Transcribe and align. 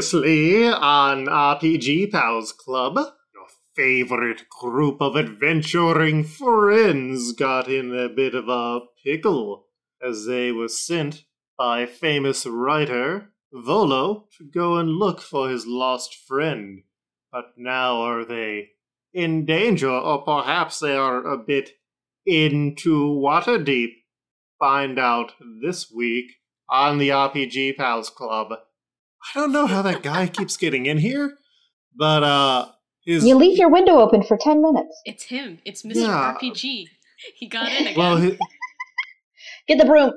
Previously 0.00 0.66
on 0.66 1.26
RPG 1.26 2.10
Pals 2.10 2.52
Club, 2.52 2.96
your 2.96 3.48
favorite 3.76 4.48
group 4.48 4.96
of 5.02 5.14
adventuring 5.14 6.24
friends 6.24 7.32
got 7.32 7.68
in 7.68 7.94
a 7.94 8.08
bit 8.08 8.34
of 8.34 8.48
a 8.48 8.80
pickle 9.04 9.66
as 10.02 10.24
they 10.24 10.52
were 10.52 10.68
sent 10.68 11.24
by 11.58 11.84
famous 11.84 12.46
writer 12.46 13.34
Volo 13.52 14.26
to 14.38 14.44
go 14.44 14.78
and 14.78 14.88
look 14.92 15.20
for 15.20 15.50
his 15.50 15.66
lost 15.66 16.14
friend. 16.14 16.82
But 17.30 17.52
now 17.58 18.00
are 18.00 18.24
they 18.24 18.70
in 19.12 19.44
danger, 19.44 19.90
or 19.90 20.22
perhaps 20.22 20.78
they 20.78 20.96
are 20.96 21.26
a 21.26 21.36
bit 21.36 21.72
into 22.24 23.06
water 23.06 23.62
deep? 23.62 23.90
Find 24.58 24.98
out 24.98 25.34
this 25.60 25.92
week 25.92 26.36
on 26.70 26.96
the 26.96 27.10
RPG 27.10 27.76
Pals 27.76 28.08
Club. 28.08 28.54
I 29.22 29.38
don't 29.40 29.52
know 29.52 29.66
how 29.66 29.82
that 29.82 30.02
guy 30.02 30.26
keeps 30.26 30.56
getting 30.56 30.86
in 30.86 30.98
here, 30.98 31.36
but 31.94 32.22
uh, 32.22 32.68
his 33.04 33.24
You 33.24 33.36
leave 33.36 33.58
your 33.58 33.68
window 33.70 33.98
open 34.00 34.22
for 34.22 34.36
10 34.40 34.62
minutes. 34.62 35.00
It's 35.04 35.24
him. 35.24 35.58
It's 35.64 35.82
Mr. 35.82 35.96
Yeah. 35.96 36.36
RPG. 36.40 36.86
He 37.36 37.46
got 37.48 37.70
in 37.70 37.82
again. 37.88 37.94
well, 37.96 38.16
his 38.16 38.38
Get 39.68 39.78
the 39.78 39.84
broom. 39.84 40.12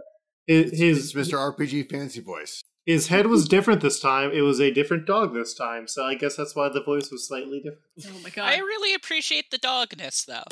his, 0.47 0.77
his 0.79 1.13
Mr. 1.13 1.33
RPG 1.33 1.89
Fancy 1.91 2.21
Voice. 2.21 2.63
his 2.85 3.07
head 3.07 3.27
was 3.27 3.47
different 3.47 3.81
this 3.81 3.99
time. 3.99 4.31
It 4.31 4.41
was 4.41 4.59
a 4.59 4.71
different 4.71 5.05
dog 5.05 5.33
this 5.33 5.53
time, 5.53 5.87
so 5.87 6.03
I 6.05 6.15
guess 6.15 6.35
that's 6.37 6.55
why 6.55 6.69
the 6.69 6.81
voice 6.83 7.11
was 7.11 7.27
slightly 7.27 7.59
different. 7.59 7.81
oh 8.07 8.23
my 8.23 8.29
god. 8.29 8.45
I 8.51 8.57
really 8.57 8.93
appreciate 8.95 9.51
the 9.51 9.59
dogness, 9.59 10.25
though. 10.25 10.43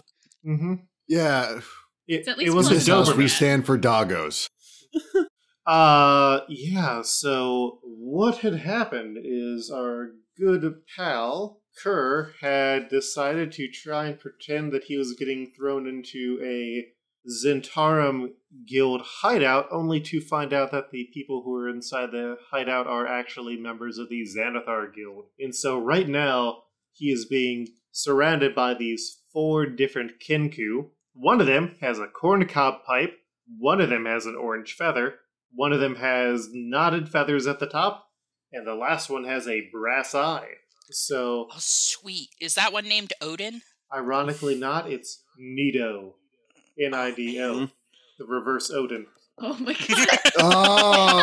Mm-hmm. 0.45 0.73
Yeah, 1.07 1.61
It, 2.07 2.27
at 2.27 2.39
it 2.39 2.51
was 2.53 2.69
a 2.69 2.75
this 2.75 2.87
house 2.87 3.13
we 3.15 3.27
stand 3.27 3.65
for 3.65 3.77
doggos. 3.77 4.49
Uh, 5.65 6.41
yeah, 6.49 7.01
so 7.03 7.79
what 7.83 8.39
had 8.39 8.55
happened 8.55 9.17
is 9.23 9.69
our 9.69 10.11
good 10.37 10.81
pal, 10.95 11.61
Kerr, 11.83 12.33
had 12.41 12.89
decided 12.89 13.51
to 13.53 13.67
try 13.69 14.07
and 14.07 14.19
pretend 14.19 14.71
that 14.71 14.85
he 14.85 14.97
was 14.97 15.13
getting 15.13 15.51
thrown 15.55 15.87
into 15.87 16.39
a 16.43 16.87
Zhentarim 17.29 18.31
Guild 18.67 19.01
hideout, 19.05 19.67
only 19.71 20.01
to 20.01 20.19
find 20.19 20.51
out 20.51 20.71
that 20.71 20.89
the 20.91 21.07
people 21.13 21.43
who 21.43 21.53
are 21.55 21.69
inside 21.69 22.11
the 22.11 22.37
hideout 22.49 22.87
are 22.87 23.05
actually 23.05 23.57
members 23.57 23.97
of 23.97 24.09
the 24.09 24.23
Xanathar 24.23 24.93
Guild. 24.93 25.25
And 25.39 25.55
so 25.55 25.79
right 25.79 26.09
now, 26.09 26.63
he 26.93 27.11
is 27.11 27.25
being 27.25 27.67
surrounded 27.91 28.55
by 28.55 28.73
these 28.73 29.21
four 29.31 29.65
different 29.65 30.13
Kenku. 30.19 30.89
One 31.13 31.39
of 31.39 31.47
them 31.47 31.75
has 31.81 31.99
a 31.99 32.07
corncob 32.07 32.83
pipe, 32.85 33.13
one 33.59 33.79
of 33.79 33.89
them 33.89 34.05
has 34.05 34.25
an 34.25 34.35
orange 34.35 34.73
feather, 34.73 35.15
one 35.53 35.73
of 35.73 35.79
them 35.79 35.95
has 35.95 36.49
knotted 36.51 37.09
feathers 37.09 37.47
at 37.47 37.59
the 37.59 37.67
top, 37.67 38.07
and 38.53 38.65
the 38.67 38.75
last 38.75 39.09
one 39.09 39.23
has 39.25 39.47
a 39.47 39.69
brass 39.71 40.13
eye. 40.15 40.47
So, 40.91 41.47
Oh, 41.51 41.57
sweet. 41.57 42.29
Is 42.39 42.55
that 42.55 42.73
one 42.73 42.87
named 42.87 43.13
Odin? 43.21 43.61
ironically 43.93 44.55
not, 44.57 44.89
it's 44.89 45.23
Nido. 45.37 46.15
N 46.79 46.93
I 46.93 47.11
D 47.11 47.41
O. 47.41 47.53
man. 47.55 47.71
The 48.17 48.25
reverse 48.25 48.71
Odin. 48.71 49.07
oh 49.39 49.57
my 49.59 49.73
god. 49.87 50.31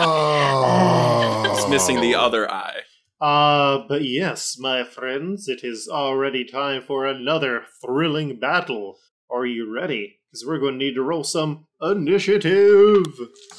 Oh, 0.08 1.42
It's 1.56 1.68
missing 1.68 2.00
the 2.00 2.14
other 2.14 2.50
eye. 2.50 2.80
Uh, 3.20 3.84
but 3.88 4.02
yes, 4.04 4.56
my 4.58 4.84
friends, 4.84 5.48
it 5.48 5.64
is 5.64 5.88
already 5.88 6.44
time 6.44 6.82
for 6.82 7.06
another 7.06 7.64
thrilling 7.84 8.38
battle. 8.38 8.98
Are 9.30 9.44
you 9.46 9.72
ready? 9.72 10.17
Because 10.30 10.46
we're 10.46 10.58
going 10.58 10.74
to 10.74 10.84
need 10.84 10.94
to 10.94 11.02
roll 11.02 11.24
some 11.24 11.66
initiative. 11.80 13.06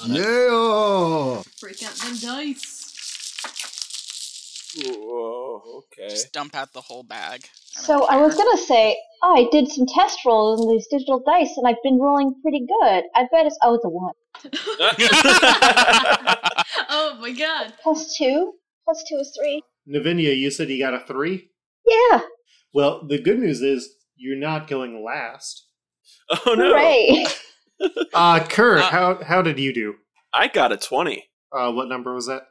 Yeah. 0.06 1.42
Break 1.60 1.82
out 1.84 1.94
them 1.96 2.16
dice. 2.22 2.86
Whoa, 4.86 5.62
okay. 5.78 6.10
Just 6.10 6.32
dump 6.32 6.56
out 6.56 6.74
the 6.74 6.82
whole 6.82 7.04
bag. 7.04 7.42
I 7.78 7.82
don't 7.82 7.86
So 7.86 8.06
I 8.06 8.18
was 8.18 8.36
gonna 8.36 8.58
say, 8.58 8.96
oh, 9.24 9.36
I 9.36 9.48
did 9.52 9.68
some 9.72 9.86
test 9.88 10.24
rolls 10.26 10.62
on 10.62 10.70
these 10.70 10.86
digital 10.88 11.24
dice, 11.26 11.58
and 11.58 11.68
I've 11.68 11.82
been 11.84 12.00
rolling 12.00 12.36
pretty 12.42 12.60
good. 12.68 13.04
I 13.16 13.28
bet 13.32 13.48
it's 13.48 13.58
oh, 13.64 13.74
it's 13.76 13.86
a 13.86 13.90
one 13.90 14.14
oh 16.90 17.18
my 17.20 17.32
god. 17.32 17.74
plus 17.82 18.16
two 18.16 18.54
plus 18.86 19.04
two 19.08 19.16
is 19.16 19.36
three. 19.38 19.64
Navinia, 19.88 20.38
you 20.38 20.52
said 20.52 20.70
you 20.70 20.78
got 20.80 20.94
a 20.94 21.00
three? 21.00 21.50
Yeah, 21.86 22.22
Well, 22.74 23.08
the 23.08 23.18
good 23.20 23.40
news 23.40 23.62
is 23.62 23.90
you're 24.16 24.38
not 24.38 24.68
going 24.68 25.04
last. 25.04 25.66
oh 26.46 26.54
no! 26.56 26.72
hooray! 26.72 27.26
Uh, 28.14 28.46
Kerr, 28.46 28.80
Uh, 28.80 28.90
how, 28.90 29.24
how 29.24 29.42
did 29.42 29.58
you 29.58 29.74
do? 29.74 29.96
I 30.34 30.50
got 30.50 30.74
a 30.74 30.78
20. 30.78 31.24
Uh, 31.52 31.72
what 31.72 31.88
number 31.88 32.14
was 32.14 32.28
that? 32.28 32.44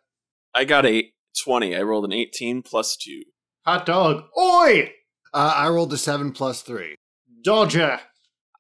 I 0.55 0.65
got 0.65 0.87
a 0.87 1.13
20. 1.45 1.77
I 1.77 1.83
rolled 1.83 2.07
an 2.07 2.13
18 2.13 2.63
plus 2.63 2.97
2. 2.97 3.23
Hot 3.67 3.85
dog. 3.85 4.25
Oi! 4.39 4.93
Uh, 5.35 5.53
I 5.55 5.69
rolled 5.69 5.93
a 5.93 5.99
seven 5.99 6.33
plus 6.33 6.63
three. 6.63 6.95
Dodger. 7.45 8.01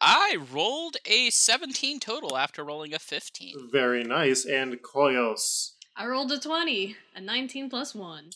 I 0.01 0.37
rolled 0.53 0.99
a 1.07 1.31
17 1.31 1.99
total 2.01 2.37
after 2.37 2.63
rolling 2.63 2.93
a 2.93 2.99
15. 2.99 3.71
Very 3.73 4.05
nice. 4.05 4.45
And 4.45 4.79
Koyos. 4.83 5.71
I 5.97 6.07
rolled 6.07 6.31
a 6.31 6.39
20. 6.39 6.97
A 7.17 7.21
19 7.23 7.71
plus 7.71 7.95
1. 7.95 8.31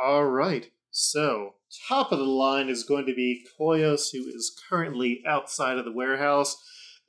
All 0.00 0.24
right. 0.24 0.70
So, 0.92 1.54
top 1.88 2.12
of 2.12 2.18
the 2.18 2.24
line 2.24 2.68
is 2.68 2.84
going 2.84 3.06
to 3.06 3.14
be 3.14 3.46
Koyos, 3.58 4.12
who 4.12 4.26
is 4.28 4.56
currently 4.68 5.22
outside 5.26 5.78
of 5.78 5.84
the 5.84 5.92
warehouse. 5.92 6.56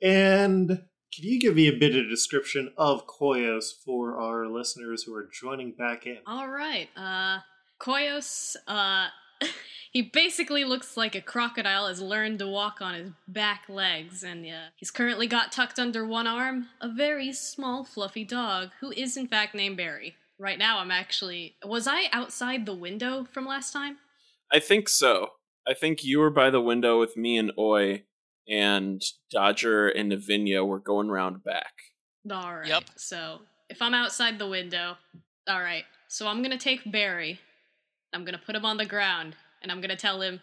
And 0.02 0.68
can 0.68 1.24
you 1.24 1.38
give 1.38 1.54
me 1.54 1.68
a 1.68 1.76
bit 1.76 1.96
of 1.96 2.08
description 2.08 2.72
of 2.76 3.06
Koyos 3.06 3.66
for 3.84 4.20
our 4.20 4.48
listeners 4.48 5.04
who 5.04 5.14
are 5.14 5.28
joining 5.32 5.72
back 5.72 6.06
in? 6.06 6.18
Alright. 6.28 6.88
Uh 6.96 7.38
Koyos, 7.80 8.56
uh 8.66 9.08
he 9.92 10.02
basically 10.02 10.64
looks 10.64 10.96
like 10.96 11.14
a 11.14 11.20
crocodile 11.20 11.86
has 11.86 12.00
learned 12.00 12.38
to 12.40 12.48
walk 12.48 12.80
on 12.80 12.94
his 12.94 13.10
back 13.28 13.64
legs, 13.68 14.22
and 14.22 14.44
uh, 14.46 14.70
he's 14.76 14.90
currently 14.90 15.26
got 15.26 15.52
tucked 15.52 15.78
under 15.78 16.04
one 16.04 16.26
arm 16.26 16.68
a 16.80 16.88
very 16.88 17.32
small, 17.32 17.84
fluffy 17.84 18.24
dog 18.24 18.70
who 18.80 18.90
is 18.92 19.16
in 19.16 19.28
fact 19.28 19.54
named 19.54 19.76
Barry. 19.76 20.16
Right 20.36 20.58
now, 20.58 20.78
I'm 20.78 20.90
actually. 20.90 21.54
Was 21.64 21.86
I 21.86 22.08
outside 22.12 22.66
the 22.66 22.74
window 22.74 23.26
from 23.32 23.46
last 23.46 23.72
time? 23.72 23.98
I 24.52 24.58
think 24.60 24.88
so. 24.88 25.30
I 25.66 25.74
think 25.74 26.04
you 26.04 26.18
were 26.18 26.30
by 26.30 26.50
the 26.50 26.60
window 26.60 27.00
with 27.00 27.16
me 27.16 27.38
and 27.38 27.50
Oi, 27.58 28.04
and 28.48 29.02
Dodger 29.30 29.88
and 29.88 30.12
Navinia 30.12 30.66
were 30.66 30.78
going 30.78 31.08
round 31.08 31.42
back. 31.42 31.72
All 32.30 32.54
right. 32.56 32.66
Yep. 32.66 32.84
So 32.96 33.40
if 33.68 33.80
I'm 33.80 33.94
outside 33.94 34.38
the 34.38 34.48
window, 34.48 34.96
all 35.48 35.60
right. 35.60 35.84
So 36.08 36.26
I'm 36.28 36.42
gonna 36.42 36.58
take 36.58 36.90
Barry. 36.90 37.40
I'm 38.12 38.24
gonna 38.24 38.40
put 38.44 38.54
him 38.54 38.64
on 38.64 38.76
the 38.76 38.86
ground, 38.86 39.34
and 39.62 39.72
I'm 39.72 39.80
gonna 39.80 39.96
tell 39.96 40.20
him, 40.20 40.40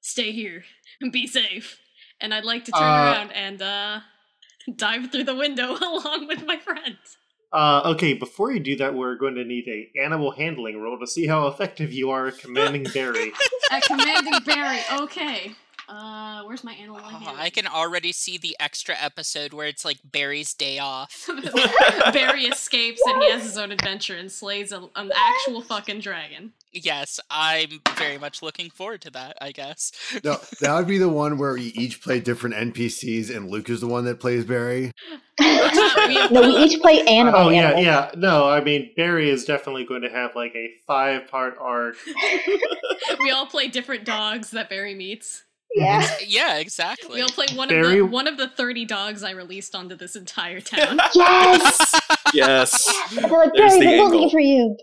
"Stay 0.00 0.32
here 0.32 0.64
and 1.00 1.10
be 1.10 1.26
safe." 1.26 1.80
And 2.20 2.34
I'd 2.34 2.44
like 2.44 2.64
to 2.66 2.72
turn 2.72 2.82
Uh, 2.82 3.12
around 3.12 3.32
and 3.32 3.62
uh, 3.62 4.00
dive 4.76 5.10
through 5.10 5.24
the 5.24 5.34
window 5.34 5.76
along 5.80 6.26
with 6.28 6.44
my 6.44 6.58
friends. 6.58 7.16
Uh, 7.52 7.82
okay, 7.84 8.14
before 8.14 8.52
you 8.52 8.60
do 8.60 8.76
that, 8.76 8.94
we're 8.94 9.16
going 9.16 9.34
to 9.34 9.44
need 9.44 9.66
a 9.66 9.90
animal 10.00 10.30
handling 10.30 10.80
roll 10.80 10.98
to 10.98 11.06
see 11.06 11.26
how 11.26 11.48
effective 11.48 11.92
you 11.92 12.10
are 12.10 12.28
at 12.28 12.38
commanding 12.38 12.86
Barry. 12.94 13.32
At 13.72 13.84
commanding 13.84 14.40
Barry. 14.44 14.80
Okay. 14.92 15.52
Uh, 15.90 16.42
where's 16.44 16.62
my 16.62 16.72
animal 16.74 17.00
Oh. 17.02 17.34
I 17.36 17.50
can 17.50 17.66
already 17.66 18.12
see 18.12 18.38
the 18.38 18.56
extra 18.60 18.94
episode 19.00 19.52
where 19.52 19.66
it's 19.66 19.84
like 19.84 19.98
Barry's 20.04 20.54
day 20.54 20.78
off. 20.78 21.28
Barry 22.12 22.44
escapes 22.44 23.00
and 23.06 23.20
he 23.22 23.30
has 23.32 23.42
his 23.42 23.58
own 23.58 23.72
adventure 23.72 24.16
and 24.16 24.30
slays 24.30 24.70
a, 24.70 24.88
an 24.94 25.10
actual 25.14 25.62
fucking 25.62 25.98
dragon. 26.00 26.52
yes, 26.72 27.18
I'm 27.28 27.80
very 27.98 28.18
much 28.18 28.40
looking 28.40 28.70
forward 28.70 29.00
to 29.02 29.10
that, 29.10 29.36
I 29.40 29.50
guess. 29.50 29.90
No, 30.22 30.36
that 30.60 30.76
would 30.76 30.86
be 30.86 30.98
the 30.98 31.08
one 31.08 31.38
where 31.38 31.54
we 31.54 31.64
each 31.74 32.00
play 32.00 32.20
different 32.20 32.54
NPCs, 32.54 33.34
and 33.34 33.50
Luke 33.50 33.68
is 33.68 33.80
the 33.80 33.88
one 33.88 34.04
that 34.04 34.20
plays 34.20 34.44
Barry. 34.44 34.92
Uh, 35.42 36.04
we 36.06 36.14
have 36.16 36.30
no, 36.30 36.42
we 36.42 36.54
each 36.64 36.78
play 36.82 37.00
animal. 37.06 37.40
oh, 37.40 37.48
yeah, 37.48 37.68
animal. 37.68 37.82
yeah. 37.82 38.10
No, 38.14 38.46
I 38.50 38.62
mean, 38.62 38.90
Barry 38.94 39.30
is 39.30 39.46
definitely 39.46 39.86
going 39.86 40.02
to 40.02 40.10
have 40.10 40.36
like 40.36 40.54
a 40.54 40.70
five 40.86 41.28
part 41.28 41.54
arc. 41.58 41.96
we 43.20 43.30
all 43.30 43.46
play 43.46 43.68
different 43.68 44.04
dogs 44.04 44.50
that 44.50 44.68
Barry 44.68 44.94
meets. 44.94 45.44
Yeah. 45.74 46.06
yeah, 46.26 46.58
exactly. 46.58 47.16
We'll 47.20 47.28
play 47.28 47.46
one 47.54 47.68
Barry- 47.68 47.98
of 48.00 48.06
the 48.06 48.12
one 48.12 48.26
of 48.26 48.36
the 48.36 48.48
thirty 48.48 48.84
dogs 48.84 49.22
I 49.22 49.30
released 49.32 49.74
onto 49.74 49.94
this 49.96 50.16
entire 50.16 50.60
town. 50.60 50.98
Yes. 51.14 52.00
Yes. 52.32 52.92
They're 53.12 53.28
like 53.28 53.52
Barry, 53.54 53.80
the 53.80 53.86
we're 53.86 54.04
looking 54.04 54.30
for 54.30 54.38
you. 54.38 54.76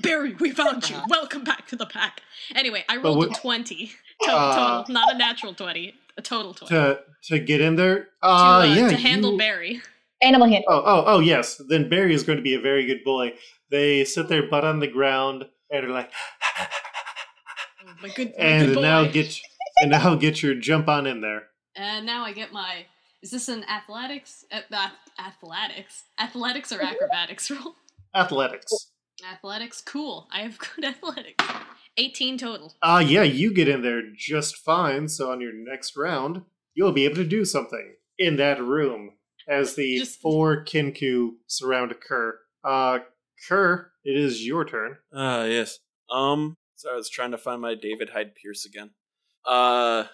Barry, 0.00 0.34
we 0.40 0.52
found 0.52 0.88
you. 0.88 0.96
Welcome 1.08 1.44
back 1.44 1.66
to 1.68 1.76
the 1.76 1.84
pack. 1.84 2.22
Anyway, 2.54 2.82
I 2.88 2.96
rolled 2.96 3.18
what- 3.18 3.36
a 3.36 3.40
twenty 3.40 3.92
to- 4.22 4.30
Uh, 4.32 4.78
total, 4.84 4.94
not 4.94 5.14
a 5.14 5.18
natural 5.18 5.52
twenty, 5.52 5.94
a 6.16 6.22
total 6.22 6.54
twenty 6.54 6.74
To 6.74 7.00
to 7.24 7.38
get 7.40 7.60
in 7.60 7.76
there? 7.76 8.04
to, 8.04 8.08
Uh, 8.22 8.28
uh, 8.60 8.62
yeah. 8.64 8.88
to 8.88 8.96
handle 8.96 9.32
you- 9.32 9.38
Barry. 9.38 9.82
Animal 10.22 10.48
hand. 10.48 10.64
Oh, 10.66 10.82
oh, 10.86 11.04
oh, 11.06 11.18
yes. 11.20 11.60
Then 11.68 11.90
Barry 11.90 12.14
is 12.14 12.22
going 12.22 12.38
to 12.38 12.42
be 12.42 12.54
a 12.54 12.60
very 12.60 12.86
good 12.86 13.04
boy. 13.04 13.34
They 13.70 14.04
sit 14.06 14.28
their 14.28 14.48
butt 14.48 14.64
on 14.64 14.80
the 14.80 14.86
ground 14.86 15.44
and 15.70 15.84
are 15.84 15.90
like, 15.90 16.10
Oh, 17.86 17.92
my 18.02 18.08
good, 18.08 18.32
my 18.38 18.44
and 18.44 18.66
good 18.68 18.74
boy. 18.76 18.80
now 18.82 19.04
get 19.04 19.38
and 19.84 19.90
now 19.90 20.14
get 20.14 20.42
your 20.42 20.54
jump 20.54 20.88
on 20.88 21.06
in 21.06 21.20
there. 21.20 21.42
And 21.76 22.06
now 22.06 22.24
I 22.24 22.32
get 22.32 22.52
my. 22.52 22.86
Is 23.22 23.30
this 23.30 23.48
an 23.48 23.64
athletics? 23.64 24.44
Uh, 24.50 24.60
uh, 24.72 24.88
athletics, 25.18 26.04
athletics 26.18 26.72
or 26.72 26.82
acrobatics 26.82 27.50
roll? 27.50 27.74
Athletics. 28.14 28.72
Athletics, 29.30 29.82
cool. 29.82 30.26
I 30.32 30.40
have 30.40 30.58
good 30.58 30.84
athletics. 30.84 31.44
18 31.98 32.38
total. 32.38 32.72
Uh, 32.82 33.02
yeah, 33.06 33.22
you 33.24 33.52
get 33.52 33.68
in 33.68 33.82
there 33.82 34.02
just 34.16 34.56
fine, 34.56 35.08
so 35.08 35.30
on 35.30 35.40
your 35.42 35.52
next 35.54 35.96
round, 35.96 36.42
you'll 36.74 36.92
be 36.92 37.04
able 37.04 37.16
to 37.16 37.24
do 37.26 37.44
something 37.44 37.94
in 38.18 38.36
that 38.36 38.62
room 38.62 39.10
as 39.48 39.74
the 39.74 39.98
Just- 39.98 40.20
four 40.20 40.64
Kenku 40.64 41.32
surround 41.46 41.94
Kerr. 42.00 42.38
Uh, 42.64 43.00
Kerr, 43.46 43.92
it 44.02 44.16
is 44.16 44.46
your 44.46 44.64
turn. 44.64 44.96
Ah, 45.14 45.44
yes. 45.44 45.78
Um, 46.10 46.56
so 46.74 46.90
I 46.90 46.96
was 46.96 47.10
trying 47.10 47.30
to 47.32 47.38
find 47.38 47.60
my 47.60 47.74
David 47.74 48.10
Hyde 48.10 48.34
Pierce 48.34 48.64
again. 48.64 48.90
Uh, 49.46 50.04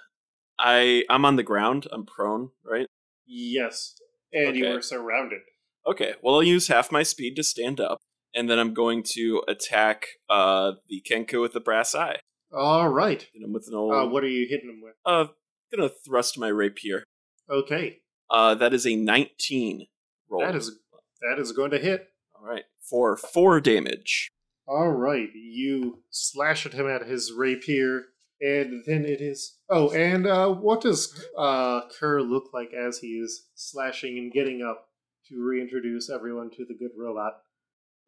I 0.59 1.05
I'm 1.09 1.25
on 1.25 1.37
the 1.37 1.43
ground. 1.43 1.87
I'm 1.93 2.05
prone, 2.07 2.51
right? 2.65 2.87
Yes, 3.27 3.95
and 4.33 4.57
you 4.57 4.67
Okay. 4.67 4.75
are 4.77 4.83
surrounded. 4.83 5.41
Okay. 5.87 6.15
Well, 6.23 6.35
I'll 6.37 6.43
use 6.43 6.69
half 6.69 6.91
my 6.93 7.03
speed 7.03 7.37
to 7.37 7.43
stand 7.43 7.81
up, 7.81 7.99
and 8.35 8.51
then 8.51 8.59
I'm 8.59 8.75
going 8.75 9.03
to 9.15 9.43
attack 9.49 10.07
uh 10.29 10.73
the 10.89 11.03
Kenku 11.09 11.41
with 11.41 11.53
the 11.53 11.61
brass 11.61 11.95
eye. 11.95 12.21
All 12.53 12.89
right. 12.89 13.27
Him 13.33 13.53
with 13.53 13.69
an 13.69 13.75
old. 13.75 13.93
Uh, 13.95 14.07
what 14.09 14.25
are 14.25 14.29
you 14.29 14.47
hitting 14.49 14.69
him 14.69 14.81
with? 14.83 14.95
Uh, 15.07 15.27
gonna 15.75 15.89
thrust 15.89 16.37
my 16.39 16.49
rapier. 16.49 17.05
Okay, 17.49 17.99
Uh, 18.29 18.55
that 18.57 18.73
is 18.75 18.87
a 18.87 18.95
19 18.97 19.87
roll. 20.29 20.41
that 20.41 20.55
is 20.55 20.79
that 21.21 21.39
is 21.41 21.53
going 21.53 21.71
to 21.73 21.79
hit. 21.79 22.09
all 22.39 22.47
right 22.47 22.65
for 22.81 23.17
four 23.17 23.61
damage. 23.61 24.29
All 24.67 24.91
right, 24.91 25.29
you 25.35 26.03
slash 26.11 26.65
at 26.67 26.73
him 26.75 26.89
at 26.89 27.07
his 27.07 27.33
rapier, 27.33 28.03
and 28.41 28.83
then 28.87 29.05
it 29.05 29.21
is. 29.21 29.59
Oh, 29.69 29.91
and 29.91 30.27
uh, 30.27 30.49
what 30.49 30.81
does 30.81 31.27
uh, 31.37 31.83
Kerr 31.99 32.23
look 32.23 32.53
like 32.53 32.73
as 32.73 32.99
he 32.99 33.09
is 33.19 33.49
slashing 33.55 34.19
and 34.19 34.33
getting 34.33 34.63
up 34.63 34.89
to 35.29 35.43
reintroduce 35.43 36.11
everyone 36.11 36.51
to 36.51 36.65
the 36.65 36.75
good 36.75 36.93
robot? 36.99 37.35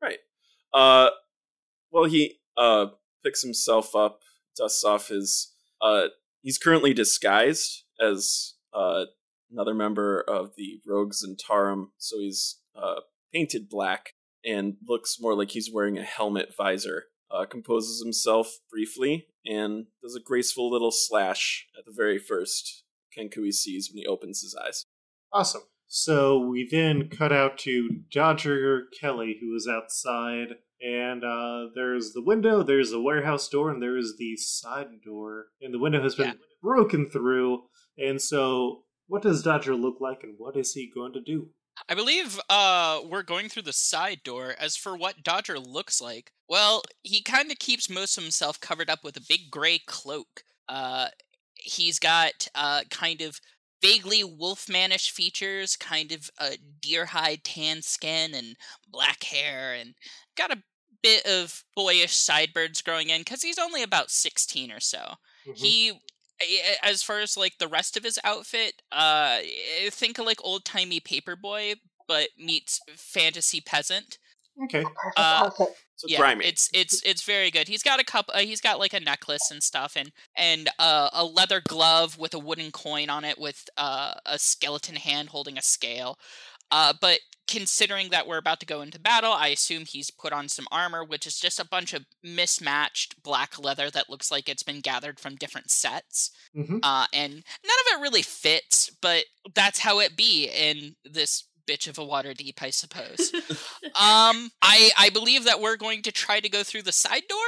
Right. 0.00 0.18
Uh, 0.72 1.10
well, 1.90 2.04
he 2.04 2.38
uh 2.56 2.86
picks 3.22 3.42
himself 3.42 3.94
up, 3.94 4.20
dusts 4.56 4.84
off 4.84 5.08
his. 5.08 5.52
Uh, 5.80 6.08
he's 6.42 6.58
currently 6.58 6.94
disguised 6.94 7.84
as 8.00 8.54
uh 8.74 9.04
another 9.50 9.74
member 9.74 10.20
of 10.20 10.52
the 10.56 10.80
Rogues 10.86 11.22
and 11.22 11.38
Tarum, 11.38 11.92
so 11.98 12.18
he's 12.18 12.58
uh 12.74 13.00
painted 13.32 13.68
black 13.68 14.14
and 14.44 14.76
looks 14.86 15.18
more 15.20 15.34
like 15.34 15.50
he's 15.50 15.70
wearing 15.72 15.98
a 15.98 16.02
helmet 16.02 16.52
visor. 16.56 17.04
Uh, 17.32 17.46
composes 17.46 18.02
himself 18.02 18.58
briefly 18.70 19.26
and 19.46 19.86
does 20.02 20.14
a 20.14 20.20
graceful 20.20 20.70
little 20.70 20.90
slash 20.92 21.66
at 21.78 21.84
the 21.86 21.92
very 21.96 22.18
first 22.18 22.84
Kenku 23.16 23.44
he 23.44 23.52
sees 23.52 23.90
when 23.90 23.98
he 24.02 24.06
opens 24.06 24.42
his 24.42 24.54
eyes. 24.54 24.84
Awesome. 25.32 25.62
So 25.86 26.38
we 26.38 26.68
then 26.70 27.08
cut 27.08 27.32
out 27.32 27.58
to 27.58 27.88
Dodger 28.10 28.84
Kelly, 29.00 29.36
who 29.40 29.54
is 29.54 29.68
outside, 29.68 30.56
and 30.82 31.22
uh, 31.24 31.66
there's 31.74 32.12
the 32.12 32.22
window, 32.22 32.62
there's 32.62 32.90
the 32.90 33.00
warehouse 33.00 33.48
door, 33.48 33.70
and 33.70 33.82
there 33.82 33.96
is 33.96 34.16
the 34.18 34.36
side 34.36 34.86
door, 35.04 35.46
and 35.60 35.72
the 35.72 35.78
window 35.78 36.02
has 36.02 36.14
been 36.14 36.26
Yeah. 36.28 36.32
broken 36.62 37.08
through. 37.10 37.64
And 37.98 38.20
so, 38.22 38.84
what 39.06 39.22
does 39.22 39.42
Dodger 39.42 39.74
look 39.76 40.00
like, 40.00 40.22
and 40.22 40.34
what 40.38 40.56
is 40.56 40.72
he 40.72 40.90
going 40.94 41.12
to 41.12 41.20
do? 41.20 41.50
I 41.88 41.94
believe 41.94 42.38
uh 42.48 43.00
we're 43.04 43.22
going 43.22 43.48
through 43.48 43.62
the 43.62 43.72
side 43.72 44.22
door. 44.22 44.54
As 44.58 44.76
for 44.76 44.96
what 44.96 45.22
Dodger 45.22 45.58
looks 45.58 46.00
like, 46.00 46.32
well, 46.48 46.82
he 47.02 47.22
kind 47.22 47.50
of 47.50 47.58
keeps 47.58 47.88
most 47.90 48.16
of 48.16 48.22
himself 48.24 48.60
covered 48.60 48.90
up 48.90 49.04
with 49.04 49.16
a 49.16 49.20
big 49.28 49.50
gray 49.50 49.78
cloak. 49.86 50.44
Uh 50.68 51.08
he's 51.54 51.98
got 51.98 52.46
uh 52.54 52.82
kind 52.90 53.20
of 53.20 53.40
vaguely 53.82 54.22
wolfmanish 54.22 55.10
features, 55.10 55.76
kind 55.76 56.12
of 56.12 56.30
a 56.38 56.56
deer 56.80 57.06
hide 57.06 57.42
tan 57.44 57.82
skin 57.82 58.34
and 58.34 58.56
black 58.88 59.24
hair 59.24 59.74
and 59.74 59.94
got 60.36 60.52
a 60.52 60.62
bit 61.02 61.26
of 61.26 61.64
boyish 61.74 62.14
sideburns 62.14 62.80
growing 62.82 63.10
in 63.10 63.24
cuz 63.24 63.42
he's 63.42 63.58
only 63.58 63.82
about 63.82 64.10
16 64.10 64.70
or 64.70 64.78
so 64.80 65.16
Mhm. 65.46 65.54
he 65.54 65.92
as 66.82 67.02
far 67.02 67.20
as 67.20 67.36
like 67.36 67.58
the 67.58 67.68
rest 67.68 67.96
of 67.96 68.04
his 68.04 68.18
outfit 68.24 68.82
uh 68.92 69.38
eh, 69.40 69.90
think 69.90 70.18
of 70.18 70.26
like 70.26 70.44
old 70.44 70.64
timey 70.64 71.00
paperboy 71.00 71.74
but 72.08 72.28
meets 72.38 72.80
fantasy 72.96 73.60
peasant 73.60 74.18
okay. 74.64 74.84
Uh. 75.16 75.50
So 75.96 76.08
yeah 76.08 76.18
grimy. 76.18 76.46
it's 76.46 76.68
it's 76.74 77.00
it's 77.04 77.22
very 77.22 77.52
good 77.52 77.68
he's 77.68 77.84
got 77.84 78.00
a 78.00 78.04
cup 78.04 78.28
uh, 78.34 78.40
he's 78.40 78.60
got 78.60 78.80
like 78.80 78.92
a 78.92 78.98
necklace 78.98 79.52
and 79.52 79.62
stuff 79.62 79.96
and 79.96 80.10
and 80.36 80.68
uh, 80.80 81.10
a 81.12 81.24
leather 81.24 81.62
glove 81.66 82.18
with 82.18 82.34
a 82.34 82.40
wooden 82.40 82.72
coin 82.72 83.08
on 83.08 83.24
it 83.24 83.38
with 83.38 83.68
uh, 83.76 84.14
a 84.26 84.36
skeleton 84.36 84.96
hand 84.96 85.28
holding 85.28 85.56
a 85.56 85.62
scale 85.62 86.18
uh, 86.72 86.92
but 87.00 87.20
considering 87.48 88.08
that 88.10 88.26
we're 88.26 88.38
about 88.38 88.60
to 88.60 88.66
go 88.66 88.80
into 88.80 88.98
battle 88.98 89.32
i 89.32 89.48
assume 89.48 89.84
he's 89.84 90.10
put 90.10 90.32
on 90.32 90.48
some 90.48 90.66
armor 90.70 91.04
which 91.04 91.26
is 91.26 91.38
just 91.38 91.60
a 91.60 91.66
bunch 91.66 91.92
of 91.92 92.06
mismatched 92.22 93.20
black 93.22 93.58
leather 93.58 93.90
that 93.90 94.08
looks 94.08 94.30
like 94.30 94.48
it's 94.48 94.62
been 94.62 94.80
gathered 94.80 95.20
from 95.20 95.36
different 95.36 95.70
sets 95.70 96.30
hmm 96.54 96.78
uh, 96.82 97.06
and 97.12 97.32
none 97.32 97.78
of 97.80 97.98
it 97.98 98.02
really 98.02 98.22
fits, 98.22 98.90
but 99.00 99.24
that's 99.54 99.78
how 99.78 100.00
it 100.00 100.16
be 100.16 100.48
in 100.48 100.96
this 101.04 101.44
bitch 101.66 101.88
of 101.88 101.98
a 101.98 102.02
Waterdeep, 102.02 102.60
I 102.60 102.70
suppose. 102.70 103.32
um, 103.84 104.50
I 104.62 104.90
I 104.98 105.10
believe 105.12 105.44
that 105.44 105.60
we're 105.60 105.76
going 105.76 106.02
to 106.02 106.12
try 106.12 106.40
to 106.40 106.48
go 106.48 106.62
through 106.62 106.82
the 106.82 106.92
side 106.92 107.22
door. 107.28 107.38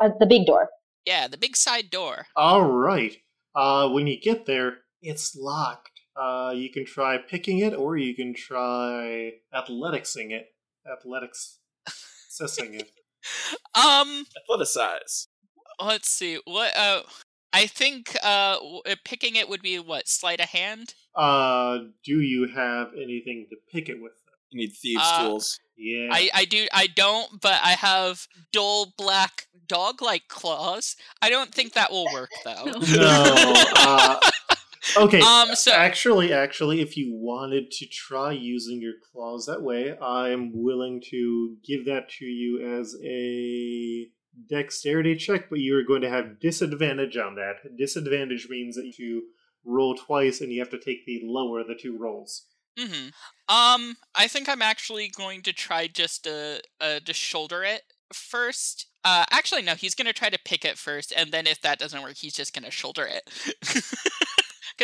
Uh, 0.00 0.10
the 0.18 0.26
big 0.26 0.46
door. 0.46 0.68
Yeah, 1.06 1.28
the 1.28 1.38
big 1.38 1.56
side 1.56 1.90
door. 1.90 2.26
All 2.36 2.64
right. 2.64 3.16
Uh, 3.54 3.88
when 3.90 4.06
you 4.06 4.20
get 4.20 4.46
there, 4.46 4.78
it's 5.00 5.36
locked. 5.36 5.91
Uh, 6.16 6.52
you 6.54 6.70
can 6.70 6.84
try 6.84 7.16
picking 7.18 7.58
it, 7.58 7.74
or 7.74 7.96
you 7.96 8.14
can 8.14 8.34
try 8.34 9.32
athleticsing 9.54 10.30
it. 10.30 10.46
Athletics, 10.90 11.58
sissing 12.30 12.74
it. 12.80 12.90
Um, 13.76 14.24
Athleticize. 14.50 15.28
let's 15.80 16.10
see. 16.10 16.40
What? 16.44 16.76
Uh, 16.76 17.02
I 17.52 17.66
think 17.68 18.16
uh, 18.22 18.56
uh, 18.84 18.96
picking 19.04 19.36
it 19.36 19.48
would 19.48 19.62
be 19.62 19.78
what 19.78 20.08
sleight 20.08 20.40
of 20.40 20.48
hand. 20.48 20.94
Uh, 21.14 21.78
do 22.04 22.20
you 22.20 22.48
have 22.48 22.88
anything 22.96 23.46
to 23.50 23.56
pick 23.70 23.88
it 23.88 24.02
with? 24.02 24.12
You 24.50 24.60
need 24.62 24.72
thieves' 24.72 25.00
Uh, 25.04 25.22
tools. 25.28 25.60
Yeah. 25.76 26.08
I, 26.10 26.30
I 26.34 26.44
do 26.46 26.66
I 26.72 26.88
don't, 26.88 27.40
but 27.40 27.60
I 27.62 27.70
have 27.72 28.26
dull 28.52 28.92
black 28.98 29.46
dog 29.68 30.02
like 30.02 30.26
claws. 30.28 30.96
I 31.22 31.30
don't 31.30 31.54
think 31.54 31.74
that 31.74 31.92
will 31.92 32.06
work 32.12 32.30
though. 32.44 32.64
no. 32.64 33.54
Uh, 33.76 34.18
okay. 34.96 35.20
Um, 35.20 35.54
so 35.54 35.72
actually, 35.72 36.32
actually, 36.32 36.80
if 36.80 36.96
you 36.96 37.14
wanted 37.14 37.70
to 37.72 37.86
try 37.86 38.32
using 38.32 38.80
your 38.80 38.94
claws 39.12 39.46
that 39.46 39.62
way, 39.62 39.96
I'm 40.00 40.50
willing 40.54 41.02
to 41.10 41.56
give 41.66 41.86
that 41.86 42.08
to 42.18 42.24
you 42.24 42.78
as 42.78 42.96
a 43.04 44.06
dexterity 44.48 45.16
check, 45.16 45.50
but 45.50 45.58
you 45.58 45.76
are 45.76 45.84
going 45.84 46.02
to 46.02 46.10
have 46.10 46.40
disadvantage 46.40 47.16
on 47.16 47.34
that. 47.36 47.76
Disadvantage 47.76 48.48
means 48.48 48.76
that 48.76 48.94
you 48.98 49.24
roll 49.64 49.94
twice 49.94 50.40
and 50.40 50.52
you 50.52 50.60
have 50.60 50.70
to 50.70 50.78
take 50.78 51.06
the 51.06 51.20
lower 51.24 51.60
of 51.60 51.68
the 51.68 51.74
two 51.80 51.96
rolls. 51.98 52.46
hmm 52.78 53.08
Um, 53.48 53.96
I 54.14 54.26
think 54.28 54.48
I'm 54.48 54.62
actually 54.62 55.08
going 55.08 55.42
to 55.42 55.52
try 55.52 55.86
just 55.86 56.24
to 56.24 56.62
uh 56.80 57.00
to 57.04 57.12
shoulder 57.12 57.62
it 57.62 57.82
first. 58.12 58.86
Uh, 59.04 59.24
actually, 59.30 59.62
no. 59.62 59.74
He's 59.74 59.94
gonna 59.94 60.12
try 60.12 60.30
to 60.30 60.38
pick 60.44 60.64
it 60.64 60.78
first, 60.78 61.12
and 61.16 61.32
then 61.32 61.46
if 61.46 61.60
that 61.62 61.78
doesn't 61.78 62.02
work, 62.02 62.16
he's 62.16 62.34
just 62.34 62.54
gonna 62.54 62.70
shoulder 62.70 63.06
it. 63.06 63.28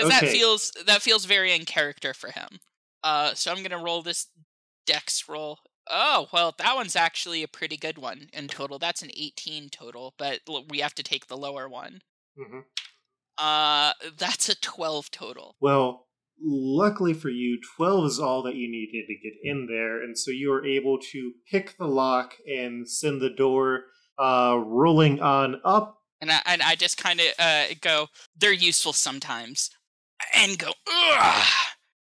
Because 0.00 0.20
that 0.20 0.28
feels 0.32 0.72
that 0.86 1.02
feels 1.02 1.24
very 1.24 1.52
in 1.52 1.64
character 1.64 2.14
for 2.14 2.30
him. 2.30 2.60
Uh, 3.02 3.34
so 3.34 3.52
I'm 3.52 3.62
gonna 3.62 3.82
roll 3.82 4.02
this 4.02 4.26
dex 4.86 5.28
roll. 5.28 5.58
Oh 5.90 6.28
well, 6.32 6.54
that 6.58 6.76
one's 6.76 6.96
actually 6.96 7.42
a 7.42 7.48
pretty 7.48 7.76
good 7.76 7.98
one 7.98 8.28
in 8.32 8.48
total. 8.48 8.78
That's 8.78 9.02
an 9.02 9.10
18 9.16 9.68
total, 9.70 10.14
but 10.18 10.40
we 10.68 10.80
have 10.80 10.94
to 10.94 11.02
take 11.02 11.26
the 11.26 11.36
lower 11.36 11.68
one. 11.68 12.00
hmm 12.36 12.60
Uh, 13.38 13.92
that's 14.18 14.48
a 14.48 14.60
12 14.60 15.10
total. 15.10 15.56
Well, 15.60 16.06
luckily 16.42 17.14
for 17.14 17.30
you, 17.30 17.58
12 17.76 18.04
is 18.06 18.18
all 18.20 18.42
that 18.42 18.54
you 18.56 18.70
needed 18.70 19.06
to 19.06 19.14
get 19.22 19.34
in 19.42 19.66
there, 19.66 20.02
and 20.02 20.18
so 20.18 20.30
you 20.30 20.52
are 20.52 20.64
able 20.64 20.98
to 21.12 21.32
pick 21.50 21.76
the 21.78 21.86
lock 21.88 22.34
and 22.46 22.88
send 22.88 23.20
the 23.20 23.30
door 23.30 23.84
uh, 24.18 24.58
rolling 24.64 25.20
on 25.20 25.60
up. 25.64 25.98
and 26.20 26.30
I, 26.30 26.40
and 26.46 26.62
I 26.62 26.74
just 26.74 26.96
kind 26.96 27.20
of 27.20 27.26
uh, 27.38 27.64
go, 27.80 28.08
they're 28.36 28.52
useful 28.52 28.92
sometimes, 28.92 29.70
and 30.34 30.58
go, 30.58 30.72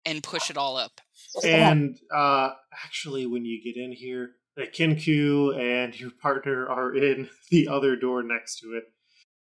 and 0.05 0.21
push 0.23 0.49
it 0.49 0.57
all 0.57 0.77
up. 0.77 1.01
Just 1.33 1.43
gonna 1.45 1.57
have- 1.57 1.71
And 1.71 1.99
uh, 2.13 2.51
actually, 2.85 3.25
when 3.25 3.45
you 3.45 3.61
get 3.63 3.77
in 3.81 3.91
here, 3.91 4.31
the 4.55 4.63
Kenku 4.67 5.57
and 5.59 5.99
your 5.99 6.11
partner 6.21 6.67
are 6.67 6.95
in 6.95 7.29
the 7.51 7.67
other 7.67 7.95
door 7.95 8.23
next 8.23 8.59
to 8.59 8.67
it. 8.77 8.83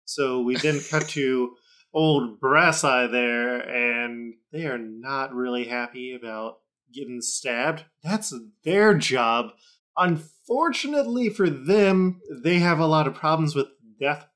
So 0.04 0.40
we 0.40 0.56
then 0.56 0.80
cut 0.90 1.08
to 1.10 1.54
old 1.92 2.40
Brass 2.40 2.82
Eye 2.84 3.06
there, 3.06 3.58
and 3.60 4.34
they 4.52 4.66
are 4.66 4.78
not 4.78 5.32
really 5.34 5.64
happy 5.64 6.14
about 6.14 6.56
getting 6.92 7.20
stabbed. 7.20 7.84
That's 8.02 8.34
their 8.64 8.94
job. 8.94 9.50
Unfortunately 9.96 11.28
for 11.28 11.48
them, 11.48 12.20
they 12.42 12.58
have 12.58 12.78
a 12.80 12.86
lot 12.86 13.06
of 13.06 13.14
problems 13.14 13.54
with 13.54 13.68
death, 14.00 14.26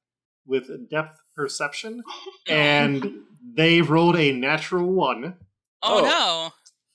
with 0.47 0.69
depth 0.91 1.19
perception, 1.39 2.03
and 2.49 3.07
they 3.55 3.81
rolled 3.81 4.17
a 4.17 4.33
natural 4.33 4.91
one. 4.93 5.37
Oh, 5.83 6.01
Oh. 6.01 6.05
no! 6.05 6.53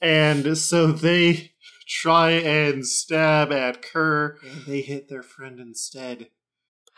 And 0.08 0.58
so 0.58 0.88
they 0.92 1.52
try 1.88 2.32
and 2.32 2.86
stab 2.86 3.52
at 3.54 3.82
Kerr, 3.82 4.38
and 4.46 4.66
they 4.66 4.82
hit 4.82 5.08
their 5.08 5.24
friend 5.24 5.60
instead. 5.60 6.28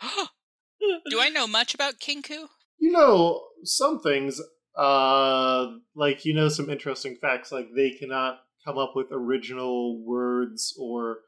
Do 1.10 1.20
I 1.20 1.28
know 1.28 1.46
much 1.46 1.74
about 1.74 2.00
Kenku? 2.00 2.48
You 2.78 2.90
know 2.92 3.42
some 3.64 4.00
things, 4.00 4.40
uh, 4.76 5.66
like 5.94 6.24
you 6.24 6.34
know 6.34 6.48
some 6.48 6.68
interesting 6.68 7.16
facts, 7.20 7.50
like 7.52 7.68
they 7.74 7.90
cannot 7.92 8.40
come 8.64 8.76
up 8.78 8.92
with 8.96 9.06
original 9.12 10.04
words 10.04 10.76
or 10.78 11.18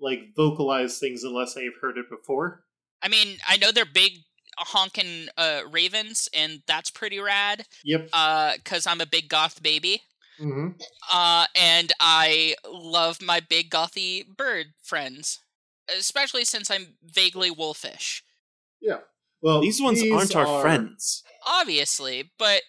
like 0.00 0.20
vocalize 0.36 0.98
things 0.98 1.24
unless 1.24 1.54
they've 1.54 1.72
heard 1.80 1.96
it 1.98 2.06
before. 2.10 2.64
I 3.02 3.08
mean, 3.08 3.38
I 3.48 3.56
know 3.56 3.70
they're 3.72 3.84
big 3.86 4.12
honking 4.58 5.28
uh, 5.36 5.62
ravens, 5.70 6.28
and 6.34 6.62
that's 6.66 6.90
pretty 6.90 7.18
rad. 7.20 7.66
Yep. 7.84 8.08
Uh, 8.12 8.52
cause 8.64 8.86
I'm 8.86 9.00
a 9.00 9.06
big 9.06 9.28
goth 9.28 9.62
baby. 9.62 10.02
hmm 10.38 10.68
Uh, 11.12 11.46
and 11.54 11.92
I 12.00 12.54
love 12.68 13.22
my 13.22 13.40
big 13.40 13.70
gothy 13.70 14.24
bird 14.26 14.66
friends, 14.82 15.40
especially 15.96 16.44
since 16.44 16.70
I'm 16.70 16.96
vaguely 17.04 17.50
wolfish. 17.50 18.22
Yeah. 18.80 18.98
Well, 19.42 19.60
These 19.60 19.80
ones 19.82 20.02
aren't 20.10 20.34
our 20.36 20.46
are- 20.46 20.62
friends. 20.62 21.22
Obviously, 21.46 22.30
but 22.38 22.62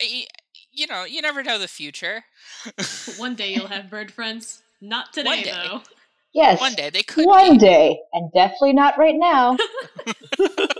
y- 0.00 0.26
you 0.72 0.86
know, 0.86 1.04
you 1.04 1.20
never 1.20 1.42
know 1.42 1.58
the 1.58 1.66
future. 1.66 2.22
One 3.16 3.34
day 3.34 3.52
you'll 3.52 3.66
have 3.66 3.90
bird 3.90 4.12
friends. 4.12 4.62
Not 4.80 5.06
One 5.16 5.24
today, 5.38 5.42
day. 5.42 5.50
though. 5.68 5.82
Yes. 6.32 6.60
One 6.60 6.74
day 6.74 6.90
they 6.90 7.02
could. 7.02 7.26
One 7.26 7.54
be. 7.54 7.58
day, 7.58 7.98
and 8.12 8.30
definitely 8.32 8.72
not 8.74 8.96
right 8.96 9.16
now. 9.16 9.56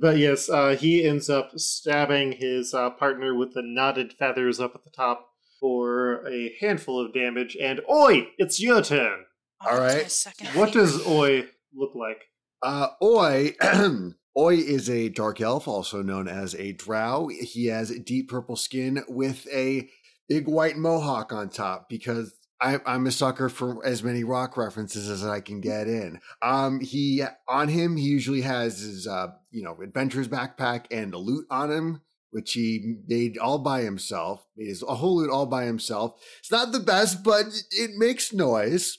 but 0.00 0.18
yes, 0.18 0.48
uh, 0.48 0.76
he 0.78 1.04
ends 1.04 1.28
up 1.30 1.58
stabbing 1.58 2.32
his 2.32 2.74
uh, 2.74 2.90
partner 2.90 3.34
with 3.34 3.54
the 3.54 3.62
knotted 3.62 4.12
feathers 4.12 4.60
up 4.60 4.72
at 4.74 4.84
the 4.84 4.90
top 4.90 5.30
for 5.60 6.26
a 6.28 6.54
handful 6.60 7.04
of 7.04 7.12
damage. 7.12 7.56
And 7.60 7.80
Oi, 7.90 8.28
it's 8.38 8.60
your 8.60 8.82
turn. 8.82 9.24
Oh, 9.64 9.70
All 9.70 9.80
that's 9.80 9.94
my 9.94 9.98
right. 10.00 10.10
second 10.10 10.48
What 10.58 10.72
does 10.72 11.06
Oi 11.06 11.46
look 11.74 11.94
like? 11.94 12.22
Uh, 12.62 12.88
Oi, 13.02 13.54
Oi 14.38 14.54
is 14.54 14.88
a 14.88 15.08
dark 15.08 15.40
elf, 15.40 15.66
also 15.66 16.02
known 16.02 16.28
as 16.28 16.54
a 16.54 16.72
drow. 16.72 17.28
He 17.28 17.66
has 17.66 17.90
deep 18.00 18.28
purple 18.28 18.56
skin 18.56 19.02
with 19.08 19.46
a 19.52 19.88
big 20.28 20.46
white 20.46 20.76
mohawk 20.76 21.32
on 21.32 21.48
top 21.48 21.88
because 21.88 22.34
I, 22.60 22.80
I'm 22.86 23.06
a 23.06 23.12
sucker 23.12 23.48
for 23.48 23.84
as 23.84 24.02
many 24.02 24.24
rock 24.24 24.56
references 24.56 25.08
as 25.08 25.24
I 25.24 25.40
can 25.40 25.60
get 25.60 25.86
in. 25.86 26.20
Um, 26.42 26.80
he 26.80 27.22
on 27.46 27.68
him 27.68 27.96
he 27.96 28.04
usually 28.04 28.42
has 28.42 28.80
his 28.80 29.06
uh, 29.06 29.28
you 29.50 29.62
know 29.62 29.76
adventurer's 29.82 30.28
backpack 30.28 30.86
and 30.90 31.14
a 31.14 31.18
lute 31.18 31.46
on 31.50 31.70
him, 31.70 32.02
which 32.30 32.52
he 32.52 32.96
made 33.06 33.38
all 33.38 33.58
by 33.58 33.82
himself. 33.82 34.44
Made 34.56 34.68
his 34.68 34.82
a 34.82 34.96
whole 34.96 35.18
lute 35.18 35.30
all 35.30 35.46
by 35.46 35.64
himself. 35.64 36.20
It's 36.40 36.50
not 36.50 36.72
the 36.72 36.80
best, 36.80 37.22
but 37.22 37.46
it 37.70 37.92
makes 37.96 38.32
noise. 38.32 38.98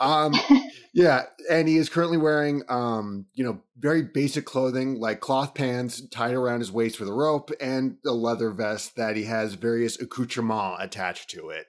Um, 0.00 0.34
yeah, 0.94 1.24
and 1.50 1.68
he 1.68 1.76
is 1.76 1.88
currently 1.88 2.18
wearing, 2.18 2.62
um, 2.68 3.26
you 3.34 3.44
know, 3.44 3.62
very 3.78 4.02
basic 4.02 4.44
clothing 4.44 5.00
like 5.00 5.20
cloth 5.20 5.54
pants 5.54 6.06
tied 6.08 6.34
around 6.34 6.60
his 6.60 6.72
waist 6.72 7.00
with 7.00 7.08
a 7.08 7.12
rope 7.12 7.50
and 7.60 7.96
a 8.06 8.12
leather 8.12 8.50
vest 8.50 8.96
that 8.96 9.16
he 9.16 9.24
has 9.24 9.54
various 9.54 10.00
accoutrements 10.00 10.82
attached 10.82 11.30
to 11.30 11.48
it. 11.48 11.66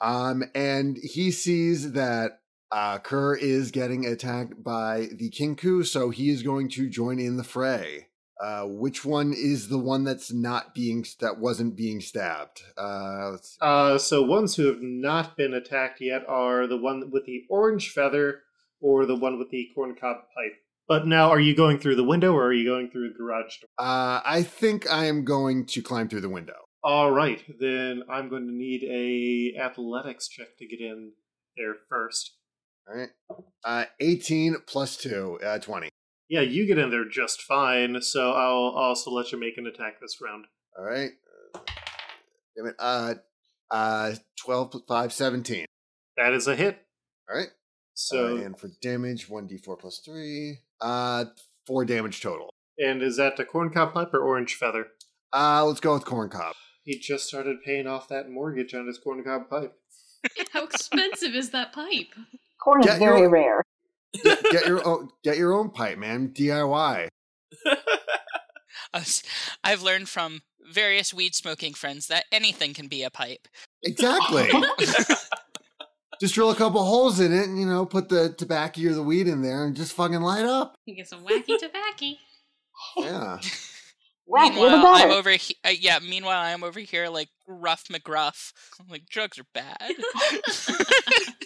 Um, 0.00 0.44
and 0.54 0.98
he 0.98 1.30
sees 1.30 1.92
that 1.92 2.40
uh, 2.70 2.98
Kerr 2.98 3.36
is 3.36 3.70
getting 3.70 4.06
attacked 4.06 4.62
by 4.62 5.08
the 5.12 5.30
Kenku, 5.30 5.86
so 5.86 6.10
he 6.10 6.30
is 6.30 6.42
going 6.42 6.68
to 6.70 6.88
join 6.88 7.18
in 7.18 7.36
the 7.36 7.44
fray. 7.44 8.08
Uh, 8.38 8.64
which 8.66 9.02
one 9.02 9.32
is 9.32 9.68
the 9.68 9.78
one 9.78 10.04
that's 10.04 10.30
not 10.30 10.74
being 10.74 11.06
that 11.20 11.38
wasn't 11.38 11.74
being 11.74 12.00
stabbed? 12.00 12.62
Uh. 12.76 13.36
Uh, 13.62 13.96
so 13.96 14.22
ones 14.22 14.56
who 14.56 14.66
have 14.66 14.82
not 14.82 15.38
been 15.38 15.54
attacked 15.54 16.02
yet 16.02 16.22
are 16.28 16.66
the 16.66 16.76
one 16.76 17.10
with 17.10 17.24
the 17.24 17.44
orange 17.48 17.90
feather 17.90 18.42
or 18.80 19.06
the 19.06 19.16
one 19.16 19.38
with 19.38 19.50
the 19.50 19.68
corncob 19.74 20.16
pipe. 20.34 20.52
But 20.88 21.06
now, 21.06 21.30
are 21.30 21.40
you 21.40 21.56
going 21.56 21.78
through 21.78 21.96
the 21.96 22.04
window 22.04 22.32
or 22.32 22.44
are 22.44 22.52
you 22.52 22.68
going 22.68 22.90
through 22.90 23.08
the 23.08 23.18
garage 23.18 23.58
door? 23.60 23.68
Uh, 23.78 24.20
I 24.24 24.42
think 24.42 24.90
I 24.90 25.06
am 25.06 25.24
going 25.24 25.66
to 25.66 25.82
climb 25.82 26.08
through 26.08 26.20
the 26.20 26.28
window. 26.28 26.65
All 26.86 27.10
right, 27.10 27.42
then 27.58 28.04
I'm 28.08 28.28
going 28.28 28.46
to 28.46 28.52
need 28.52 28.84
a 28.84 29.60
athletics 29.60 30.28
check 30.28 30.56
to 30.58 30.68
get 30.68 30.80
in 30.80 31.14
there 31.56 31.74
first. 31.88 32.36
All 32.88 32.96
right. 32.96 33.08
Uh, 33.64 33.86
18 33.98 34.58
plus 34.68 34.96
2, 34.98 35.40
uh, 35.44 35.58
20. 35.58 35.88
Yeah, 36.28 36.42
you 36.42 36.64
get 36.64 36.78
in 36.78 36.90
there 36.90 37.04
just 37.04 37.42
fine. 37.42 38.00
So 38.02 38.30
I'll 38.30 38.72
also 38.76 39.10
let 39.10 39.32
you 39.32 39.40
make 39.40 39.58
an 39.58 39.66
attack 39.66 40.00
this 40.00 40.18
round. 40.22 40.44
All 40.78 40.84
right. 40.84 41.10
Uh, 41.56 41.58
damn 42.56 42.66
it. 42.66 42.76
Uh, 42.78 43.14
uh, 43.72 44.14
12 44.44 44.70
plus 44.70 44.82
5, 44.86 45.12
17. 45.12 45.64
That 46.16 46.34
is 46.34 46.46
a 46.46 46.54
hit. 46.54 46.78
All 47.28 47.36
right. 47.36 47.48
So, 47.94 48.36
uh, 48.36 48.42
and 48.42 48.56
for 48.56 48.70
damage, 48.80 49.28
1d4 49.28 49.76
plus 49.76 49.98
3. 50.06 50.60
Uh, 50.80 51.24
4 51.66 51.84
damage 51.84 52.20
total. 52.20 52.50
and 52.78 53.02
is 53.02 53.16
that 53.16 53.36
the 53.36 53.44
corncob 53.44 53.92
pipe 53.92 54.14
or 54.14 54.20
orange 54.20 54.54
feather? 54.54 54.86
Uh, 55.32 55.64
let's 55.66 55.80
go 55.80 55.94
with 55.94 56.04
Corncob. 56.04 56.52
He 56.86 56.98
just 57.00 57.26
started 57.26 57.62
paying 57.64 57.88
off 57.88 58.08
that 58.08 58.30
mortgage 58.30 58.72
on 58.72 58.86
his 58.86 58.98
corncob 58.98 59.50
pipe. 59.50 59.74
How 60.52 60.64
expensive 60.64 61.34
is 61.34 61.50
that 61.50 61.72
pipe? 61.72 62.14
Corn 62.62 62.80
is 62.80 62.86
Get 62.86 63.00
your- 63.00 63.12
very 63.14 63.28
rare. 63.28 63.62
Get, 64.22 64.42
get 64.50 64.66
your 64.66 64.86
own, 64.86 65.10
get 65.24 65.36
your 65.36 65.52
own 65.52 65.68
pipe, 65.70 65.98
man. 65.98 66.28
DIY. 66.30 67.08
I've 69.64 69.82
learned 69.82 70.08
from 70.08 70.40
various 70.72 71.12
weed 71.12 71.34
smoking 71.34 71.74
friends 71.74 72.06
that 72.06 72.24
anything 72.32 72.72
can 72.72 72.86
be 72.86 73.02
a 73.02 73.10
pipe. 73.10 73.46
Exactly. 73.82 74.48
just 76.20 76.34
drill 76.34 76.50
a 76.50 76.54
couple 76.54 76.82
holes 76.82 77.20
in 77.20 77.32
it 77.32 77.46
and, 77.48 77.60
you 77.60 77.66
know, 77.66 77.84
put 77.84 78.08
the 78.08 78.32
tobacco 78.38 78.88
or 78.88 78.94
the 78.94 79.02
weed 79.02 79.26
in 79.26 79.42
there 79.42 79.66
and 79.66 79.76
just 79.76 79.92
fucking 79.92 80.20
light 80.22 80.46
up. 80.46 80.76
You 80.86 80.94
get 80.94 81.08
some 81.08 81.24
wacky 81.24 81.58
tobacco. 81.58 82.14
Yeah. 82.98 83.38
Whack, 84.26 84.54
meanwhile, 84.54 84.84
I'm 84.84 85.10
over 85.10 85.30
here. 85.30 85.56
Uh, 85.64 85.70
yeah. 85.70 85.98
Meanwhile, 86.00 86.40
I'm 86.40 86.64
over 86.64 86.80
here 86.80 87.08
like 87.08 87.28
rough 87.46 87.84
McGruff. 87.84 88.52
I'm 88.80 88.88
like 88.88 89.06
drugs 89.06 89.38
are 89.38 89.46
bad. 89.54 89.92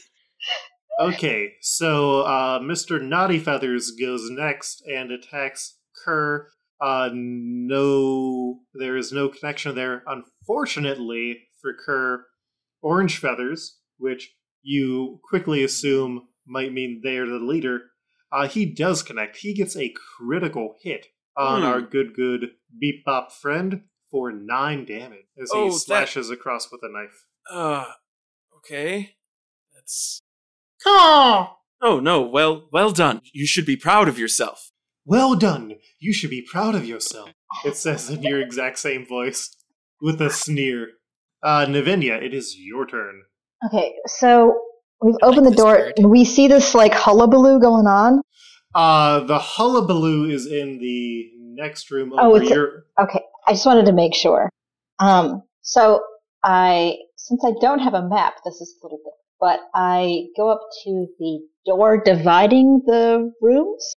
Okay, 1.00 1.54
so 1.62 2.20
uh, 2.26 2.60
Mr. 2.60 3.00
Naughty 3.00 3.38
Feathers 3.38 3.92
goes 3.92 4.28
next 4.28 4.82
and 4.86 5.10
attacks 5.10 5.78
Kerr. 6.04 6.48
Uh, 6.78 7.08
no, 7.14 8.60
there 8.74 8.98
is 8.98 9.10
no 9.10 9.30
connection 9.30 9.74
there. 9.74 10.02
Unfortunately 10.06 11.48
for 11.62 11.72
Kerr, 11.72 12.26
Orange 12.82 13.16
Feathers, 13.16 13.78
which 13.96 14.34
you 14.62 15.20
quickly 15.26 15.64
assume 15.64 16.28
might 16.46 16.74
mean 16.74 17.00
they're 17.02 17.24
the 17.24 17.38
leader, 17.38 17.80
uh, 18.30 18.46
he 18.46 18.66
does 18.66 19.02
connect. 19.02 19.38
He 19.38 19.54
gets 19.54 19.76
a 19.76 19.94
critical 20.18 20.76
hit 20.82 21.06
on 21.40 21.60
Hmm. 21.62 21.66
our 21.68 21.80
good, 21.80 22.14
good 22.14 22.50
Beep 22.78 23.04
Bop 23.04 23.32
friend 23.32 23.82
for 24.10 24.30
nine 24.32 24.84
damage 24.84 25.26
as 25.40 25.50
he 25.52 25.58
Oh, 25.58 25.70
that- 25.70 25.78
slashes 25.78 26.30
across 26.30 26.70
with 26.70 26.82
a 26.82 26.88
knife. 26.92 27.24
Uh, 27.50 27.84
okay. 28.58 29.16
That's. 29.74 30.20
Oh 31.82 31.98
no! 32.00 32.20
Well, 32.22 32.68
well 32.72 32.90
done. 32.90 33.22
You 33.32 33.46
should 33.46 33.64
be 33.66 33.76
proud 33.76 34.08
of 34.08 34.18
yourself. 34.18 34.70
Well 35.06 35.34
done. 35.34 35.76
You 35.98 36.12
should 36.12 36.30
be 36.30 36.42
proud 36.42 36.74
of 36.74 36.84
yourself. 36.84 37.30
It 37.64 37.76
says 37.76 38.10
in 38.10 38.22
your 38.22 38.40
exact 38.40 38.78
same 38.78 39.06
voice 39.06 39.50
with 40.00 40.20
a 40.20 40.30
sneer. 40.30 40.88
Uh, 41.42 41.64
Navinia, 41.66 42.22
it 42.22 42.34
is 42.34 42.54
your 42.58 42.86
turn. 42.86 43.22
Okay, 43.66 43.94
so 44.06 44.60
we've 45.02 45.14
I 45.22 45.26
like 45.26 45.38
opened 45.38 45.46
the 45.52 45.56
door 45.56 45.74
bird. 45.76 45.94
and 45.96 46.10
we 46.10 46.24
see 46.24 46.48
this 46.48 46.74
like 46.74 46.92
hullabaloo 46.94 47.60
going 47.60 47.86
on. 47.86 48.20
Uh, 48.74 49.20
the 49.20 49.38
hullabaloo 49.38 50.30
is 50.30 50.46
in 50.46 50.78
the 50.78 51.30
next 51.36 51.90
room 51.90 52.12
Oh, 52.16 52.34
over 52.36 52.42
it's 52.42 52.50
a- 52.52 53.02
Okay, 53.02 53.22
I 53.46 53.52
just 53.52 53.66
wanted 53.66 53.86
to 53.86 53.92
make 53.92 54.14
sure. 54.14 54.48
Um, 54.98 55.42
so 55.62 56.02
I, 56.44 56.96
since 57.16 57.44
I 57.44 57.52
don't 57.60 57.80
have 57.80 57.94
a 57.94 58.08
map, 58.08 58.34
this 58.44 58.60
is 58.60 58.74
a 58.80 58.86
little 58.86 59.00
bit, 59.04 59.12
but 59.40 59.60
I 59.74 60.26
go 60.36 60.48
up 60.50 60.60
to 60.84 61.06
the 61.18 61.40
door 61.66 62.00
dividing 62.02 62.82
the 62.86 63.32
rooms, 63.42 63.94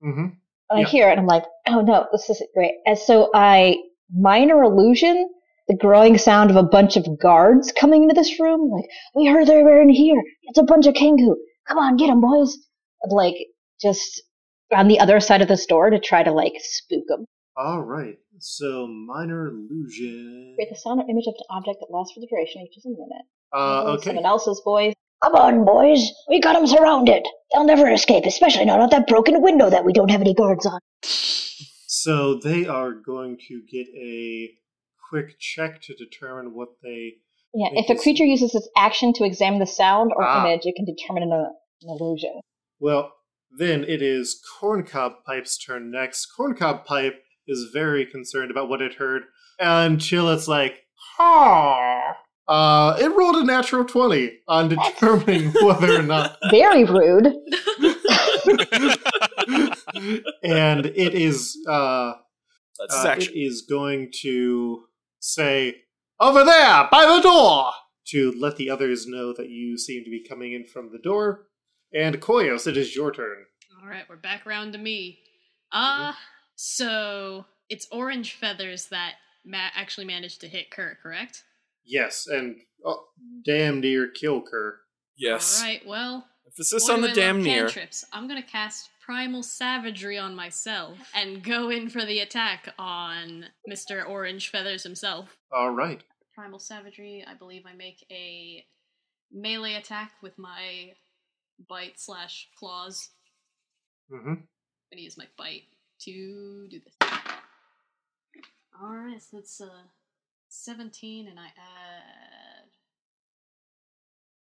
hmm 0.00 0.26
and 0.70 0.80
Yeah. 0.80 0.86
I 0.86 0.88
hear 0.88 1.08
it, 1.08 1.12
and 1.12 1.20
I'm 1.20 1.26
like, 1.26 1.44
oh 1.66 1.80
no, 1.82 2.06
this 2.12 2.30
isn't 2.30 2.50
great. 2.54 2.74
And 2.86 2.96
so 2.98 3.30
I 3.34 3.76
minor 4.14 4.62
illusion 4.62 5.28
the 5.68 5.76
growing 5.76 6.16
sound 6.18 6.50
of 6.50 6.56
a 6.56 6.62
bunch 6.62 6.96
of 6.96 7.06
guards 7.20 7.72
coming 7.72 8.02
into 8.04 8.14
this 8.14 8.40
room. 8.40 8.70
Like, 8.70 8.86
we 9.14 9.26
heard 9.26 9.46
they 9.46 9.62
were 9.62 9.80
in 9.82 9.88
here. 9.90 10.20
It's 10.44 10.58
a 10.58 10.62
bunch 10.64 10.86
of 10.86 10.94
Kenku. 10.94 11.34
Come 11.68 11.78
on, 11.78 11.96
get 11.96 12.06
them, 12.08 12.20
boys. 12.20 12.56
And 13.02 13.12
like, 13.12 13.34
just 13.82 14.22
on 14.74 14.88
the 14.88 15.00
other 15.00 15.20
side 15.20 15.42
of 15.42 15.48
this 15.48 15.66
door 15.66 15.90
to 15.90 15.98
try 16.00 16.22
to 16.22 16.32
like 16.32 16.54
spook 16.58 17.04
them. 17.08 17.26
All 17.56 17.82
right. 17.82 18.16
So 18.38 18.86
minor 18.86 19.48
illusion. 19.48 20.54
Create 20.56 20.70
the 20.70 20.76
sound 20.76 21.00
or 21.00 21.10
image 21.10 21.26
of 21.26 21.34
an 21.36 21.44
object 21.50 21.78
that 21.80 21.94
lasts 21.94 22.14
for 22.14 22.20
the 22.20 22.26
duration, 22.26 22.62
each 22.62 22.78
is 22.78 22.86
a 22.86 22.88
minute. 22.88 23.26
Uh, 23.54 23.92
okay. 23.94 24.04
Someone 24.06 24.24
else's 24.24 24.60
voice. 24.64 24.94
Come 25.22 25.34
on, 25.34 25.64
boys. 25.64 26.10
We 26.28 26.40
got 26.40 26.54
them 26.54 26.66
surrounded. 26.66 27.22
They'll 27.52 27.64
never 27.64 27.88
escape, 27.90 28.24
especially 28.26 28.64
not 28.64 28.80
out 28.80 28.90
that 28.90 29.06
broken 29.06 29.40
window 29.42 29.68
that 29.70 29.84
we 29.84 29.92
don't 29.92 30.10
have 30.10 30.20
any 30.22 30.34
guards 30.34 30.64
on. 30.66 30.80
So 31.86 32.40
they 32.42 32.66
are 32.66 32.92
going 32.92 33.38
to 33.48 33.62
get 33.70 33.86
a 33.94 34.50
quick 35.10 35.38
check 35.38 35.80
to 35.82 35.94
determine 35.94 36.54
what 36.54 36.68
they 36.82 37.14
Yeah, 37.54 37.68
if 37.74 37.88
a 37.90 37.92
this- 37.94 38.02
creature 38.02 38.24
uses 38.24 38.54
its 38.54 38.68
action 38.76 39.12
to 39.14 39.24
examine 39.24 39.58
the 39.60 39.66
sound 39.66 40.10
or 40.16 40.24
Ah. 40.24 40.44
image, 40.46 40.62
it 40.64 40.74
can 40.74 40.86
determine 40.86 41.22
an, 41.24 41.32
an 41.32 41.88
illusion. 41.88 42.40
Well, 42.80 43.12
then 43.58 43.84
it 43.84 44.02
is 44.02 44.40
Corncob 44.60 45.24
Pipe's 45.26 45.58
turn 45.58 45.90
next. 45.90 46.26
Corncob 46.36 46.84
Pipe 46.84 47.22
is 47.46 47.70
very 47.72 48.06
concerned 48.06 48.50
about 48.50 48.68
what 48.68 48.82
it 48.82 48.94
heard 48.94 49.24
until 49.58 50.30
it's 50.30 50.48
like, 50.48 50.82
ha! 51.16 52.16
Uh, 52.48 52.96
it 53.00 53.08
rolled 53.16 53.36
a 53.36 53.44
natural 53.44 53.84
20 53.84 54.40
on 54.48 54.68
determining 54.68 55.50
whether 55.62 55.98
or 55.98 56.02
not. 56.02 56.36
Very 56.50 56.84
rude. 56.84 57.28
And 60.42 60.86
it 60.86 61.14
is. 61.14 61.56
Uh, 61.68 62.14
uh, 62.80 63.14
it 63.16 63.30
is 63.34 63.62
going 63.62 64.10
to 64.22 64.84
say, 65.20 65.82
over 66.18 66.42
there, 66.44 66.88
by 66.90 67.04
the 67.06 67.20
door! 67.20 67.70
To 68.08 68.32
let 68.36 68.56
the 68.56 68.68
others 68.68 69.06
know 69.06 69.32
that 69.34 69.48
you 69.48 69.78
seem 69.78 70.02
to 70.04 70.10
be 70.10 70.26
coming 70.26 70.52
in 70.52 70.64
from 70.64 70.90
the 70.90 70.98
door. 70.98 71.46
And 71.94 72.20
Koyos, 72.20 72.66
it 72.66 72.76
is 72.76 72.96
your 72.96 73.12
turn. 73.12 73.44
All 73.82 73.88
right, 73.88 74.04
we're 74.08 74.16
back 74.16 74.46
around 74.46 74.72
to 74.72 74.78
me. 74.78 75.18
Uh, 75.72 76.12
so 76.54 77.44
it's 77.68 77.86
orange 77.90 78.34
feathers 78.34 78.86
that 78.88 79.14
ma- 79.44 79.70
actually 79.74 80.06
managed 80.06 80.40
to 80.42 80.48
hit 80.48 80.70
Kurt, 80.70 81.00
correct? 81.02 81.44
Yes, 81.84 82.26
and 82.26 82.56
oh, 82.84 83.04
damn 83.44 83.80
near 83.80 84.08
kill 84.08 84.40
Kerr. 84.42 84.78
Yes. 85.16 85.60
All 85.60 85.66
right, 85.66 85.86
well, 85.86 86.26
Emphasis 86.46 86.86
boy, 86.86 86.94
on 86.94 87.00
the 87.00 87.12
damn 87.12 87.42
near. 87.42 87.64
cantrips. 87.64 88.04
I'm 88.12 88.28
gonna 88.28 88.42
cast 88.42 88.90
Primal 89.04 89.42
Savagery 89.42 90.18
on 90.18 90.34
myself 90.34 90.98
and 91.14 91.42
go 91.42 91.70
in 91.70 91.88
for 91.88 92.04
the 92.04 92.20
attack 92.20 92.72
on 92.78 93.46
Mr. 93.70 94.08
Orange 94.08 94.50
Feathers 94.50 94.82
himself. 94.82 95.36
All 95.50 95.70
right. 95.70 96.02
Primal 96.34 96.58
Savagery, 96.58 97.24
I 97.28 97.34
believe 97.34 97.64
I 97.66 97.74
make 97.74 98.04
a 98.10 98.64
melee 99.32 99.74
attack 99.74 100.12
with 100.22 100.38
my 100.38 100.92
bite 101.68 101.98
slash 101.98 102.48
claws. 102.58 103.10
Mm-hmm. 104.10 104.28
I'm 104.30 104.48
gonna 104.92 105.02
use 105.02 105.16
my 105.18 105.26
bite 105.36 105.64
to 106.02 106.66
do 106.70 106.80
this. 106.80 107.10
Alright, 108.82 109.22
so 109.22 109.36
that's 109.36 109.60
uh 109.60 109.68
17 110.48 111.28
and 111.28 111.38
I 111.38 111.46
add 111.46 112.68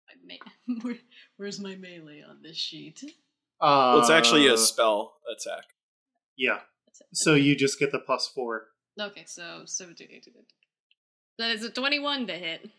my 0.08 0.14
me- 0.26 0.40
Where, 0.82 0.96
where's 1.38 1.60
my 1.60 1.76
melee 1.76 2.24
on 2.28 2.42
this 2.42 2.58
sheet? 2.58 3.02
Uh, 3.62 3.94
Well, 3.94 4.00
it's 4.00 4.10
actually 4.10 4.48
a 4.48 4.58
spell 4.58 5.16
attack. 5.32 5.66
Yeah. 6.36 6.60
So 7.14 7.34
you 7.36 7.56
just 7.56 7.80
get 7.80 7.92
the 7.92 8.00
plus 8.00 8.28
four. 8.28 8.68
Okay, 9.00 9.24
so 9.26 9.64
17, 9.66 10.08
18, 10.12 10.34
That 11.40 11.52
is 11.52 11.64
a 11.64 11.70
21 11.72 12.28
to 12.28 12.34
hit. 12.34 12.70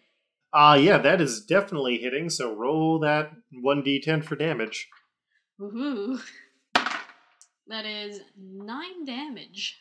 Uh 0.55 0.79
yeah, 0.81 0.99
that 0.99 1.21
is 1.21 1.45
definitely 1.45 1.99
hitting. 1.99 2.31
So 2.31 2.55
roll 2.55 3.01
that 3.01 3.33
one 3.51 3.83
d10 3.83 4.25
for 4.25 4.37
damage. 4.37 4.89
Woohoo! 5.61 6.21
That 7.67 7.87
is 7.87 8.21
9 8.37 9.07
damage. 9.07 9.79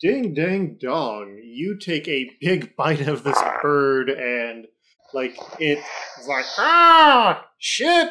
Ding 0.00 0.34
dang 0.34 0.76
dong! 0.80 1.40
You 1.42 1.78
take 1.78 2.08
a 2.08 2.30
big 2.40 2.74
bite 2.78 3.06
of 3.06 3.22
this 3.22 3.38
bird, 3.62 4.08
and 4.08 4.66
like 5.12 5.36
it's 5.58 5.86
like 6.26 6.46
ah 6.56 7.46
shit, 7.58 8.10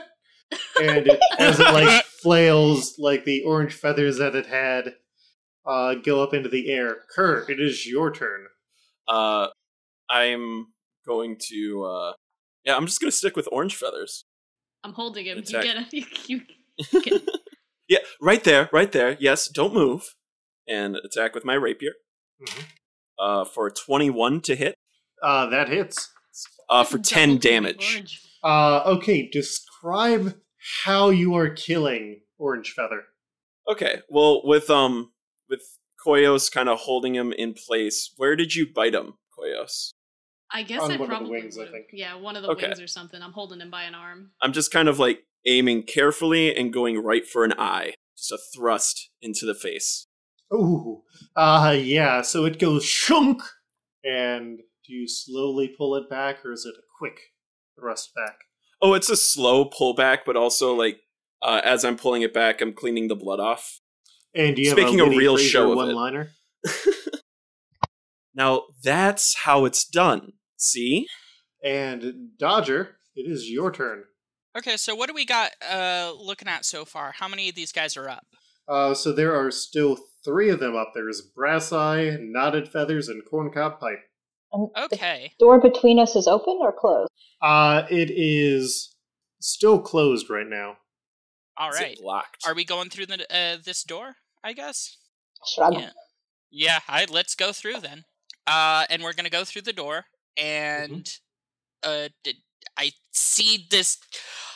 and 0.82 1.08
it, 1.08 1.20
as 1.40 1.60
it 1.60 1.72
like 1.72 2.04
flails, 2.22 2.96
like 3.00 3.26
the 3.26 3.42
orange 3.42 3.74
feathers 3.74 4.18
that 4.18 4.36
it 4.36 4.46
had, 4.46 4.96
uh, 5.66 5.96
go 5.96 6.22
up 6.22 6.34
into 6.34 6.50
the 6.50 6.70
air. 6.72 6.98
Kurt, 7.16 7.50
it 7.50 7.60
is 7.60 7.88
your 7.88 8.12
turn. 8.12 8.46
Uh, 9.08 9.48
I'm 10.12 10.68
going 11.06 11.38
to. 11.50 11.84
Uh, 11.84 12.14
yeah, 12.66 12.76
I'm 12.76 12.86
just 12.86 13.00
gonna 13.00 13.12
stick 13.12 13.36
with 13.36 13.48
orange 13.52 13.76
feathers. 13.76 14.26
I'm 14.84 14.94
holding 14.94 15.26
him. 15.26 15.40
Attack. 15.40 15.66
You 15.66 15.74
get 15.74 15.78
a, 15.78 15.88
you, 16.28 16.42
you 16.92 17.02
get, 17.02 17.22
Yeah, 17.88 18.00
right 18.22 18.44
there, 18.44 18.70
right 18.72 18.92
there. 18.92 19.18
Yes, 19.20 19.48
don't 19.48 19.74
move. 19.74 20.16
And 20.68 20.96
attack 20.98 21.34
with 21.34 21.44
my 21.46 21.56
rapier. 21.56 21.94
Mhm. 22.42 22.64
Uh, 23.18 23.44
for 23.44 23.70
21 23.70 24.40
to 24.42 24.56
hit. 24.56 24.76
Uh, 25.22 25.48
that 25.48 25.68
hits. 25.68 26.10
Uh, 26.70 26.84
for 26.86 26.98
10 27.00 27.30
double 27.30 27.40
damage. 27.40 28.22
Uh, 28.44 28.82
okay, 28.86 29.28
describe 29.30 30.36
how 30.86 31.10
you 31.10 31.36
are 31.36 31.50
killing 31.50 32.22
Orange 32.38 32.72
Feather. 32.72 33.04
Okay, 33.70 34.02
well, 34.10 34.42
with 34.46 34.70
um, 34.70 35.12
with 35.50 35.62
Koyos 36.06 36.50
kind 36.52 36.70
of 36.70 36.80
holding 36.80 37.14
him 37.16 37.34
in 37.34 37.54
place, 37.54 38.14
where 38.16 38.36
did 38.38 38.56
you 38.56 38.66
bite 38.74 38.94
him, 38.96 39.16
Koyos? 39.38 39.92
I 40.52 40.64
guess 40.64 40.82
On 40.82 40.92
I 40.92 40.98
one 40.98 41.02
of 41.02 41.10
the 41.10 41.16
probably 41.16 41.32
wings, 41.42 41.58
I 41.58 41.62
would've- 41.62 41.72
think. 41.74 41.86
Yeah, 41.94 42.16
one 42.16 42.36
of 42.36 42.42
the 42.44 42.50
Okay. 42.50 42.68
wings 42.68 42.80
or 42.82 42.88
something. 42.88 43.22
I'm 43.22 43.34
holding 43.34 43.60
him 43.62 43.70
by 43.70 43.84
an 43.84 43.94
arm. 43.96 44.32
I'm 44.42 44.52
just 44.54 44.72
kind 44.72 44.88
of 44.90 44.98
like 45.00 45.24
aiming 45.46 45.84
carefully 45.84 46.56
and 46.56 46.74
going 46.74 46.98
right 46.98 47.26
for 47.28 47.44
an 47.46 47.54
eye, 47.58 47.94
just 48.18 48.32
a 48.32 48.38
thrust 48.56 49.10
into 49.22 49.46
the 49.46 49.54
face. 49.56 50.08
Ooh. 50.54 51.04
Uh, 51.36 51.78
yeah, 51.80 52.22
so 52.24 52.46
it 52.46 52.58
goes 52.58 52.84
shunk, 52.84 53.42
and 54.04 54.60
do 54.86 54.94
you 54.94 55.08
slowly 55.08 55.68
pull 55.78 55.96
it 55.96 56.10
back, 56.10 56.44
or 56.44 56.52
is 56.52 56.66
it 56.66 56.74
a 56.76 56.82
quick 56.98 57.20
thrust 57.80 58.14
back? 58.16 58.40
Oh, 58.82 58.94
it's 58.96 59.10
a 59.10 59.16
slow 59.18 59.70
pullback, 59.70 60.20
but 60.26 60.36
also 60.36 60.74
like 60.74 61.02
uh, 61.44 61.62
as 61.64 61.86
I'm 61.86 61.96
pulling 61.96 62.22
it 62.24 62.34
back, 62.34 62.60
I'm 62.62 62.74
cleaning 62.74 63.08
the 63.08 63.16
blood 63.16 63.40
off. 63.40 63.80
And 64.34 64.56
do 64.56 64.62
you 64.62 64.72
It's 64.72 64.78
have 64.80 64.86
making 64.86 65.00
a, 65.00 65.06
a 65.06 65.10
real 65.18 65.38
show 65.38 65.66
of 65.72 65.74
it. 65.74 65.76
one-liner? 65.96 66.32
now 68.34 68.64
that's 68.84 69.36
how 69.36 69.66
it's 69.66 69.86
done. 69.86 70.34
See? 70.60 71.08
And 71.64 72.30
Dodger, 72.38 72.98
it 73.16 73.30
is 73.30 73.50
your 73.50 73.72
turn. 73.72 74.04
Okay, 74.58 74.78
so 74.78 74.96
what 74.96 75.08
do 75.08 75.14
we 75.14 75.26
got 75.26 75.52
uh 75.70 76.14
looking 76.20 76.48
at 76.48 76.66
so 76.66 76.86
far? 76.86 77.12
How 77.14 77.28
many 77.28 77.50
of 77.50 77.56
these 77.56 77.72
guys 77.72 77.96
are 77.98 78.10
up? 78.10 78.26
Uh, 78.68 78.94
so 78.94 79.12
there 79.12 79.36
are 79.36 79.50
still 79.52 79.98
three 80.24 80.50
of 80.50 80.60
them 80.60 80.76
up. 80.76 80.92
There's 80.94 81.22
Brass 81.22 81.72
Eye, 81.74 82.18
Knotted 82.20 82.70
Feathers, 82.70 83.08
and 83.10 83.24
Corncob 83.26 83.80
Pipe. 83.80 84.00
And 84.52 84.70
the 84.76 84.84
Okay. 84.96 85.34
door 85.40 85.60
between 85.60 85.98
us 86.00 86.16
is 86.16 86.28
open 86.28 86.58
or 86.60 86.72
closed? 86.72 87.10
Uh, 87.42 87.84
it 87.90 88.12
is 88.12 88.96
still 89.40 89.80
closed 89.80 90.30
right 90.30 90.46
now. 90.48 90.78
All 91.58 91.72
right. 91.72 91.94
Is 91.94 92.00
it. 92.00 92.06
Locked. 92.06 92.46
Are 92.46 92.54
we 92.54 92.64
going 92.64 92.90
through 92.90 93.08
the 93.08 93.26
uh, 93.36 93.58
this 93.64 93.84
door? 93.84 94.16
I 94.44 94.54
guess. 94.54 94.98
Shrug. 95.48 95.74
Yeah. 95.74 95.90
Yeah. 96.52 96.80
I 96.88 97.06
let's 97.06 97.36
go 97.36 97.52
through 97.52 97.80
then. 97.82 98.06
Uh, 98.46 98.86
and 98.90 99.02
we're 99.04 99.14
gonna 99.14 99.30
go 99.30 99.44
through 99.46 99.64
the 99.64 99.74
door, 99.74 100.06
and 100.40 101.10
uh, 101.84 102.10
d- 102.24 102.42
I 102.78 102.92
see 103.12 103.68
this 103.70 103.98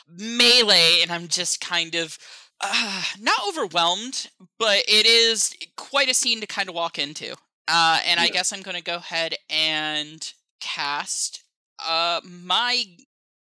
melee, 0.08 1.00
and 1.02 1.12
I'm 1.12 1.28
just 1.28 1.60
kind 1.62 1.96
of 1.96 2.18
uh, 2.62 3.04
not 3.20 3.38
overwhelmed, 3.50 4.30
but 4.60 4.84
it 4.88 5.06
is 5.06 5.54
quite 5.76 6.10
a 6.10 6.14
scene 6.14 6.40
to 6.42 6.48
kind 6.48 6.70
of 6.70 6.76
walk 6.76 6.98
into. 6.98 7.34
Uh, 7.68 8.00
and 8.06 8.20
I 8.20 8.28
guess 8.30 8.52
I'm 8.52 8.62
gonna 8.62 8.82
go 8.82 8.96
ahead 8.96 9.36
and 9.50 10.34
cast 10.60 11.44
uh 11.86 12.22
my 12.24 12.84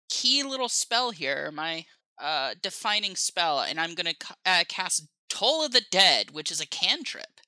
key 0.09 0.43
little 0.43 0.69
spell 0.69 1.11
here, 1.11 1.51
my 1.51 1.85
uh 2.21 2.53
defining 2.61 3.15
spell, 3.15 3.61
and 3.61 3.79
I'm 3.79 3.95
gonna 3.95 4.13
ca- 4.13 4.35
uh, 4.45 4.63
cast 4.67 5.07
Toll 5.29 5.63
of 5.65 5.71
the 5.71 5.83
Dead, 5.91 6.31
which 6.31 6.51
is 6.51 6.61
a 6.61 6.65
cantrip. 6.67 7.41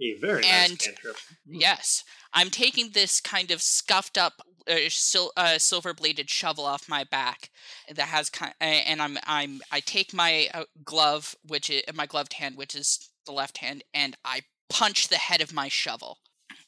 A 0.00 0.14
very 0.20 0.42
nice 0.42 0.70
And- 0.70 0.78
cantrip. 0.78 1.16
Yes, 1.46 2.04
I'm 2.32 2.50
taking 2.50 2.90
this 2.90 3.20
kind 3.20 3.50
of 3.50 3.62
scuffed 3.62 4.18
up 4.18 4.42
uh, 4.68 4.88
sil- 4.88 5.32
uh, 5.36 5.58
silver 5.58 5.92
bladed 5.94 6.30
shovel 6.30 6.64
off 6.64 6.88
my 6.88 7.04
back 7.04 7.50
that 7.88 8.08
has 8.08 8.30
kind, 8.30 8.54
and 8.60 9.00
I'm 9.02 9.18
I'm 9.24 9.60
I 9.70 9.80
take 9.80 10.14
my 10.14 10.48
uh, 10.54 10.64
glove, 10.84 11.36
which 11.46 11.68
is 11.70 11.82
my 11.94 12.06
gloved 12.06 12.32
hand, 12.34 12.56
which 12.56 12.74
is 12.74 13.10
the 13.26 13.32
left 13.32 13.58
hand, 13.58 13.84
and 13.92 14.16
I 14.24 14.40
punch 14.70 15.08
the 15.08 15.16
head 15.18 15.40
of 15.42 15.52
my 15.52 15.68
shovel, 15.68 16.18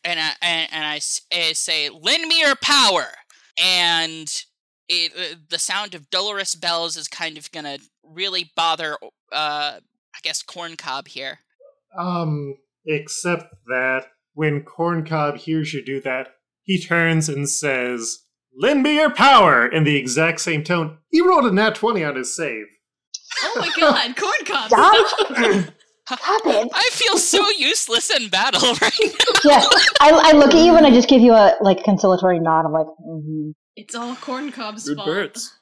and 0.04 0.20
I 0.20 0.32
and, 0.42 0.68
and 0.72 0.84
I 0.84 0.96
s- 0.96 1.22
uh, 1.34 1.54
say, 1.54 1.88
"Lend 1.88 2.28
me 2.28 2.40
your 2.40 2.56
power," 2.56 3.06
and. 3.58 4.30
It, 4.88 5.12
uh, 5.16 5.36
the 5.48 5.58
sound 5.58 5.96
of 5.96 6.10
dolorous 6.10 6.54
bells 6.54 6.96
is 6.96 7.08
kind 7.08 7.36
of 7.36 7.50
gonna 7.50 7.78
really 8.04 8.52
bother, 8.54 8.96
uh, 9.32 9.80
I 9.82 10.18
guess, 10.22 10.44
Corncob 10.44 11.08
here. 11.08 11.40
Um, 11.98 12.54
except 12.86 13.54
that 13.68 14.06
when 14.34 14.62
Corncob 14.62 15.38
hears 15.38 15.72
you 15.72 15.84
do 15.84 16.00
that, 16.02 16.28
he 16.62 16.80
turns 16.80 17.28
and 17.28 17.48
says, 17.48 18.18
Lend 18.58 18.82
me 18.82 18.96
your 18.96 19.10
power! 19.10 19.66
In 19.66 19.84
the 19.84 19.96
exact 19.96 20.40
same 20.40 20.64
tone. 20.64 20.98
He 21.10 21.20
rolled 21.20 21.44
a 21.44 21.52
nat 21.52 21.74
20 21.74 22.02
on 22.04 22.16
his 22.16 22.34
save. 22.34 22.66
Oh 23.42 23.52
my 23.56 23.70
god, 23.78 24.16
corn 24.16 24.32
cob! 24.46 24.70
Dodge? 24.70 25.06
stop! 25.08 25.74
Stop 26.06 26.42
it. 26.46 26.68
I 26.72 26.88
feel 26.92 27.18
so 27.18 27.48
useless 27.58 28.10
in 28.10 28.28
battle 28.28 28.74
right 28.80 29.00
now. 29.00 29.34
Yeah, 29.44 29.64
I, 30.00 30.12
I 30.26 30.32
look 30.36 30.54
at 30.54 30.64
you 30.64 30.76
and 30.76 30.86
I 30.86 30.90
just 30.90 31.08
give 31.08 31.20
you 31.20 31.32
a 31.32 31.56
like 31.60 31.82
conciliatory 31.82 32.38
nod. 32.38 32.64
I'm 32.64 32.72
like, 32.72 32.86
mm-hmm. 32.86 33.50
It's 33.74 33.94
all 33.94 34.14
corn 34.16 34.52
cob's 34.52 34.88
Rude 34.88 34.98
fault. 34.98 35.06
birds. 35.08 35.58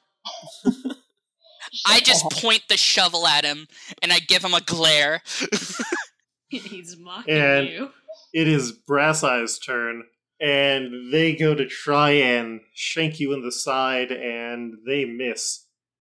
I 1.87 1.99
just 1.99 2.29
point 2.31 2.61
the 2.69 2.77
shovel 2.77 3.27
at 3.27 3.43
him 3.43 3.67
and 4.01 4.13
I 4.13 4.19
give 4.19 4.43
him 4.43 4.53
a 4.53 4.61
glare. 4.61 5.21
He's 6.49 6.97
mocking 6.97 7.33
And- 7.33 7.67
you. 7.69 7.89
It 8.33 8.47
is 8.47 8.71
Brass 8.71 9.23
Eye's 9.23 9.59
turn. 9.59 10.03
and 10.41 11.13
they 11.13 11.35
go 11.35 11.53
to 11.55 11.65
try 11.65 12.11
and 12.11 12.59
shank 12.73 13.19
you 13.19 13.33
in 13.33 13.41
the 13.41 13.51
side, 13.51 14.11
and 14.11 14.73
they 14.87 15.05
miss. 15.05 15.65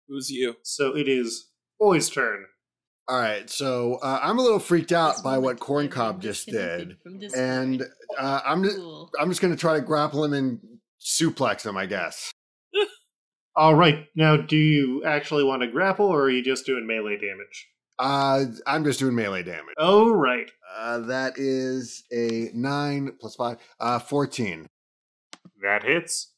Who's 0.08 0.30
you? 0.30 0.56
So 0.62 0.96
it 0.96 1.08
is 1.08 1.50
Boy's 1.78 2.08
turn. 2.10 2.46
All 3.08 3.18
right, 3.18 3.48
so 3.50 3.96
uh, 4.02 4.18
I'm 4.22 4.38
a 4.38 4.42
little 4.42 4.58
freaked 4.58 4.92
out 4.92 5.14
This 5.16 5.22
by 5.22 5.36
what 5.36 5.56
looks 5.56 5.60
Corn 5.66 5.88
Cob 5.88 6.22
just 6.22 6.46
did, 6.46 6.96
and 7.36 7.82
uh, 8.18 8.40
I'm 8.46 8.64
just, 8.64 8.76
Cool. 8.76 9.10
I'm 9.20 9.28
just 9.28 9.42
gonna 9.42 9.56
try 9.56 9.74
to 9.74 9.82
grapple 9.82 10.24
him 10.24 10.32
and 10.32 10.60
suplex 11.00 11.66
him, 11.66 11.76
I 11.76 11.84
guess. 11.84 12.30
All 13.56 13.74
right, 13.74 14.06
now 14.16 14.36
do 14.36 14.56
you 14.56 15.04
actually 15.04 15.44
want 15.44 15.62
to 15.62 15.68
grapple, 15.68 16.06
or 16.06 16.22
are 16.22 16.30
you 16.30 16.42
just 16.42 16.64
doing 16.66 16.86
melee 16.86 17.18
damage? 17.18 17.68
Uh, 17.98 18.44
I'm 18.66 18.84
just 18.84 18.98
doing 18.98 19.14
melee 19.14 19.42
damage. 19.42 19.74
Oh, 19.78 20.10
right. 20.12 20.50
Uh, 20.76 20.98
that 21.00 21.34
is 21.36 22.04
a 22.12 22.50
nine 22.52 23.12
plus 23.20 23.36
five, 23.36 23.58
uh, 23.80 23.98
fourteen. 24.00 24.66
That 25.62 25.84
hits. 25.84 26.32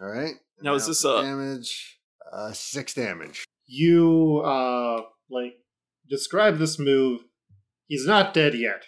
All 0.00 0.08
right. 0.08 0.34
Now, 0.62 0.74
is 0.74 0.86
this 0.86 1.04
a- 1.04 1.22
damage? 1.22 1.98
Uh, 2.30 2.52
six 2.52 2.94
damage. 2.94 3.44
You, 3.66 4.42
uh, 4.44 5.02
like, 5.30 5.54
describe 6.08 6.58
this 6.58 6.78
move. 6.78 7.22
He's 7.86 8.06
not 8.06 8.34
dead 8.34 8.54
yet. 8.54 8.82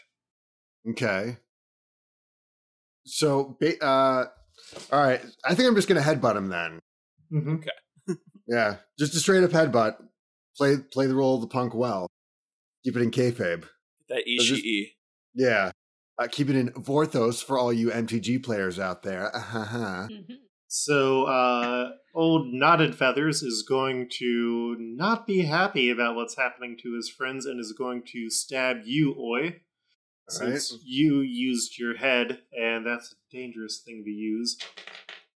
Okay. 0.90 1.38
So, 3.04 3.56
ba- 3.60 3.82
uh, 3.84 4.26
all 4.92 5.00
right. 5.04 5.20
I 5.44 5.54
think 5.54 5.68
I'm 5.68 5.74
just 5.74 5.88
gonna 5.88 6.00
headbutt 6.02 6.36
him 6.36 6.48
then. 6.48 6.78
Mm-hmm. 7.32 7.56
Yeah, 8.48 8.76
just 8.98 9.14
a 9.14 9.18
straight 9.20 9.44
up 9.44 9.50
headbutt. 9.52 9.96
Play 10.56 10.76
play 10.92 11.06
the 11.06 11.14
role 11.14 11.36
of 11.36 11.40
the 11.40 11.46
punk 11.48 11.74
well. 11.74 12.06
Keep 12.84 12.96
it 12.96 13.02
in 13.02 13.10
kayfabe. 13.10 13.64
That 14.08 14.24
So 14.38 14.44
just- 14.44 14.64
Yeah. 15.34 15.70
Uh, 16.18 16.28
keep 16.30 16.50
it 16.50 16.56
in 16.56 16.68
Vorthos 16.70 17.42
for 17.42 17.58
all 17.58 17.72
you 17.72 17.90
MTG 17.90 18.38
players 18.42 18.78
out 18.78 19.02
there. 19.02 19.34
Uh-huh. 19.34 20.08
So, 20.68 21.24
uh, 21.24 21.92
old 22.14 22.52
Knotted 22.52 22.94
Feathers 22.94 23.42
is 23.42 23.62
going 23.66 24.08
to 24.18 24.76
not 24.78 25.26
be 25.26 25.42
happy 25.42 25.90
about 25.90 26.14
what's 26.16 26.36
happening 26.36 26.76
to 26.82 26.94
his 26.94 27.08
friends 27.10 27.44
and 27.46 27.58
is 27.60 27.72
going 27.76 28.02
to 28.12 28.30
stab 28.30 28.82
you, 28.84 29.14
Oi. 29.18 29.60
Since 30.28 30.78
you 30.84 31.20
used 31.20 31.78
your 31.78 31.96
head, 31.96 32.42
and 32.58 32.86
that's 32.86 33.12
a 33.12 33.16
dangerous 33.36 33.82
thing 33.84 34.02
to 34.04 34.10
use. 34.10 34.56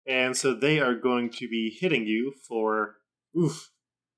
And 0.06 0.36
so 0.36 0.54
they 0.54 0.78
are 0.80 0.94
going 0.94 1.28
to 1.30 1.48
be 1.48 1.70
hitting 1.70 2.06
you 2.06 2.32
for, 2.48 2.96
oof, 3.36 3.70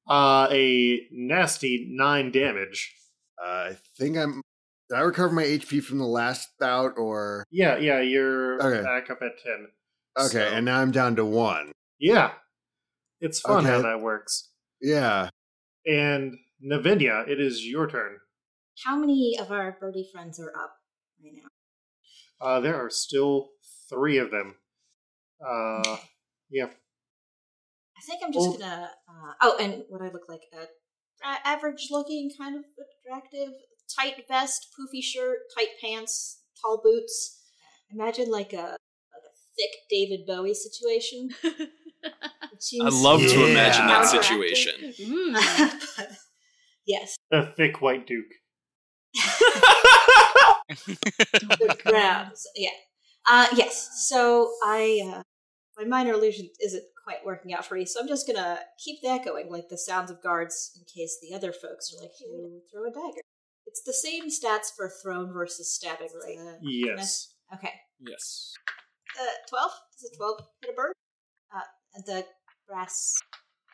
uh, 0.09 0.49
a 0.51 1.01
nasty 1.13 1.87
nine 1.91 2.31
damage. 2.31 2.95
Uh, 3.43 3.71
I 3.71 3.77
think 3.97 4.17
I'm. 4.17 4.43
Did 4.89 4.97
I 4.97 5.01
recover 5.01 5.35
my 5.35 5.45
HP 5.45 5.83
from 5.83 5.99
the 5.99 6.07
last 6.07 6.49
bout, 6.59 6.93
or 6.97 7.45
Yeah, 7.51 7.77
yeah, 7.77 8.01
you're 8.01 8.55
Okay. 8.55 8.83
back 8.83 9.11
up 9.11 9.21
at 9.21 9.39
10. 9.45 9.69
okay? 10.19 10.29
So- 10.29 10.41
And 10.41 10.65
now 10.65 10.81
I'm 10.81 10.91
down 10.93 11.15
to 11.17 11.25
one. 11.27 11.73
Yeah. 11.99 12.33
It's 13.21 13.41
fun 13.41 13.65
how 13.65 13.75
Okay. 13.75 13.83
that 13.83 14.01
works. 14.01 14.51
Yeah. 14.81 15.29
And 15.87 16.39
Navinia, 16.65 17.29
it 17.29 17.39
is 17.41 17.67
your 17.67 17.87
turn. 17.87 18.19
How 18.85 18.97
many 18.97 19.37
of 19.39 19.51
our 19.53 19.77
birdie 19.79 20.09
friends 20.11 20.41
are 20.41 20.57
up 20.57 20.79
right 21.23 21.35
now? 21.35 21.49
Uh, 22.41 22.61
there 22.61 22.77
are 22.77 22.89
still 22.91 23.51
three 23.91 24.17
of 24.19 24.31
them. 24.31 24.57
Uh, 25.47 25.99
yeah. 26.51 26.71
I 27.99 28.01
think 28.03 28.23
I'm 28.25 28.33
just 28.33 28.49
Well- 28.49 28.59
gonna. 28.59 28.91
Uh, 29.09 29.33
oh, 29.43 29.57
and 29.59 29.83
what 29.89 30.01
I 30.03 30.11
look 30.11 30.29
like 30.29 30.43
a 30.53 30.69
a- 31.27 31.47
average 31.47 31.89
looking, 31.91 32.31
kind 32.39 32.57
of 32.57 32.65
attractive, 33.05 33.51
tight 33.99 34.25
vest, 34.29 34.69
poofy 34.79 35.03
shirt, 35.03 35.39
tight 35.57 35.71
pants, 35.81 36.43
tall 36.63 36.81
boots. 36.83 37.43
Imagine 37.93 38.31
like 38.31 38.53
a 38.53 38.57
like 39.13 39.25
a 39.25 39.35
thick 39.57 39.71
David 39.91 40.27
Bowie 40.27 40.55
situation. 40.55 41.31
I 42.05 42.11
seems 42.61 43.03
love 43.03 43.21
to 43.21 43.27
Yeah. 43.27 43.47
imagine 43.49 43.87
that 43.89 44.07
situation. 44.07 44.95
Ooh. 45.01 45.33
But, 45.33 46.09
yes, 46.87 47.17
A 47.33 47.47
thick 47.53 47.81
white 47.81 48.07
duke. 48.07 48.27
the 50.69 51.77
grabs. 51.85 52.47
Yeah. 52.57 52.71
Uh, 53.27 53.47
yes. 53.57 54.07
So 54.09 54.53
I, 54.65 55.01
uh, 55.05 55.23
my 55.77 55.85
minor 55.85 56.13
illusion 56.13 56.49
isn't 56.61 56.85
quite 57.09 57.25
working 57.25 57.55
out 57.55 57.65
for 57.65 57.75
me, 57.75 57.87
so 57.87 58.01
I'm 58.01 58.09
just 58.09 58.27
gonna 58.27 58.59
keep 58.85 59.01
that 59.03 59.25
going, 59.25 59.51
like 59.51 59.69
the 59.71 59.79
sounds 59.79 60.11
of 60.11 60.23
guards, 60.23 60.73
in 60.77 60.85
case 60.85 61.19
the 61.23 61.35
other 61.35 61.53
folks 61.53 61.93
are 61.95 62.03
like, 62.03 62.13
"Hey, 62.19 62.61
throw 62.71 62.85
a 62.87 62.91
dagger." 62.91 63.23
It's 63.67 63.83
the 63.83 63.95
same 63.95 64.29
stats 64.29 64.75
for 64.77 64.91
thrown 65.03 65.33
versus 65.33 65.75
stabbing, 65.75 66.11
right? 66.23 66.39
Uh, 66.39 66.59
Yes. 66.61 67.35
Okay. 67.55 67.73
yes. 68.01 68.53
Uh, 69.19 69.25
twelve. 69.49 69.73
Does 69.93 70.11
a 70.13 70.17
twelve 70.17 70.41
hit 70.61 70.71
a 70.71 70.75
bird? 70.75 70.93
Uh, 71.55 71.61
and 71.95 72.05
the 72.05 72.27
brass. 72.67 73.17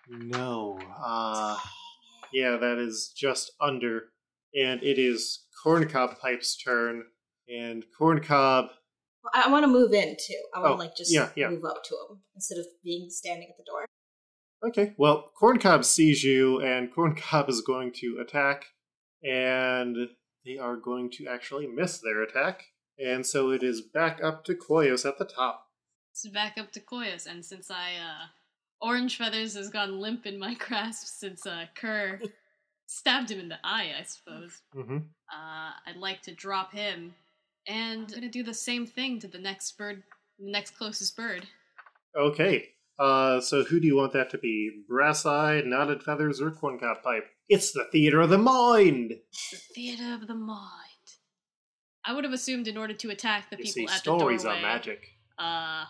No. 0.09 0.79
Uh, 1.05 1.59
yeah, 2.33 2.57
that 2.57 2.79
is 2.79 3.13
just 3.17 3.53
under. 3.61 4.13
And 4.55 4.81
it 4.83 4.99
is 5.01 5.47
Corncob 5.65 6.21
Pipe's 6.21 6.57
turn. 6.57 7.05
And 7.49 7.85
Corncob. 7.99 8.69
Well, 9.25 9.45
I, 9.47 9.49
want 9.51 9.65
to 9.65 9.69
move 9.69 9.93
in 9.93 10.17
too. 10.21 10.41
I 10.55 10.61
want 10.61 10.73
to 10.73 10.75
Oh, 10.75 10.77
like 10.77 10.97
just 10.97 11.13
yeah, 11.13 11.31
yeah. 11.35 11.49
move 11.49 11.65
up 11.65 11.83
to 11.85 11.95
him 11.95 12.21
instead 12.35 12.59
of 12.59 12.67
being 12.85 13.09
standing 13.11 13.49
at 13.51 13.57
the 13.57 13.65
door. 13.65 13.87
Okay, 14.69 14.95
well, 14.97 15.31
Corncob 15.41 15.85
sees 15.85 16.23
you, 16.23 16.61
and 16.61 16.93
Corncob 16.95 17.49
is 17.49 17.61
going 17.61 17.93
to 17.97 18.19
attack. 18.21 18.67
And 19.23 19.97
they 20.45 20.59
are 20.59 20.77
going 20.77 21.11
to 21.13 21.27
actually 21.27 21.67
miss 21.67 21.99
their 21.99 22.23
attack. 22.23 22.65
And 22.99 23.27
so 23.27 23.51
it 23.51 23.63
is 23.63 23.81
back 23.81 24.21
up 24.23 24.45
to 24.45 24.55
Koyos 24.55 25.07
at 25.09 25.19
the 25.19 25.25
top. 25.25 25.67
It's 26.13 26.29
back 26.29 26.59
up 26.59 26.71
to 26.73 26.81
Koyos, 26.81 27.27
and 27.27 27.45
since 27.45 27.71
I, 27.71 27.95
uh, 27.97 28.27
Orange 28.81 29.17
Feathers 29.17 29.55
has 29.57 29.69
gone 29.71 29.99
limp 30.01 30.27
in 30.27 30.39
my 30.39 30.55
grasp 30.59 31.07
since, 31.07 31.45
uh, 31.47 31.65
Kerr 31.75 32.21
stabbed 32.87 33.31
him 33.31 33.41
in 33.41 33.49
the 33.49 33.59
eye, 33.65 33.93
I 33.99 34.03
suppose. 34.05 34.61
Mm-hmm. 34.77 34.99
Uh, 34.99 35.71
I'd 35.87 35.97
like 35.97 36.23
to 36.23 36.33
drop 36.35 36.73
him, 36.73 37.15
and 37.67 38.03
I'm 38.09 38.15
gonna 38.15 38.29
do 38.29 38.43
the 38.43 38.55
same 38.55 38.87
thing 38.87 39.19
to 39.21 39.29
the 39.29 39.39
next 39.39 39.77
bird, 39.79 40.03
the 40.39 40.51
next 40.51 40.77
closest 40.77 41.17
bird. 41.17 41.47
Okay. 42.17 42.69
Uh, 42.99 43.41
so 43.41 43.65
who 43.65 43.81
do 43.81 43.87
you 43.89 43.97
want 43.97 44.13
that 44.13 44.31
to 44.31 44.39
be? 44.39 44.71
Brass 44.89 45.27
Eye, 45.27 45.63
Knotted 45.65 46.03
Feathers, 46.03 46.41
or 46.41 46.51
Corncob 46.53 47.03
Pipe? 47.03 47.25
It's 47.49 47.73
the 47.73 47.87
Theater 47.91 48.21
of 48.21 48.31
the 48.31 48.39
Mind! 48.39 49.15
The 49.51 49.57
theater 49.75 50.15
of 50.15 50.29
the 50.29 50.35
mind. 50.35 50.61
I 52.05 52.13
would 52.15 52.23
have 52.25 52.33
assumed 52.33 52.69
in 52.69 52.77
order 52.77 52.95
to 52.95 53.11
attack 53.11 53.51
the 53.51 53.57
You 53.57 53.65
people 53.65 53.73
see, 53.73 53.85
at 53.85 53.91
stories 53.91 54.03
the 54.05 54.11
doorway, 54.19 54.39
stories 54.39 54.45
are 54.45 54.63
magic. 54.63 55.09
uh, 55.39 55.85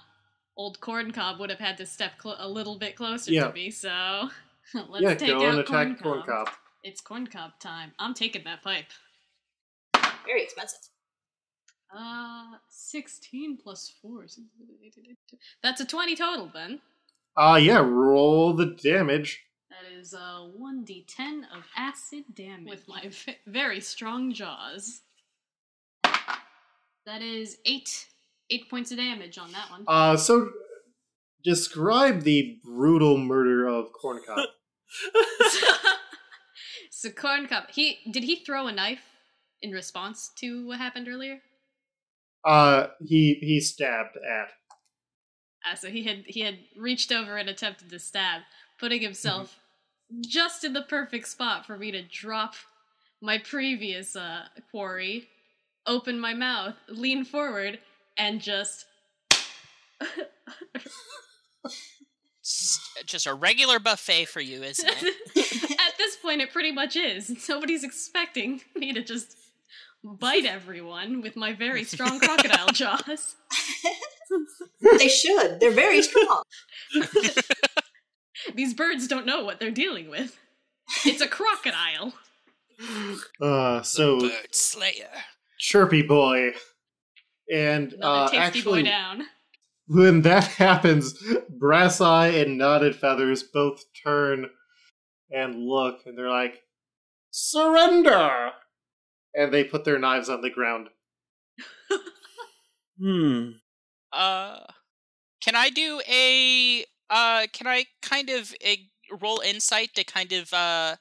old 0.56 0.80
Corncob 0.80 1.38
would 1.40 1.50
have 1.50 1.58
had 1.58 1.76
to 1.76 1.84
step 1.86 2.16
clo- 2.18 2.36
a 2.38 2.48
little 2.48 2.78
bit 2.78 2.96
closer 2.96 3.32
Yeah. 3.32 3.48
to 3.48 3.52
me. 3.52 3.70
So 3.70 4.30
let's 4.88 5.02
yeah, 5.02 5.14
take 5.14 5.28
go 5.28 5.42
out 5.44 5.50
and 5.50 5.58
attack 5.58 5.88
Corncob. 5.98 6.24
Corncob. 6.26 6.48
It's 6.84 7.00
Corncob 7.02 7.58
time. 7.60 7.92
I'm 7.98 8.14
taking 8.14 8.44
that 8.44 8.62
pipe. 8.62 8.86
Very 10.24 10.42
expensive. 10.42 10.78
Uh, 11.96 12.56
16 12.68 13.58
plus 13.62 13.94
4. 14.02 14.26
That's 15.62 15.80
a 15.80 15.84
20 15.84 16.16
total, 16.16 16.50
then. 16.52 16.80
Ah, 17.36 17.56
yeah, 17.56 17.78
roll 17.78 18.52
the 18.52 18.76
damage. 18.82 19.44
That 19.70 19.98
is 19.98 20.14
uh, 20.14 20.48
1d10 20.60 21.42
of 21.56 21.64
acid 21.76 22.24
damage 22.34 22.68
with 22.68 22.88
my 22.88 23.08
v- 23.08 23.36
very 23.46 23.80
strong 23.80 24.32
jaws. 24.32 25.02
That 26.02 27.22
is 27.22 27.58
8. 27.64 28.06
8 28.50 28.70
points 28.70 28.92
of 28.92 28.98
damage 28.98 29.38
on 29.38 29.52
that 29.52 29.70
one. 29.70 29.84
Uh, 29.86 30.16
so 30.16 30.50
describe 31.44 32.22
the 32.22 32.58
brutal 32.64 33.18
murder 33.18 33.66
of 33.66 33.92
Corncob. 33.92 34.38
so 36.90 37.10
Corncob, 37.10 37.70
he 37.70 37.98
did 38.10 38.24
he 38.24 38.36
throw 38.36 38.66
a 38.66 38.72
knife 38.72 39.02
in 39.60 39.70
response 39.72 40.30
to 40.36 40.66
what 40.66 40.78
happened 40.78 41.08
earlier? 41.08 41.40
Uh, 42.44 42.88
he 43.04 43.34
he 43.40 43.60
stabbed 43.60 44.16
at. 44.16 44.48
Uh, 45.70 45.74
so 45.74 45.88
he 45.88 46.04
had 46.04 46.24
he 46.26 46.40
had 46.40 46.58
reached 46.76 47.12
over 47.12 47.36
and 47.36 47.48
attempted 47.48 47.90
to 47.90 47.98
stab, 47.98 48.42
putting 48.78 49.00
himself 49.00 49.58
just 50.20 50.64
in 50.64 50.72
the 50.72 50.82
perfect 50.82 51.28
spot 51.28 51.66
for 51.66 51.78
me 51.78 51.90
to 51.90 52.02
drop 52.02 52.54
my 53.20 53.38
previous 53.38 54.14
uh, 54.14 54.42
quarry, 54.70 55.28
open 55.86 56.20
my 56.20 56.34
mouth, 56.34 56.74
lean 56.88 57.24
forward, 57.24 57.78
and 58.18 58.40
just 58.40 58.84
Just 63.06 63.26
a 63.26 63.34
regular 63.34 63.78
buffet 63.78 64.26
for 64.26 64.40
you, 64.40 64.62
isn't 64.62 64.86
it? 64.86 65.70
At 65.80 65.96
this 65.98 66.16
point, 66.16 66.42
it 66.42 66.52
pretty 66.52 66.72
much 66.72 66.96
is. 66.96 67.48
Nobody's 67.48 67.84
expecting 67.84 68.60
me 68.74 68.92
to 68.92 69.02
just 69.02 69.36
bite 70.04 70.44
everyone 70.44 71.22
with 71.22 71.34
my 71.36 71.52
very 71.54 71.84
strong 71.92 72.20
crocodile 72.20 72.68
jaws. 72.68 73.36
they 74.98 75.08
should. 75.08 75.60
They're 75.60 75.70
very 75.70 76.02
strong. 76.02 76.42
These 78.54 78.74
birds 78.74 79.08
don't 79.08 79.26
know 79.26 79.42
what 79.44 79.58
they're 79.58 79.70
dealing 79.70 80.10
with. 80.10 80.38
It's 81.06 81.22
a 81.22 81.28
crocodile. 81.28 82.12
Uh, 83.40 83.80
so 83.82 84.20
Bird 84.20 84.54
Slayer. 84.54 85.08
Chirpy 85.58 86.02
Boy, 86.02 86.52
And 87.50 87.94
uh, 88.02 88.28
tasty 88.28 88.36
actually, 88.38 88.82
boy 88.82 88.88
down. 88.88 89.22
when 89.86 90.20
that 90.22 90.44
happens, 90.44 91.14
Brass 91.48 92.00
Eye 92.02 92.28
and 92.28 92.58
Knotted 92.58 92.96
Feathers 92.96 93.42
both 93.44 93.82
turn 94.02 94.50
and 95.30 95.54
look, 95.66 96.00
and 96.04 96.18
they're 96.18 96.28
like, 96.28 96.60
"Surrender!" 97.30 98.50
And 99.34 99.52
they 99.52 99.64
put 99.64 99.84
their 99.84 99.98
knives 99.98 100.28
on 100.28 100.40
the 100.40 100.50
ground. 100.50 100.88
Hmm. 103.00 103.50
Uh, 104.12 104.60
can 105.42 105.56
I 105.56 105.70
do 105.70 106.00
a 106.08 106.84
uh? 107.10 107.46
Can 107.52 107.66
I 107.66 107.86
kind 108.02 108.30
of 108.30 108.54
uh, 108.64 108.76
roll 109.20 109.40
insight 109.40 109.94
to 109.96 110.04
kind 110.04 110.32
of 110.32 110.52
uh 110.52 110.96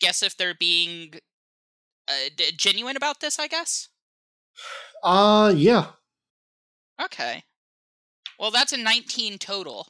guess 0.00 0.22
if 0.22 0.36
they're 0.36 0.54
being 0.54 1.14
uh, 2.08 2.30
d- 2.36 2.52
genuine 2.56 2.96
about 2.96 3.20
this? 3.20 3.38
I 3.38 3.46
guess. 3.48 3.88
Uh, 5.02 5.52
yeah. 5.54 5.92
Okay. 7.02 7.44
Well, 8.38 8.50
that's 8.50 8.72
a 8.72 8.76
19 8.76 9.38
total. 9.38 9.88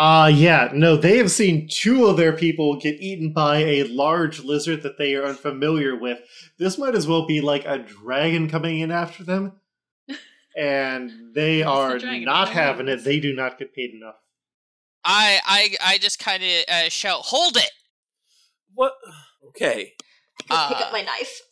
Uh, 0.00 0.30
yeah. 0.32 0.70
No, 0.72 0.96
they 0.96 1.18
have 1.18 1.30
seen 1.30 1.68
two 1.70 2.06
of 2.06 2.16
their 2.16 2.32
people 2.32 2.76
get 2.80 3.00
eaten 3.00 3.32
by 3.34 3.58
a 3.58 3.84
large 3.84 4.40
lizard 4.40 4.82
that 4.82 4.96
they 4.98 5.14
are 5.14 5.26
unfamiliar 5.26 5.94
with. 5.94 6.20
This 6.58 6.78
might 6.78 6.94
as 6.94 7.06
well 7.06 7.26
be 7.26 7.40
like 7.42 7.66
a 7.66 7.78
dragon 7.78 8.48
coming 8.48 8.80
in 8.80 8.90
after 8.90 9.24
them. 9.24 9.60
And 10.56 11.34
they 11.34 11.62
It's 11.62 11.66
the 11.66 11.70
are 11.70 11.98
not 11.98 12.48
having 12.50 12.88
it. 12.88 13.04
They 13.04 13.20
do 13.20 13.32
not 13.34 13.58
get 13.58 13.74
paid 13.74 13.94
enough. 13.94 14.16
I 15.04 15.40
I 15.44 15.76
I 15.94 15.98
just 15.98 16.18
kind 16.18 16.42
of 16.42 16.50
uh, 16.68 16.88
shout, 16.88 17.22
"Hold 17.26 17.56
it!" 17.56 17.70
What? 18.74 18.94
Okay. 19.48 19.92
I 20.50 20.56
pick 20.68 20.80
Uh, 20.80 20.80
up 20.80 20.92
my 20.92 21.02
knife. 21.02 21.42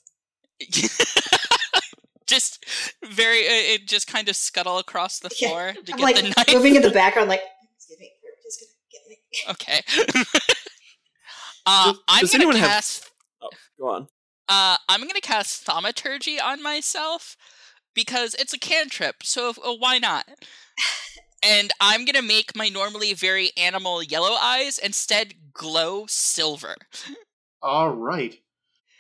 just 2.27 2.65
very, 3.05 3.41
uh, 3.47 3.75
it 3.75 3.87
just 3.89 4.07
kind 4.07 4.29
of 4.29 4.37
scuttle 4.37 4.79
across 4.79 5.19
the 5.19 5.31
Yeah, 5.39 5.49
floor 5.49 5.73
to 5.85 5.93
I'm 5.93 5.99
get 5.99 6.01
like 6.01 6.17
the 6.17 6.23
knife. 6.37 6.49
moving 6.53 6.77
in 6.77 6.83
the 6.83 6.91
background, 6.91 7.29
like, 7.29 7.43
excuse 7.77 7.99
me, 7.99 8.11
you're 8.23 8.33
just 8.45 8.61
gonna 8.61 8.73
get 8.93 9.03
me. 9.09 9.18
Okay. 9.51 9.81
uh, 11.67 11.93
Does- 11.93 12.01
I'm 12.09 12.21
does 12.21 12.33
gonna 12.33 12.45
anyone 12.45 12.57
have- 12.57 12.69
cast. 12.69 13.11
Oh, 13.43 13.51
go 13.79 13.89
on. 13.89 14.09
Uh, 14.49 14.77
I'm 14.89 15.01
gonna 15.07 15.21
cast 15.21 15.63
thaumaturgy 15.65 16.41
on 16.41 16.63
myself 16.63 17.37
because 17.95 18.35
it's 18.35 18.55
a 18.55 18.59
cantrip. 18.59 19.17
So 19.23 19.51
uh, 19.51 19.75
why 19.75 19.99
not? 19.99 20.27
and 21.43 21.71
I'm 21.81 22.05
gonna 22.07 22.23
make 22.23 22.57
my 22.57 22.69
normally 22.69 23.13
very 23.13 23.51
animal 23.57 24.03
yellow 24.03 24.37
eyes 24.41 24.79
instead 24.79 25.35
glow 25.53 26.07
silver. 26.09 26.77
All 27.63 27.91
right. 27.91 28.35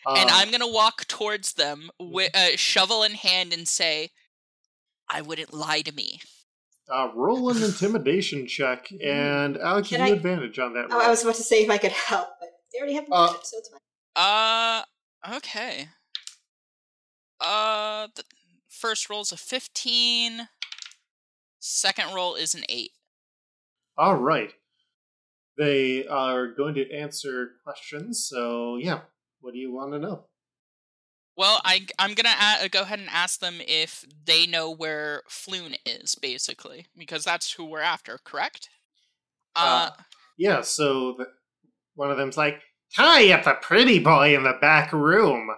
and 0.06 0.28
Uh, 0.30 0.34
I'm 0.34 0.50
gonna 0.50 0.68
walk 0.70 1.06
towards 1.06 1.54
them 1.54 1.90
with 1.98 2.36
uh, 2.36 2.56
shovel 2.56 3.02
in 3.02 3.14
hand 3.14 3.52
and 3.54 3.66
say, 3.66 4.10
"I 5.08 5.22
wouldn't 5.22 5.54
lie 5.54 5.80
to 5.82 5.92
me." 5.92 6.20
Uh, 6.90 7.10
roll 7.14 7.50
an 7.50 7.62
intimidation 7.62 8.46
check, 8.46 8.90
and 9.04 9.58
I'll 9.58 9.80
give 9.82 9.98
Can 9.98 10.06
you 10.08 10.12
I- 10.14 10.16
advantage 10.16 10.58
on 10.58 10.72
that. 10.74 10.86
Oh, 10.90 10.94
roll. 10.98 11.02
I 11.02 11.08
was 11.10 11.22
about 11.22 11.34
to 11.36 11.42
say 11.42 11.62
if 11.64 11.70
I 11.70 11.78
could 11.78 11.92
help, 11.92 12.28
but 12.40 12.48
they 12.72 12.78
already 12.78 12.94
have 12.94 13.06
Uh, 13.10 13.16
initiative, 13.24 13.44
so 13.44 13.58
it's 13.58 13.68
fine. 13.68 13.80
Uh, 14.16 14.82
okay. 15.36 15.88
Uh, 17.40 18.08
the 18.16 18.24
first 18.68 19.08
roll 19.08 19.20
is 19.22 19.32
a 19.32 19.36
15. 19.36 20.48
Second 21.60 22.14
roll 22.14 22.34
is 22.34 22.54
an 22.54 22.62
8. 22.68 22.90
All 23.96 24.16
right. 24.16 24.52
They 25.56 26.06
are 26.06 26.48
going 26.48 26.74
to 26.74 26.90
answer 26.92 27.52
questions. 27.64 28.26
So, 28.28 28.76
yeah. 28.76 29.00
What 29.40 29.52
do 29.54 29.58
you 29.58 29.72
want 29.72 29.92
to 29.92 29.98
know? 29.98 30.24
Well, 31.38 31.60
I, 31.64 31.86
I'm 32.00 32.14
gonna 32.14 32.34
a- 32.60 32.68
go 32.68 32.82
ahead 32.82 32.98
and 32.98 33.08
ask 33.08 33.38
them 33.40 33.60
if 33.66 34.04
they 34.26 34.44
know 34.44 34.70
where 34.70 35.22
Floon 35.30 35.76
is, 35.86 36.16
basically, 36.16 36.86
because 36.96 37.22
that's 37.24 37.52
who 37.52 37.64
we're 37.64 37.80
after, 37.80 38.18
correct? 38.24 38.68
Uh, 39.56 39.90
Uh, 39.92 40.02
Yeah, 40.36 40.60
so 40.62 41.14
the, 41.16 41.26
one 41.94 42.10
of 42.10 42.16
them's 42.18 42.36
like, 42.36 42.60
Tie 42.96 43.30
up 43.32 43.44
the 43.44 43.54
pretty 43.54 43.98
boy 44.00 44.34
in 44.34 44.42
the 44.42 44.56
back 44.60 44.92
room. 44.92 45.48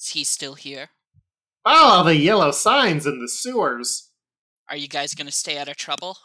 is 0.00 0.08
he 0.08 0.24
still 0.24 0.54
here? 0.54 0.88
Follow 1.64 2.02
the 2.04 2.16
yellow 2.16 2.50
signs 2.50 3.06
in 3.06 3.20
the 3.20 3.28
sewers. 3.28 4.10
Are 4.68 4.76
you 4.76 4.88
guys 4.88 5.14
gonna 5.14 5.30
stay 5.30 5.56
out 5.56 5.68
of 5.68 5.76
trouble? 5.76 6.16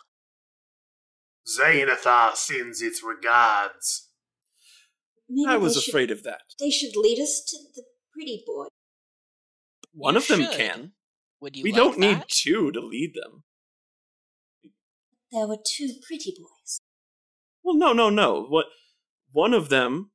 Xanathar 1.47 2.35
sends 2.35 2.81
its 2.81 3.03
regards. 3.03 4.09
Maybe 5.29 5.49
I 5.49 5.57
was 5.57 5.81
should, 5.81 5.91
afraid 5.91 6.11
of 6.11 6.23
that. 6.23 6.41
They 6.59 6.69
should 6.71 6.95
lead 6.95 7.19
us 7.21 7.43
to 7.49 7.57
the 7.75 7.83
pretty 8.13 8.43
boy. 8.47 8.65
One 9.97 10.13
You 10.13 10.19
of 10.19 10.27
them 10.27 10.41
should. 10.41 10.51
can. 10.57 10.91
Would 11.41 11.55
you 11.55 11.63
We 11.63 11.71
like 11.71 11.77
don't 11.77 11.97
need 11.97 12.23
two 12.27 12.71
to 12.71 12.79
lead 12.79 13.13
them. 13.15 13.43
There 15.31 15.47
were 15.47 15.57
two 15.65 15.89
pretty 16.07 16.33
boys. 16.37 16.81
Well, 17.63 17.75
no, 17.75 17.93
no, 17.93 18.09
no. 18.09 18.43
What? 18.43 18.67
One 19.31 19.53
of 19.53 19.69
them. 19.69 20.11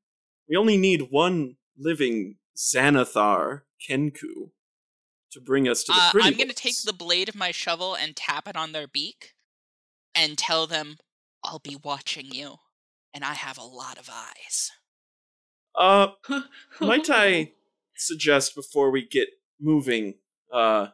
We 0.49 0.57
only 0.57 0.77
need 0.77 1.09
one 1.11 1.57
living 1.77 2.37
Xanathar 2.57 3.63
Kenku 3.89 4.51
to 5.33 5.41
bring 5.41 5.69
us 5.69 5.83
to 5.85 5.93
the 5.93 5.99
Uh, 5.99 6.11
pretty. 6.13 6.29
I'm 6.29 6.37
gonna 6.37 6.53
take 6.53 6.81
the 6.83 6.93
blade 6.93 7.29
of 7.29 7.35
my 7.35 7.51
shovel 7.51 7.95
and 7.95 8.15
tap 8.17 8.47
it 8.49 8.57
on 8.57 8.73
their 8.73 8.87
beak, 8.87 9.35
and 10.15 10.37
tell 10.39 10.67
them, 10.67 10.99
"I'll 11.43 11.59
be 11.59 11.77
watching 11.77 12.33
you, 12.33 12.59
and 13.15 13.25
I 13.25 13.35
have 13.35 13.59
a 13.59 13.65
lot 13.65 13.99
of 13.99 14.09
eyes." 14.11 14.71
Uh, 15.75 16.13
might 16.81 17.09
I 17.09 17.55
suggest 17.97 18.55
before 18.55 18.91
we 18.91 19.07
get 19.07 19.29
moving? 19.63 20.15
Uh, 20.53 20.89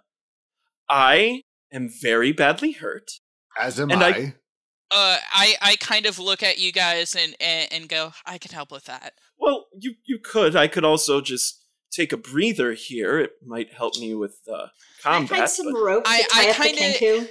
I 0.88 1.42
am 1.72 1.88
very 1.88 2.32
badly 2.32 2.72
hurt. 2.72 3.10
As 3.58 3.80
am 3.80 3.90
And 3.90 4.02
I. 4.04 4.08
I- 4.10 4.34
Uh, 4.90 5.18
I 5.32 5.54
I 5.60 5.76
kind 5.76 6.06
of 6.06 6.18
look 6.18 6.42
at 6.42 6.56
you 6.58 6.72
guys 6.72 7.14
and 7.14 7.36
and, 7.40 7.70
and 7.70 7.88
go, 7.90 8.14
"I 8.24 8.38
can 8.38 8.52
help 8.52 8.70
with 8.72 8.84
that." 8.86 9.12
Well, 9.38 9.66
you 9.78 9.96
you 10.06 10.18
could. 10.18 10.56
I 10.56 10.66
could 10.66 10.82
also 10.84 11.20
just 11.20 11.62
take 11.90 12.10
a 12.10 12.16
breather 12.16 12.72
here. 12.72 13.18
It 13.18 13.32
might 13.44 13.70
help 13.74 13.98
me 13.98 14.14
with 14.14 14.38
uh, 14.50 14.68
Can 15.02 15.12
I 15.12 15.12
combat. 15.18 15.38
find 15.38 15.50
some 15.50 15.74
rope 15.76 16.04
I- 16.06 16.24
I 16.32 16.52
kinda- 16.54 16.80
Kenku? 16.98 17.28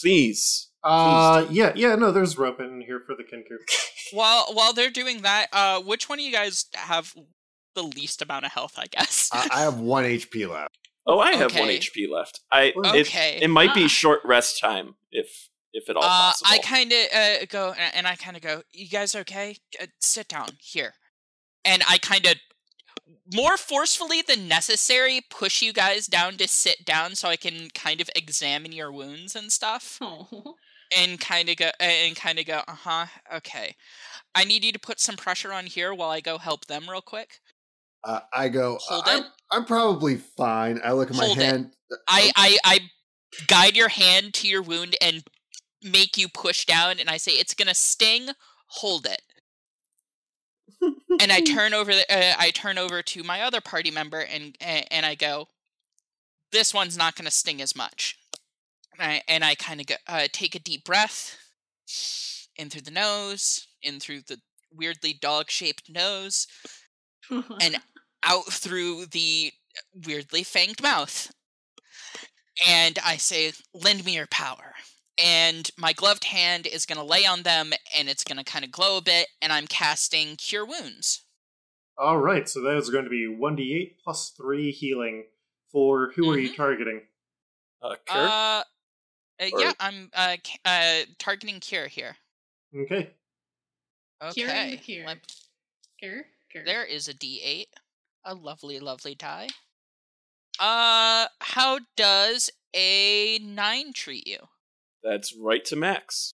please, 0.00 0.70
Uh, 0.82 1.46
yeah, 1.50 1.72
yeah, 1.76 1.94
no, 1.94 2.10
there's 2.10 2.36
rope 2.38 2.58
in 2.58 2.80
here 2.80 3.00
for 3.06 3.14
the 3.14 3.22
Kenku. 3.22 3.58
While 4.12 4.46
while 4.54 4.72
they're 4.72 4.90
doing 4.90 5.22
that, 5.22 5.46
uh, 5.52 5.80
which 5.80 6.08
one 6.08 6.18
of 6.18 6.24
you 6.24 6.32
guys 6.32 6.64
have 6.74 7.14
the 7.74 7.82
least 7.82 8.22
amount 8.22 8.44
of 8.46 8.52
health? 8.52 8.74
I 8.78 8.86
guess. 8.86 9.30
I, 9.32 9.48
I 9.52 9.60
have 9.60 9.78
one 9.78 10.04
HP 10.04 10.48
left. 10.48 10.76
Oh, 11.06 11.18
I 11.18 11.32
have 11.32 11.54
one 11.58 11.68
HP 11.68 12.08
left. 12.10 12.40
I 12.52 12.72
Okay. 12.76 13.36
it, 13.36 13.42
it 13.44 13.48
might 13.48 13.74
be 13.74 13.84
Ah. 13.84 13.88
short 13.88 14.20
rest 14.24 14.60
time 14.60 14.96
if 15.10 15.48
if 15.72 15.88
at 15.88 15.96
all 15.96 16.02
Uh, 16.02 16.06
possible. 16.32 16.50
I 16.52 16.58
kind 16.58 16.92
of 16.92 16.98
uh, 17.14 17.44
go 17.48 17.72
and 17.78 17.94
and 17.94 18.06
I 18.06 18.16
kind 18.16 18.36
of 18.36 18.42
go, 18.42 18.62
"You 18.72 18.88
guys 18.88 19.14
okay? 19.14 19.56
Uh, 19.80 19.86
sit 20.00 20.28
down 20.28 20.50
here," 20.60 20.94
and 21.64 21.82
I 21.88 21.98
kind 21.98 22.26
of 22.26 22.34
more 23.32 23.56
forcefully 23.56 24.22
than 24.22 24.48
necessary 24.48 25.20
push 25.30 25.62
you 25.62 25.72
guys 25.72 26.06
down 26.06 26.36
to 26.36 26.48
sit 26.48 26.84
down 26.84 27.14
so 27.14 27.28
I 27.28 27.36
can 27.36 27.68
kind 27.74 28.00
of 28.00 28.10
examine 28.16 28.72
your 28.72 28.90
wounds 28.92 29.34
and 29.36 29.50
stuff. 29.52 29.98
Oh. 30.00 30.56
and 30.96 31.20
kind 31.20 31.48
of 31.48 31.56
go 31.56 31.70
and 31.78 32.16
kind 32.16 32.40
of 32.40 32.46
go 32.46 32.62
uh-huh 32.66 33.06
okay 33.32 33.76
i 34.34 34.42
need 34.42 34.64
you 34.64 34.72
to 34.72 34.78
put 34.80 34.98
some 34.98 35.14
pressure 35.16 35.52
on 35.52 35.66
here 35.66 35.94
while 35.94 36.10
i 36.10 36.18
go 36.20 36.36
help 36.36 36.66
them 36.66 36.90
real 36.90 37.00
quick 37.00 37.38
Uh, 38.04 38.20
I 38.32 38.48
go. 38.48 38.78
Hold 38.80 39.04
I'm, 39.06 39.20
it. 39.20 39.26
I'm 39.50 39.64
probably 39.64 40.16
fine. 40.16 40.80
I 40.84 40.92
look 40.92 41.10
at 41.10 41.16
my 41.16 41.26
Hold 41.26 41.38
it. 41.38 41.44
hand. 41.44 41.72
i 42.08 42.30
i 42.36 42.58
i 42.64 42.80
guide 43.46 43.76
your 43.76 43.88
hand 43.88 44.34
to 44.34 44.48
your 44.48 44.62
wound 44.62 44.96
and 45.00 45.22
make 45.82 46.16
you 46.18 46.28
push 46.28 46.64
down 46.64 46.98
and 46.98 47.08
i 47.08 47.16
say 47.16 47.32
it's 47.32 47.54
gonna 47.54 47.74
sting 47.74 48.28
hold 48.66 49.06
it 49.06 49.22
and 51.20 51.32
i 51.32 51.40
turn 51.54 51.72
over 51.74 51.92
the, 51.92 52.04
uh, 52.12 52.34
i 52.38 52.50
turn 52.50 52.78
over 52.78 53.02
to 53.02 53.22
my 53.22 53.40
other 53.42 53.60
party 53.60 53.90
member 53.90 54.20
and 54.20 54.56
and, 54.60 54.86
and 54.90 55.06
i 55.06 55.14
go 55.14 55.46
this 56.52 56.74
one's 56.74 56.96
not 56.96 57.14
gonna 57.16 57.30
sting 57.30 57.60
as 57.62 57.74
much 57.76 58.18
and 58.98 59.10
i, 59.12 59.22
and 59.28 59.44
I 59.44 59.54
kind 59.54 59.80
of 59.80 59.86
go 59.86 59.94
uh, 60.08 60.26
take 60.32 60.54
a 60.54 60.60
deep 60.60 60.84
breath 60.84 61.36
in 62.56 62.68
through 62.68 62.82
the 62.82 62.90
nose 62.90 63.68
in 63.82 64.00
through 64.00 64.20
the 64.28 64.38
weirdly 64.72 65.12
dog-shaped 65.12 65.88
nose 65.90 66.46
and 67.60 67.76
out 68.24 68.46
through 68.52 69.06
the 69.06 69.52
weirdly 70.06 70.42
fanged 70.42 70.82
mouth. 70.82 71.32
And 72.66 72.98
I 73.04 73.16
say, 73.16 73.52
Lend 73.74 74.04
me 74.04 74.14
your 74.16 74.26
power. 74.26 74.74
And 75.22 75.70
my 75.76 75.92
gloved 75.92 76.24
hand 76.24 76.66
is 76.66 76.86
going 76.86 76.98
to 76.98 77.04
lay 77.04 77.26
on 77.26 77.42
them 77.42 77.72
and 77.96 78.08
it's 78.08 78.24
going 78.24 78.38
to 78.38 78.44
kind 78.44 78.64
of 78.64 78.70
glow 78.70 78.96
a 78.98 79.02
bit. 79.02 79.28
And 79.42 79.52
I'm 79.52 79.66
casting 79.66 80.36
Cure 80.36 80.64
Wounds. 80.64 81.24
All 81.98 82.18
right, 82.18 82.48
so 82.48 82.62
that 82.62 82.76
is 82.78 82.88
going 82.88 83.04
to 83.04 83.10
be 83.10 83.26
1d8 83.28 83.96
plus 84.02 84.30
3 84.34 84.70
healing 84.70 85.24
for 85.70 86.12
who 86.16 86.30
are 86.30 86.38
you 86.38 86.54
targeting? 86.56 87.02
uh, 87.82 87.90
Kirk? 87.90 88.00
Uh, 88.08 88.14
uh, 88.14 88.62
Or- 89.52 89.60
yeah, 89.60 89.72
I'm 89.78 90.10
uh, 90.14 90.36
uh, 90.64 91.00
targeting 91.18 91.60
Cure 91.60 91.88
here. 91.88 92.16
Okay. 92.74 93.10
Cure 94.32 94.48
and 94.48 94.70
the 94.70 94.74
Okay. 94.74 94.76
cure. 94.78 95.04
Cure, 95.98 96.24
cure. 96.50 96.64
There 96.64 96.84
is 96.84 97.08
a 97.08 97.14
D8. 97.14 97.66
A 98.24 98.34
lovely, 98.34 98.78
lovely 98.78 99.14
tie. 99.14 99.48
Uh, 100.58 101.26
how 101.40 101.80
does 101.96 102.50
a 102.74 103.38
nine 103.38 103.92
treat 103.92 104.26
you? 104.26 104.38
That's 105.02 105.34
right 105.34 105.64
to 105.66 105.76
max. 105.76 106.34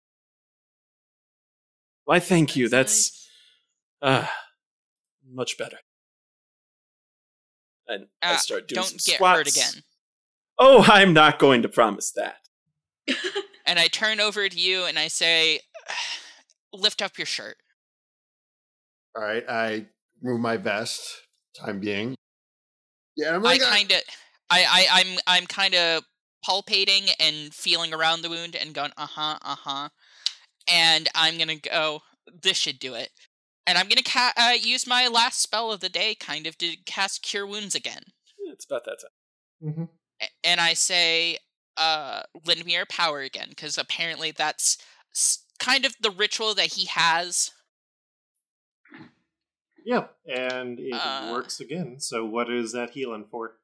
Why, 2.05 2.19
thank 2.19 2.55
you. 2.55 2.69
That's 2.69 3.29
uh, 4.01 4.27
much 5.31 5.57
better. 5.57 5.77
And 7.87 8.07
I 8.21 8.33
Uh, 8.33 8.37
start 8.37 8.67
doing 8.67 8.75
Don't 8.81 8.87
some 8.87 8.97
get 9.05 9.15
squats. 9.15 9.37
hurt 9.37 9.47
again. 9.47 9.83
Oh, 10.57 10.83
I'm 10.87 11.13
not 11.13 11.37
going 11.39 11.61
to 11.63 11.69
promise 11.69 12.11
that. 12.15 12.37
And 13.67 13.79
I 13.79 13.87
turn 13.87 14.19
over 14.19 14.47
to 14.47 14.59
you 14.59 14.85
and 14.85 14.99
I 14.99 15.07
say, 15.07 15.59
lift 16.71 17.01
up 17.01 17.17
your 17.17 17.25
shirt. 17.25 17.57
All 19.15 19.23
right, 19.23 19.43
I 19.49 19.87
remove 20.21 20.39
my 20.39 20.57
vest. 20.57 21.23
Time 21.55 21.79
being. 21.79 22.15
Yeah, 23.15 23.35
I'm 23.35 23.45
I 23.45 23.53
like, 23.53 23.61
uh, 23.61 23.69
kind 23.69 23.91
of, 23.91 24.01
I, 24.49 24.65
I, 24.69 24.87
I'm, 24.91 25.19
I'm 25.27 25.45
kind 25.47 25.73
of 25.73 26.03
palpating 26.45 27.09
and 27.19 27.53
feeling 27.53 27.93
around 27.93 28.21
the 28.21 28.29
wound 28.29 28.55
and 28.55 28.73
going, 28.73 28.91
uh 28.97 29.07
huh, 29.07 29.37
uh 29.41 29.55
huh. 29.55 29.89
And 30.71 31.07
I'm 31.15 31.37
gonna 31.37 31.57
go. 31.57 32.01
This 32.41 32.57
should 32.57 32.79
do 32.79 32.95
it. 32.95 33.11
And 33.67 33.77
I'm 33.77 33.87
gonna 33.87 34.03
ca- 34.03 34.33
uh, 34.35 34.53
use 34.59 34.87
my 34.87 35.07
last 35.07 35.41
spell 35.41 35.71
of 35.71 35.79
the 35.79 35.89
day, 35.89 36.15
kind 36.15 36.47
of, 36.47 36.57
to 36.57 36.75
cast 36.85 37.21
Cure 37.23 37.45
Wounds 37.47 37.75
again. 37.75 38.03
It's 38.47 38.65
about 38.65 38.83
that 38.85 38.97
time. 39.01 39.73
hmm 39.73 39.83
A- 40.21 40.29
And 40.43 40.59
I 40.59 40.73
say, 40.73 41.37
uh, 41.77 42.23
lend 42.45 42.65
me 42.65 42.73
your 42.73 42.85
power 42.87 43.21
again, 43.21 43.49
because 43.49 43.77
apparently 43.77 44.31
that's 44.31 44.77
kind 45.59 45.85
of 45.85 45.95
the 46.01 46.11
ritual 46.11 46.53
that 46.55 46.73
he 46.73 46.85
has. 46.85 47.51
Yep, 49.85 50.15
and 50.27 50.79
it 50.79 50.93
Uh. 50.93 51.29
works 51.31 51.59
again. 51.59 51.99
So 51.99 52.25
what 52.25 52.49
is 52.51 52.71
that 52.73 52.89
healing 52.91 53.25
for? 53.29 53.57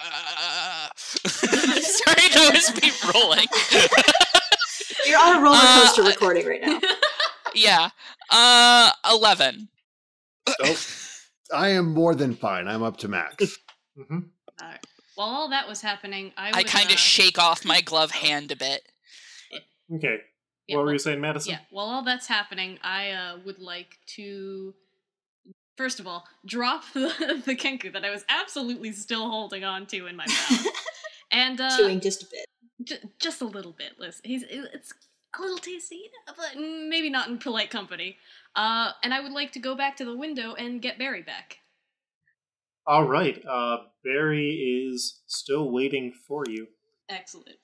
Uh, 0.00 0.88
sorry, 0.96 2.28
that 2.32 2.50
was 2.54 2.82
me 2.82 2.90
rolling. 3.12 3.46
You're 5.06 5.18
on 5.18 5.38
a 5.38 5.40
roller 5.42 5.58
Uh, 5.60 5.80
coaster 5.82 6.02
recording 6.04 6.46
right 6.46 6.60
now. 6.62 6.80
yeah. 7.54 7.90
Uh, 8.30 8.92
11. 9.10 9.68
Nope. 10.62 10.76
I 11.52 11.68
am 11.70 11.92
more 11.92 12.14
than 12.14 12.34
fine. 12.34 12.68
I'm 12.68 12.82
up 12.82 12.96
to 12.98 13.08
max. 13.08 13.58
hmm 13.96 14.18
Alright. 14.62 14.86
While 15.16 15.28
all 15.28 15.48
that 15.50 15.66
was 15.68 15.80
happening, 15.82 16.32
I 16.36 16.50
I 16.54 16.62
kind 16.62 16.88
uh, 16.90 16.92
of 16.94 16.98
shake 16.98 17.38
off 17.38 17.64
my 17.64 17.80
glove 17.80 18.10
hand 18.12 18.52
a 18.52 18.56
bit. 18.56 18.82
Okay. 19.94 20.18
Yeah, 20.70 20.76
what 20.76 20.80
were 20.82 20.86
well- 20.86 20.92
you 20.94 20.98
saying, 20.98 21.20
Madison? 21.20 21.52
Yeah, 21.52 21.58
while 21.70 21.86
all 21.86 22.02
that's 22.02 22.26
happening, 22.26 22.78
I 22.82 23.10
uh, 23.10 23.38
would 23.44 23.58
like 23.60 23.98
to, 24.16 24.74
first 25.76 26.00
of 26.00 26.06
all, 26.06 26.26
drop 26.46 26.84
the, 26.94 27.42
the 27.44 27.56
Kenku 27.56 27.92
that 27.92 28.04
I 28.04 28.10
was 28.10 28.24
absolutely 28.28 28.92
still 28.92 29.28
holding 29.28 29.64
on 29.64 29.86
to 29.86 30.06
in 30.06 30.16
my 30.16 30.26
mouth. 30.26 30.66
and 31.32 31.60
uh, 31.60 31.76
Chewing 31.76 32.00
just 32.00 32.22
a 32.22 32.26
bit. 32.30 32.46
j- 32.84 33.08
just 33.18 33.40
a 33.42 33.46
little 33.46 33.72
bit. 33.72 33.92
Listen, 33.98 34.22
he's 34.24 34.42
it's 34.48 34.92
a 35.38 35.40
little 35.40 35.58
tasty, 35.58 36.10
but 36.26 36.56
maybe 36.56 37.08
not 37.10 37.28
in 37.28 37.38
polite 37.38 37.70
company. 37.70 38.16
Uh, 38.56 38.92
and 39.04 39.14
I 39.14 39.20
would 39.20 39.32
like 39.32 39.52
to 39.52 39.58
go 39.60 39.76
back 39.76 39.96
to 39.98 40.04
the 40.04 40.16
window 40.16 40.54
and 40.54 40.82
get 40.82 40.98
Barry 40.98 41.22
back. 41.22 41.58
All 42.86 43.04
right. 43.04 43.40
Uh, 43.46 43.76
Barry 44.02 44.88
is 44.90 45.20
still 45.26 45.70
waiting 45.70 46.12
for 46.26 46.44
you. 46.48 46.66
Excellent. 47.08 47.58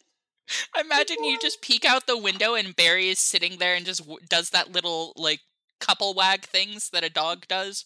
Imagine 0.78 1.24
you 1.24 1.38
just 1.40 1.60
peek 1.62 1.84
out 1.84 2.06
the 2.06 2.16
window 2.18 2.54
and 2.54 2.74
Barry 2.76 3.08
is 3.08 3.18
sitting 3.18 3.58
there 3.58 3.74
and 3.74 3.84
just 3.84 4.00
w- 4.00 4.18
does 4.28 4.50
that 4.50 4.72
little, 4.72 5.12
like, 5.16 5.40
couple 5.78 6.14
wag 6.14 6.42
things 6.42 6.88
that 6.90 7.04
a 7.04 7.10
dog 7.10 7.46
does 7.48 7.84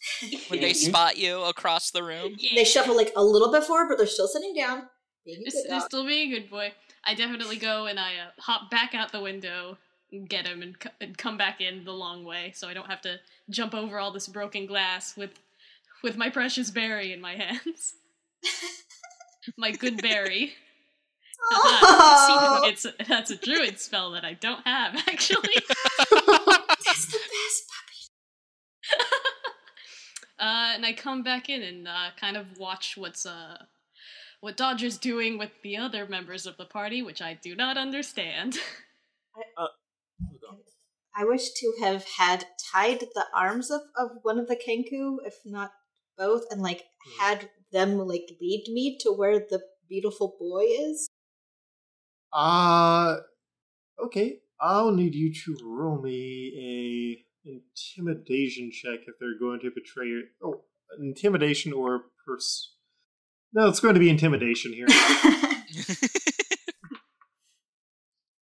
when 0.49 0.61
they 0.61 0.73
spot 0.75 1.19
you 1.19 1.43
across 1.43 1.91
the 1.91 2.03
room. 2.05 2.37
They 2.55 2.65
shuffle 2.65 2.95
like 2.97 3.13
a 3.17 3.25
little 3.25 3.51
bit 3.51 3.65
forward, 3.65 3.89
but 3.89 3.99
they're 3.99 4.07
still 4.07 4.29
sitting 4.29 4.55
down. 4.55 4.85
Being 5.27 5.43
a 5.43 5.45
Just, 5.45 5.57
good 5.57 5.71
just 5.71 5.81
dog. 5.85 5.91
still 5.91 6.07
being 6.07 6.33
a 6.33 6.41
good 6.41 6.51
boy. 6.51 6.73
I 7.05 7.15
definitely 7.15 7.57
go 7.57 7.87
and 7.87 7.99
I 7.99 8.13
uh, 8.17 8.31
hop 8.39 8.71
back 8.71 8.95
out 8.95 9.11
the 9.13 9.21
window, 9.21 9.77
and 10.13 10.29
get 10.29 10.47
him, 10.47 10.63
and, 10.63 10.79
co- 10.79 10.91
and 11.01 11.17
come 11.17 11.37
back 11.37 11.61
in 11.61 11.85
the 11.85 11.93
long 11.93 12.25
way, 12.25 12.53
so 12.55 12.69
I 12.69 12.75
don't 12.75 12.89
have 12.91 13.01
to 13.03 13.17
jump 13.49 13.75
over 13.75 13.99
all 13.99 14.13
this 14.13 14.29
broken 14.29 14.67
glass 14.67 15.17
with 15.17 15.31
with 16.03 16.17
my 16.17 16.31
precious 16.31 16.71
Barry 16.71 17.13
in 17.13 17.21
my 17.21 17.35
hands. 17.43 17.95
my 19.57 19.71
good 19.73 20.01
Barry. 20.01 20.53
Oh, 21.53 22.63
it's 22.67 22.87
that's 23.09 23.31
a 23.31 23.37
druid 23.37 23.79
spell 23.79 24.13
that 24.13 24.25
I 24.25 24.35
don't 24.35 24.67
have 24.67 24.95
actually. 25.09 25.55
that's 25.97 27.07
the 27.07 27.19
best. 27.19 27.67
Uh, 30.41 30.73
and 30.75 30.87
I 30.87 30.95
come 30.95 31.23
back 31.23 31.51
in 31.51 31.63
and 31.63 31.87
uh, 31.87 32.09
kind 32.19 32.35
of 32.35 32.57
watch 32.57 32.95
what's 32.97 33.27
uh, 33.27 33.59
what 34.41 34.57
Dodger's 34.57 34.97
doing 34.97 35.37
with 35.37 35.51
the 35.63 35.77
other 35.77 36.07
members 36.07 36.47
of 36.47 36.57
the 36.57 36.65
party, 36.65 37.03
which 37.03 37.21
I 37.21 37.35
do 37.35 37.55
not 37.55 37.77
understand. 37.77 38.57
I 41.15 41.25
wish 41.25 41.51
to 41.53 41.75
have 41.83 42.07
had 42.17 42.47
tied 42.73 43.01
the 43.01 43.27
arms 43.35 43.71
of, 43.71 43.83
of 43.99 44.13
one 44.23 44.39
of 44.39 44.49
the 44.49 44.57
Kenku, 44.57 45.19
if 45.27 45.35
not 45.45 45.73
both, 46.17 46.45
and 46.51 46.63
like 46.63 46.85
had 47.19 47.51
them 47.71 47.99
like 47.99 48.31
lead 48.41 48.65
me 48.73 48.97
to 49.01 49.13
where 49.13 49.41
the 49.41 49.61
beautiful 49.91 50.37
boy 50.41 50.63
is. 50.63 51.10
Uh, 52.33 53.17
okay. 54.05 54.39
I'll 54.61 54.93
need 54.93 55.15
you 55.15 55.33
to 55.33 55.57
roll 55.65 56.01
me 56.01 57.25
a 57.45 57.49
intimidation 57.49 58.71
check 58.71 59.01
if 59.07 59.15
they're 59.19 59.39
going 59.39 59.61
to 59.61 59.71
betray 59.71 60.07
you. 60.07 60.25
Oh, 60.43 60.63
intimidation 60.99 61.73
or 61.73 62.03
pers. 62.25 62.75
No, 63.53 63.69
it's 63.69 63.81
going 63.81 63.95
to 63.95 64.01
be 64.01 64.11
intimidation 64.11 64.73
here. 64.73 64.87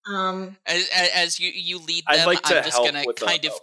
um, 0.07 0.57
as, 0.65 0.89
as- 0.89 1.09
as 1.13 1.39
you, 1.39 1.51
you 1.51 1.77
lead 1.77 2.03
them, 2.05 2.19
I'd 2.19 2.25
like 2.25 2.41
to 2.43 2.57
I'm 2.57 2.63
just 2.63 2.77
gonna 2.77 3.05
kind 3.13 3.43
the, 3.43 3.51
of 3.51 3.59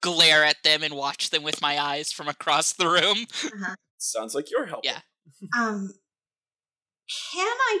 glare 0.00 0.44
at 0.44 0.56
them 0.64 0.82
and 0.82 0.94
watch 0.94 1.30
them 1.30 1.42
with 1.42 1.60
my 1.60 1.78
eyes 1.78 2.10
from 2.10 2.28
across 2.28 2.72
the 2.72 2.88
room. 2.88 3.26
Sounds 3.98 4.34
like 4.34 4.50
you're 4.50 4.66
helping. 4.66 4.90
Yeah. 4.92 5.00
um, 5.56 5.92
can 7.32 7.46
I 7.46 7.78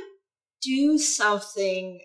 do 0.62 0.98
something, 0.98 2.00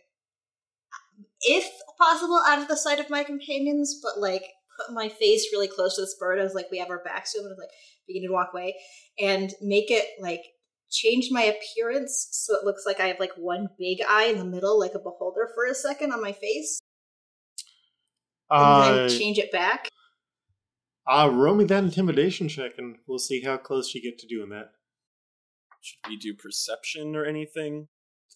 if 1.41 1.69
possible, 1.97 2.41
out 2.47 2.59
of 2.61 2.67
the 2.67 2.77
sight 2.77 2.99
of 2.99 3.09
my 3.09 3.23
companions, 3.23 3.99
but 4.01 4.19
like 4.19 4.43
put 4.79 4.93
my 4.93 5.09
face 5.09 5.47
really 5.51 5.67
close 5.67 5.95
to 5.95 6.01
this 6.01 6.15
bird 6.19 6.39
as 6.39 6.53
like 6.53 6.69
we 6.71 6.79
have 6.79 6.89
our 6.89 7.03
backs 7.03 7.33
to 7.33 7.39
him 7.39 7.45
and 7.45 7.57
like 7.57 7.69
begin 8.07 8.23
to 8.23 8.33
walk 8.33 8.49
away, 8.53 8.75
and 9.19 9.53
make 9.61 9.91
it 9.91 10.05
like 10.19 10.41
change 10.89 11.29
my 11.31 11.41
appearance 11.41 12.27
so 12.31 12.55
it 12.55 12.63
looks 12.65 12.83
like 12.85 12.99
I 12.99 13.07
have 13.07 13.19
like 13.19 13.33
one 13.35 13.67
big 13.79 13.99
eye 14.07 14.25
in 14.25 14.37
the 14.37 14.45
middle, 14.45 14.79
like 14.79 14.93
a 14.93 14.99
beholder, 14.99 15.49
for 15.55 15.65
a 15.65 15.73
second 15.73 16.11
on 16.11 16.21
my 16.21 16.31
face, 16.33 16.79
and 18.49 18.59
Uh, 18.59 18.95
then 19.07 19.09
change 19.09 19.37
it 19.39 19.51
back. 19.51 19.89
uh, 21.07 21.29
roll 21.31 21.55
me 21.55 21.65
that 21.65 21.83
intimidation 21.83 22.47
check, 22.47 22.73
and 22.77 22.97
we'll 23.07 23.19
see 23.19 23.41
how 23.41 23.57
close 23.57 23.93
you 23.93 24.01
get 24.01 24.19
to 24.19 24.27
doing 24.27 24.49
that. 24.49 24.71
Should 25.81 25.99
we 26.07 26.17
do 26.17 26.33
perception 26.33 27.15
or 27.15 27.25
anything? 27.25 27.87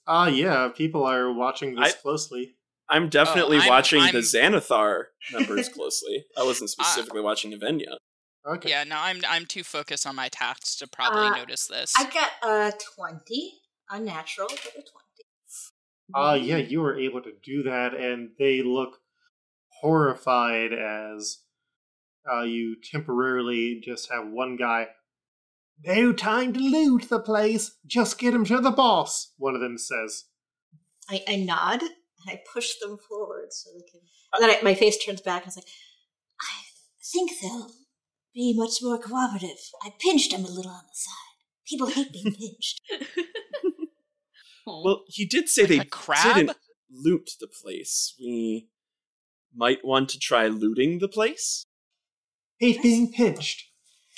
Ah, 0.07 0.27
yeah. 0.27 0.69
People 0.69 1.03
are 1.03 1.31
watching 1.33 1.75
this 1.75 1.93
I- 1.93 1.97
closely. 1.97 2.55
I'm 2.89 3.09
definitely 3.09 3.57
Oh, 3.57 3.61
I'm- 3.61 3.69
watching 3.69 4.01
I'm- 4.01 4.13
the 4.13 4.19
Xanathar 4.21 5.05
numbers 5.33 5.67
closely. 5.69 6.25
I 6.37 6.43
wasn't 6.43 6.69
specifically 6.69 7.19
watching 7.21 7.51
Avenya. 7.51 7.97
Okay. 8.45 8.69
Yeah, 8.69 8.85
no, 8.85 8.95
I'm 8.97 9.19
I'm 9.27 9.45
too 9.45 9.63
focused 9.63 10.07
on 10.07 10.15
my 10.15 10.29
tasks 10.29 10.77
to 10.77 10.87
probably 10.87 11.27
Uh, 11.27 11.35
notice 11.35 11.67
this. 11.67 11.93
I 11.97 12.05
got 12.09 12.29
a 12.43 12.71
twenty, 12.95 13.59
unnatural, 13.89 14.47
but 14.49 14.59
a 14.67 14.71
twenty. 14.71 14.93
Ah, 16.15 16.35
yeah. 16.35 16.55
You 16.55 16.79
were 16.79 16.97
able 16.97 17.21
to 17.21 17.33
do 17.43 17.63
that, 17.63 17.93
and 17.93 18.29
they 18.39 18.61
look 18.61 19.01
horrified 19.81 20.71
as 20.71 21.39
uh, 22.31 22.43
you 22.43 22.77
temporarily 22.81 23.81
just 23.83 24.09
have 24.11 24.27
one 24.27 24.55
guy. 24.55 24.87
No 25.85 26.11
time 26.13 26.53
to 26.53 26.59
loot 26.59 27.07
the 27.09 27.19
place. 27.19 27.71
Just 27.85 28.17
get 28.19 28.33
him 28.33 28.45
to 28.45 28.59
the 28.59 28.71
boss. 28.71 29.33
One 29.37 29.55
of 29.55 29.61
them 29.61 29.77
says. 29.77 30.25
I, 31.09 31.23
I 31.27 31.35
nod 31.37 31.81
and 31.81 31.91
I 32.27 32.41
push 32.53 32.73
them 32.81 32.97
forward 32.97 33.51
so 33.53 33.69
they 33.73 33.85
can. 33.89 34.01
And 34.33 34.43
then 34.43 34.49
I, 34.49 34.61
my 34.63 34.73
face 34.73 35.03
turns 35.03 35.21
back 35.21 35.43
and 35.43 35.47
it's 35.49 35.57
like, 35.57 35.67
I 36.41 36.63
think 37.13 37.31
they'll 37.41 37.71
be 38.33 38.53
much 38.57 38.79
more 38.81 38.97
cooperative. 38.99 39.57
I 39.83 39.93
pinched 39.99 40.31
them 40.31 40.43
a 40.43 40.49
little 40.49 40.71
on 40.71 40.83
the 40.87 40.93
side. 40.93 41.13
People 41.67 41.87
hate 41.87 42.11
being 42.11 42.33
pinched. 42.39 42.81
Well, 44.65 45.03
he 45.07 45.25
did 45.25 45.47
say 45.47 45.61
Like 45.63 45.69
they 45.69 45.77
a 45.79 45.85
crab? 45.85 46.35
didn't 46.35 46.57
loot 46.91 47.31
the 47.39 47.47
place. 47.47 48.13
We 48.19 48.67
might 49.55 49.85
want 49.85 50.09
to 50.09 50.19
try 50.19 50.47
looting 50.47 50.99
the 50.99 51.07
place. 51.07 51.65
hate 52.59 52.81
being 52.83 53.11
pinched. 53.13 53.66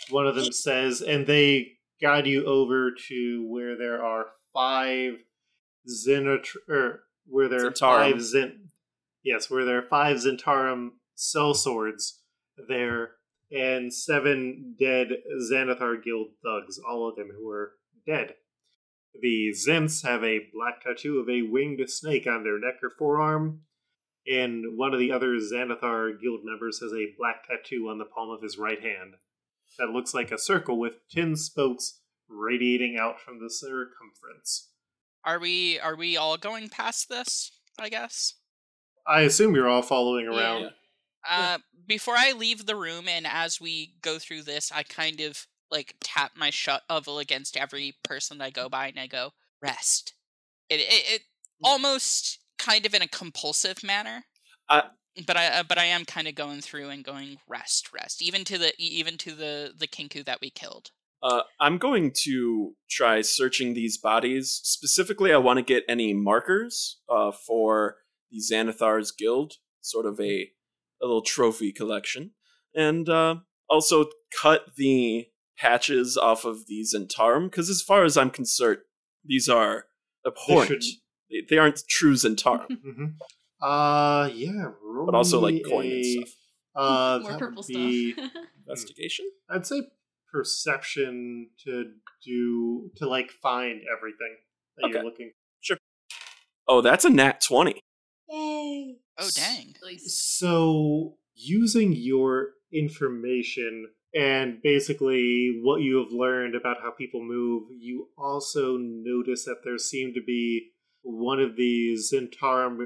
One 0.10 0.28
of 0.28 0.36
them 0.36 0.52
says, 0.52 1.02
and 1.02 1.28
they 1.28 1.74
guide 2.02 2.28
you 2.28 2.46
over 2.46 2.92
to 3.08 3.46
where 3.48 3.78
there 3.78 4.04
are 4.04 4.28
five 4.54 5.14
Zenotr, 5.88 6.56
er, 6.70 7.04
where 7.26 7.48
there 7.48 7.68
are 7.68 7.72
Zhentarim. 7.72 7.80
five 7.80 8.22
Zen, 8.22 8.70
yes, 9.24 9.50
where 9.50 9.66
there 9.66 9.80
are 9.80 9.88
five 9.88 10.18
Zhentarim 10.18 10.92
sell 11.16 11.54
swords 11.54 12.22
there, 12.68 13.12
and 13.52 13.94
seven 13.94 14.76
dead 14.80 15.10
Xanathar 15.52 16.04
guild 16.04 16.30
thugs, 16.44 16.80
all 16.80 17.08
of 17.08 17.16
them 17.16 17.32
who 17.36 17.50
are 17.50 17.74
dead. 18.06 18.36
The 19.22 19.54
Zents 19.54 20.04
have 20.04 20.24
a 20.24 20.48
black 20.54 20.84
tattoo 20.84 21.20
of 21.20 21.30
a 21.30 21.42
winged 21.42 21.90
snake 21.90 22.28
on 22.28 22.44
their 22.44 22.60
neck 22.60 22.76
or 22.82 22.90
forearm, 22.90 23.62
and 24.28 24.78
one 24.78 24.94
of 24.94 25.00
the 25.00 25.12
other 25.12 25.36
Xanathar 25.38 26.20
guild 26.22 26.42
members 26.44 26.80
has 26.80 26.94
a 26.94 27.14
black 27.18 27.48
tattoo 27.48 27.90
on 27.90 27.98
the 27.98 28.06
palm 28.06 28.30
of 28.30 28.42
his 28.42 28.58
right 28.58 28.82
hand 28.82 29.16
that 29.80 29.90
looks 29.90 30.14
like 30.14 30.32
a 30.32 30.38
circle 30.38 30.78
with 30.78 31.08
10 31.10 31.36
spokes 31.36 32.00
radiating 32.30 32.98
out 33.00 33.20
from 33.20 33.40
the 33.40 33.50
circumference. 33.50 34.70
Are 35.26 35.40
we 35.40 35.80
are 35.80 35.96
we 35.96 36.16
all 36.16 36.38
going 36.38 36.70
past 36.70 37.10
this? 37.10 37.52
I 37.80 37.90
guess. 37.90 38.36
I 39.08 39.22
assume 39.22 39.56
you're 39.56 39.68
all 39.68 39.82
following 39.82 40.28
around. 40.28 40.62
Yeah. 40.62 40.70
Uh, 41.30 41.58
before 41.88 42.16
I 42.18 42.32
leave 42.32 42.66
the 42.66 42.76
room, 42.76 43.08
and 43.08 43.26
as 43.28 43.60
we 43.60 43.96
go 44.02 44.20
through 44.20 44.44
this, 44.44 44.72
I 44.72 44.84
kind 44.84 45.20
of 45.20 45.48
like 45.72 45.96
tap 46.02 46.32
my 46.36 46.50
shovel 46.50 47.20
against 47.20 47.58
every 47.58 47.96
person 48.04 48.42
I 48.42 48.50
go 48.50 48.70
by, 48.70 48.88
and 48.88 49.00
I 49.00 49.08
go 49.08 49.32
rest. 49.62 50.14
It 50.70 50.80
it, 50.80 51.14
it 51.14 51.22
almost 51.64 52.40
kind 52.58 52.86
of 52.86 52.94
in 52.94 53.02
a 53.02 53.08
compulsive 53.08 53.84
manner. 53.84 54.26
I, 54.70 54.84
but 55.26 55.38
I 55.38 55.48
uh, 55.48 55.64
but 55.64 55.78
I 55.78 55.86
am 55.86 56.06
kind 56.06 56.28
of 56.28 56.36
going 56.36 56.62
through 56.62 56.90
and 56.90 57.04
going 57.04 57.38
rest, 57.48 57.92
rest, 57.94 58.22
even 58.22 58.44
to 58.46 58.58
the 58.58 58.74
even 58.78 59.18
to 59.20 59.34
the 59.34 59.74
the 59.78 59.88
Kenku 59.88 60.24
that 60.26 60.42
we 60.42 60.50
killed. 60.50 60.92
Uh, 61.22 61.42
I'm 61.60 61.78
going 61.78 62.12
to 62.24 62.76
try 62.90 63.22
searching 63.22 63.74
these 63.74 63.98
bodies. 63.98 64.62
Specifically, 64.64 65.34
I 65.34 65.38
want 65.38 65.58
to 65.58 65.64
get 65.64 65.84
any 65.90 66.14
markers 66.14 67.00
uh, 67.10 67.32
for 67.32 67.98
the 68.32 68.40
Xanathar's 68.40 69.12
Guild, 69.12 69.56
sort 69.82 70.06
of 70.06 70.20
a, 70.20 70.52
a 71.02 71.06
little 71.06 71.22
trophy 71.22 71.74
collection, 71.74 72.32
and 72.74 73.10
uh, 73.10 73.36
also 73.70 74.06
cut 74.42 74.76
the 74.78 75.28
patches 75.58 76.16
off 76.16 76.46
of 76.46 76.68
the 76.68 76.86
Zhentarim, 76.86 77.46
because 77.46 77.70
as 77.70 77.82
far 77.82 78.06
as 78.06 78.16
I'm 78.16 78.30
concerned, 78.30 78.80
these 79.26 79.50
are 79.50 79.88
abhorrent. 80.26 80.86
They, 81.30 81.42
they 81.50 81.58
aren't 81.58 81.84
true 81.90 82.14
Zhentarim. 82.14 82.68
mm-hmm. 82.70 83.06
Uh, 83.62 84.30
yeah, 84.34 84.72
but 85.06 85.16
also 85.16 85.40
like 85.40 85.64
coin 85.68 85.86
a, 85.86 85.96
and 85.96 86.06
stuff. 86.06 86.36
Uh, 86.76 87.20
More 87.22 87.32
that 87.32 87.40
purple 87.40 87.64
would 87.64 87.68
be, 87.68 88.14
stuff. 88.14 88.32
Investigation. 88.68 89.26
I'd 89.50 89.66
say 89.66 89.82
perception 90.32 91.50
to 91.66 91.92
do 92.24 92.92
to 92.98 93.08
like 93.08 93.32
find 93.32 93.82
everything 93.98 94.36
that 94.78 94.90
you're 94.90 95.06
Okay. 95.08 95.32
Sure. 95.60 95.78
Oh, 96.68 96.82
that's 96.82 97.06
a 97.06 97.10
nat 97.10 97.42
twenty. 97.42 97.82
Yay! 98.30 98.98
Oh 99.18 99.30
dang! 99.34 99.74
So, 100.06 101.18
using 101.34 101.94
your 101.94 102.52
information 102.72 103.88
and 104.14 104.62
basically 104.62 105.60
what 105.62 105.82
you 105.82 105.98
have 105.98 106.12
learned 106.12 106.56
about 106.56 106.78
how 106.82 106.92
people 106.92 107.24
move, 107.24 107.64
you 107.78 108.10
also 108.18 108.78
notice 108.78 109.46
that 109.46 109.62
there 109.64 109.78
seem 109.78 110.14
to 110.14 110.22
be 110.22 110.72
one 111.02 111.40
of 111.40 111.56
these 111.56 112.12
Zhentarim 112.12 112.78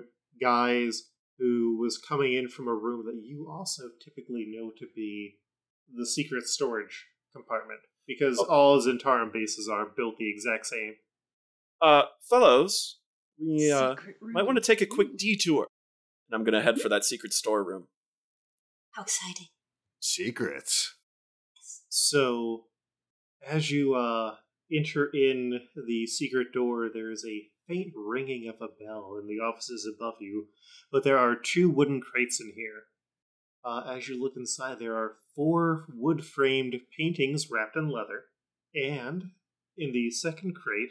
guys 0.43 1.09
who 1.39 1.77
was 1.79 1.97
coming 1.97 2.33
in 2.33 2.47
from 2.47 2.67
a 2.67 2.73
room 2.73 3.05
that 3.05 3.21
you 3.23 3.47
also 3.49 3.83
typically 4.03 4.45
know 4.47 4.71
to 4.77 4.85
be 4.95 5.35
the 5.93 6.05
secret 6.05 6.43
storage 6.47 7.07
compartment. 7.33 7.79
Because 8.07 8.37
Oh. 8.39 8.45
all 8.45 8.81
Zhentarim 8.81 9.31
bases 9.31 9.67
are 9.69 9.85
built 9.85 10.17
the 10.17 10.29
exact 10.29 10.65
same. 10.65 10.95
Uh, 11.81 12.03
fellows, 12.21 12.99
we 13.39 13.71
uh, 13.71 13.95
might 14.21 14.45
want 14.45 14.57
to 14.57 14.63
take 14.63 14.81
a 14.81 14.85
quick 14.85 15.17
detour. 15.17 15.67
And 16.29 16.35
I'm 16.35 16.43
gonna 16.43 16.61
head 16.61 16.79
for 16.79 16.89
that 16.89 17.03
secret 17.05 17.33
storeroom. 17.33 17.87
How 18.91 19.03
exciting! 19.03 19.47
Secrets. 19.99 20.95
So, 21.89 22.65
as 23.45 23.71
you 23.71 23.95
uh, 23.95 24.35
enter 24.71 25.09
in 25.13 25.61
the 25.75 26.07
secret 26.07 26.47
door, 26.53 26.89
there 26.93 27.11
is 27.11 27.25
a 27.25 27.49
faint 27.67 27.93
ringing 27.95 28.47
of 28.49 28.55
a 28.55 28.67
bell 28.83 29.17
in 29.21 29.27
the 29.27 29.41
offices 29.43 29.87
above 29.87 30.15
you, 30.19 30.47
but 30.91 31.03
there 31.03 31.17
are 31.17 31.35
two 31.35 31.69
wooden 31.69 32.01
crates 32.01 32.39
in 32.41 32.53
here. 32.55 32.83
Uh, 33.65 33.93
as 33.95 34.07
you 34.09 34.21
look 34.21 34.33
inside, 34.35 34.79
there 34.79 34.95
are 34.97 35.15
four 35.35 35.85
wood 35.93 36.25
framed 36.25 36.75
paintings 36.97 37.49
wrapped 37.49 37.75
in 37.77 37.89
leather, 37.89 38.25
and 38.75 39.23
in 39.77 39.91
the 39.93 40.11
second 40.11 40.53
crate, 40.55 40.89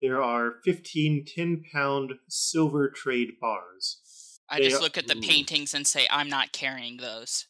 there 0.00 0.22
are 0.22 0.54
15 0.64 1.24
10 1.26 1.64
pound 1.72 2.12
silver 2.28 2.88
trade 2.90 3.32
bars. 3.40 4.38
I 4.48 4.58
They 4.58 4.64
just 4.68 4.80
are- 4.80 4.82
look 4.84 4.98
at 4.98 5.06
the 5.08 5.16
Ooh. 5.16 5.20
paintings 5.20 5.74
and 5.74 5.86
say, 5.86 6.06
"I'm 6.10 6.28
not 6.28 6.52
carrying 6.52 6.98
those." 6.98 7.46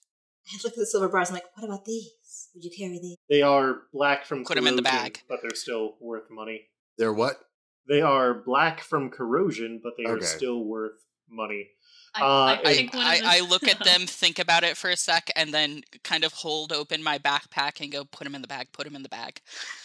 I 0.46 0.56
look 0.64 0.72
at 0.72 0.78
the 0.78 0.86
silver 0.86 1.08
bars. 1.08 1.28
I'm 1.28 1.34
like, 1.34 1.56
what 1.56 1.64
about 1.64 1.84
these? 1.84 2.48
Would 2.54 2.64
you 2.64 2.70
carry 2.76 2.98
these? 2.98 3.16
They 3.28 3.42
are 3.42 3.82
black 3.92 4.26
from 4.26 4.44
Put 4.44 4.56
'em 4.58 4.66
in 4.66 4.76
the 4.76 4.82
corrosion, 4.82 5.02
bag. 5.04 5.22
but 5.28 5.40
they're 5.40 5.54
still 5.54 5.96
worth 6.00 6.30
money. 6.30 6.68
They're 6.98 7.12
what? 7.12 7.48
They 7.88 8.00
are 8.00 8.34
black 8.34 8.80
from 8.80 9.10
corrosion, 9.10 9.80
but 9.82 9.94
they 9.96 10.04
are 10.04 10.20
still 10.20 10.64
worth 10.64 11.00
money. 11.28 11.70
I, 12.14 12.20
Uh, 12.20 12.24
I 12.24 12.60
I, 12.64 12.74
think 12.74 12.94
I, 12.94 13.20
I 13.24 13.40
look 13.48 13.66
at 13.66 13.82
them, 13.84 14.06
think 14.06 14.38
about 14.38 14.64
it 14.64 14.76
for 14.76 14.90
a 14.90 14.96
sec, 14.96 15.30
and 15.34 15.52
then 15.52 15.82
kind 16.04 16.24
of 16.24 16.32
hold 16.32 16.72
open 16.72 17.02
my 17.02 17.18
backpack 17.18 17.80
and 17.80 17.90
go, 17.90 18.04
"Put 18.04 18.24
them 18.24 18.34
in 18.34 18.42
the 18.42 18.48
bag. 18.48 18.68
Put 18.72 18.84
them 18.84 18.94
in 18.94 19.02
the 19.02 19.08
bag." 19.08 19.40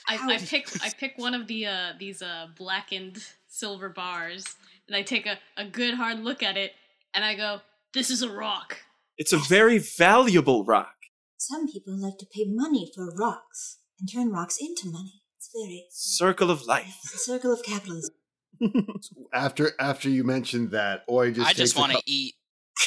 I, 0.08 0.18
I 0.18 0.38
pick 0.38 0.70
I 0.84 0.90
pick 0.90 1.14
one 1.18 1.34
of 1.34 1.48
the 1.48 1.66
uh, 1.66 1.94
these 1.98 2.22
uh, 2.22 2.48
blackened 2.58 3.24
silver 3.48 3.90
bars, 3.90 4.46
and 4.88 4.96
I 4.96 5.02
take 5.02 5.26
a, 5.26 5.38
a 5.56 5.66
good 5.66 5.96
hard 5.96 6.20
look 6.20 6.44
at 6.44 6.58
it, 6.58 6.74
and 7.14 7.24
I 7.24 7.36
go, 7.36 7.62
"This 7.94 8.10
is 8.10 8.22
a 8.22 8.30
rock." 8.32 8.78
It's 9.18 9.34
a 9.34 9.38
very 9.38 9.80
valuable 9.80 10.64
rock. 10.64 10.94
Some 11.38 11.68
people 11.68 11.98
like 11.98 12.18
to 12.20 12.26
pay 12.26 12.46
money 12.48 12.92
for 12.94 13.10
rocks 13.16 13.80
and 14.00 14.12
turn 14.12 14.32
rocks 14.32 14.58
into 14.60 14.92
money. 14.92 15.22
It's 15.60 16.18
Circle 16.18 16.52
of 16.52 16.66
life. 16.66 16.96
it's 17.04 17.16
a 17.16 17.18
circle 17.18 17.52
of 17.52 17.64
capitalism. 17.64 18.14
After 19.34 19.72
after 19.80 20.10
you 20.10 20.24
mentioned 20.24 20.72
that, 20.72 21.04
Oi 21.12 21.32
just 21.32 21.42
I 21.48 21.50
takes 21.54 21.58
just 21.60 21.78
want 21.78 21.92
to 21.92 21.98
cou- 21.98 22.04
eat. 22.08 22.34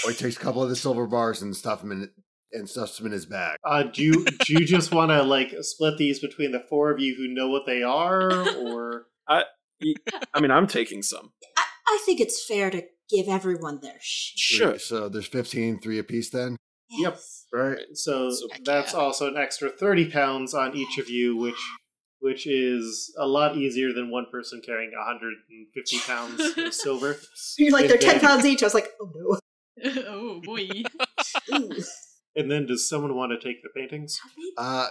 Oi 0.06 0.12
takes 0.12 0.36
a 0.36 0.40
couple 0.40 0.62
of 0.62 0.68
the 0.68 0.76
silver 0.76 1.06
bars 1.06 1.42
and 1.42 1.54
stuff 1.54 1.80
them 1.80 1.92
in 1.92 2.10
and 2.52 2.68
stuffs 2.68 2.96
them 2.96 3.06
in 3.06 3.12
his 3.12 3.26
bag. 3.26 3.56
Uh, 3.64 3.84
do 3.84 4.02
you 4.02 4.24
do 4.46 4.52
you 4.54 4.64
just 4.66 4.92
want 4.92 5.10
to 5.10 5.22
like 5.22 5.54
split 5.60 5.96
these 5.98 6.18
between 6.18 6.50
the 6.52 6.64
four 6.68 6.90
of 6.90 6.98
you 6.98 7.14
who 7.16 7.28
know 7.32 7.48
what 7.48 7.66
they 7.66 7.82
are, 7.82 8.30
or 8.58 9.06
I 9.28 9.44
I 10.34 10.40
mean, 10.40 10.50
I'm 10.50 10.66
taking 10.66 11.02
some. 11.02 11.30
I, 11.56 11.62
I 11.86 12.02
think 12.04 12.20
it's 12.20 12.44
fair 12.44 12.70
to 12.70 12.82
give 13.08 13.28
everyone 13.28 13.80
their 13.80 13.98
share. 14.00 14.70
Sure. 14.70 14.78
So 14.78 15.08
there's 15.08 15.26
15, 15.26 15.80
three 15.80 15.98
apiece 15.98 16.30
then, 16.30 16.56
Yep. 16.90 17.18
Right? 17.52 17.78
so 17.94 18.30
So- 18.30 18.48
that's 18.64 18.92
Yeah. 18.92 18.98
also 19.00 19.28
an 19.28 19.36
extra 19.36 19.70
thirty 19.70 20.10
pounds 20.10 20.52
on 20.54 20.76
each 20.76 20.98
of 20.98 21.08
you, 21.08 21.36
which 21.36 21.54
which 22.20 22.46
is 22.46 23.14
a 23.18 23.26
lot 23.26 23.56
easier 23.56 23.92
than 23.92 24.10
one 24.10 24.26
person 24.30 24.60
carrying 24.64 24.92
hundred 24.98 25.34
and 25.50 25.66
fifty 25.74 25.98
pounds 26.06 26.40
of 26.56 26.74
silver. 26.86 27.16
You're 27.58 27.72
like, 27.72 27.86
they're 27.88 27.96
If 27.96 28.00
they- 28.02 28.12
10 28.12 28.20
pounds 28.20 28.44
each. 28.44 28.62
I 28.62 28.66
was 28.66 28.74
like, 28.74 28.88
oh 29.00 29.10
no. 29.14 29.38
oh 30.08 30.40
boy! 30.44 30.68
And 32.36 32.50
then, 32.50 32.66
does 32.66 32.88
someone 32.88 33.16
want 33.16 33.32
to 33.32 33.38
take 33.46 33.62
the 33.62 33.70
paintings? 33.74 34.18
How? 34.56 34.62
Uh, 34.62 34.86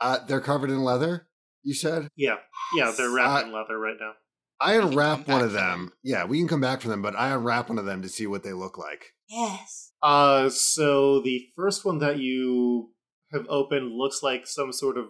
uh, 0.00 0.18
they're 0.26 0.40
covered 0.40 0.70
in 0.70 0.82
leather. 0.82 1.28
You 1.62 1.74
said 1.74 2.08
Yeah, 2.16 2.36
yeah, 2.74 2.92
they're 2.96 3.10
wrapped 3.10 3.44
Uh, 3.44 3.46
in 3.48 3.52
leather 3.54 3.78
right 3.78 3.96
now. 4.00 4.12
I 4.58 4.76
We 4.76 4.80
can 4.80 4.88
unwrap 4.88 5.28
one 5.28 5.42
of 5.42 5.52
them. 5.52 5.80
them. 5.86 5.92
Yeah, 6.02 6.24
we 6.24 6.38
can 6.38 6.48
come 6.48 6.60
back 6.60 6.80
for 6.80 6.88
them, 6.88 7.02
but 7.02 7.14
I 7.16 7.30
unwrap 7.30 7.68
one 7.68 7.78
of 7.78 7.84
them 7.84 8.00
to 8.02 8.08
see 8.08 8.26
what 8.26 8.42
they 8.42 8.52
look 8.54 8.76
like. 8.78 9.12
Yes. 9.28 9.92
Uh, 10.02 10.48
so 10.48 11.20
the 11.20 11.46
first 11.54 11.84
one 11.84 11.98
that 11.98 12.18
you 12.18 12.92
have 13.32 13.46
opened 13.48 13.92
looks 13.92 14.22
like 14.22 14.46
some 14.46 14.72
sort 14.72 14.96
of 14.98 15.06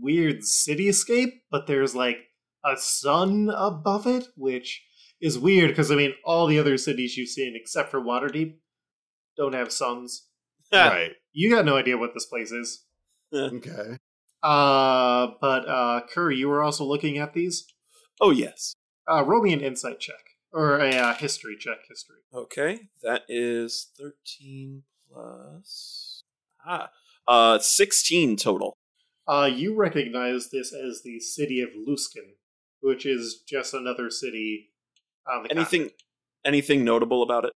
weird 0.00 0.40
cityscape, 0.40 1.40
but 1.50 1.66
there's 1.66 1.94
like 1.94 2.18
a 2.64 2.76
sun 2.76 3.50
above 3.54 4.06
it, 4.06 4.28
which 4.36 4.84
is 5.20 5.38
weird 5.38 5.70
because 5.70 5.90
I 5.90 5.96
mean, 5.96 6.14
all 6.24 6.46
the 6.46 6.58
other 6.58 6.76
cities 6.78 7.16
you've 7.16 7.28
seen 7.28 7.54
except 7.56 7.90
for 7.90 8.00
Waterdeep 8.00 8.54
don't 9.36 9.54
have 9.54 9.72
suns. 9.72 10.28
right. 10.72 11.12
You 11.32 11.50
got 11.50 11.64
no 11.64 11.76
idea 11.76 11.98
what 11.98 12.14
this 12.14 12.26
place 12.26 12.52
is. 12.52 12.84
Okay. 13.32 13.98
Uh, 14.42 15.28
but 15.40 15.68
uh, 15.68 16.00
Curry, 16.12 16.36
you 16.36 16.48
were 16.48 16.62
also 16.62 16.84
looking 16.84 17.18
at 17.18 17.32
these. 17.32 17.66
Oh, 18.20 18.30
yes. 18.30 18.74
Uh, 19.10 19.24
roll 19.24 19.42
me 19.42 19.52
an 19.52 19.60
insight 19.60 20.00
check 20.00 20.32
or 20.52 20.78
a 20.78 20.94
uh, 20.94 21.14
history 21.14 21.56
check. 21.58 21.78
History. 21.88 22.18
Okay, 22.34 22.88
that 23.02 23.22
is 23.28 23.88
13 23.98 24.82
plus. 25.10 26.24
Ah, 26.64 26.90
uh, 27.26 27.58
16 27.58 28.36
total. 28.36 28.76
Uh, 29.26 29.48
you 29.52 29.74
recognize 29.76 30.50
this 30.50 30.72
as 30.72 31.02
the 31.04 31.20
city 31.20 31.60
of 31.60 31.70
Luskan, 31.70 32.34
which 32.80 33.06
is 33.06 33.42
just 33.48 33.72
another 33.74 34.10
city 34.10 34.70
on 35.32 35.44
the 35.44 35.50
Anything, 35.52 35.80
continent. 35.82 36.02
anything 36.44 36.84
notable 36.84 37.22
about 37.22 37.44
it? 37.44 37.52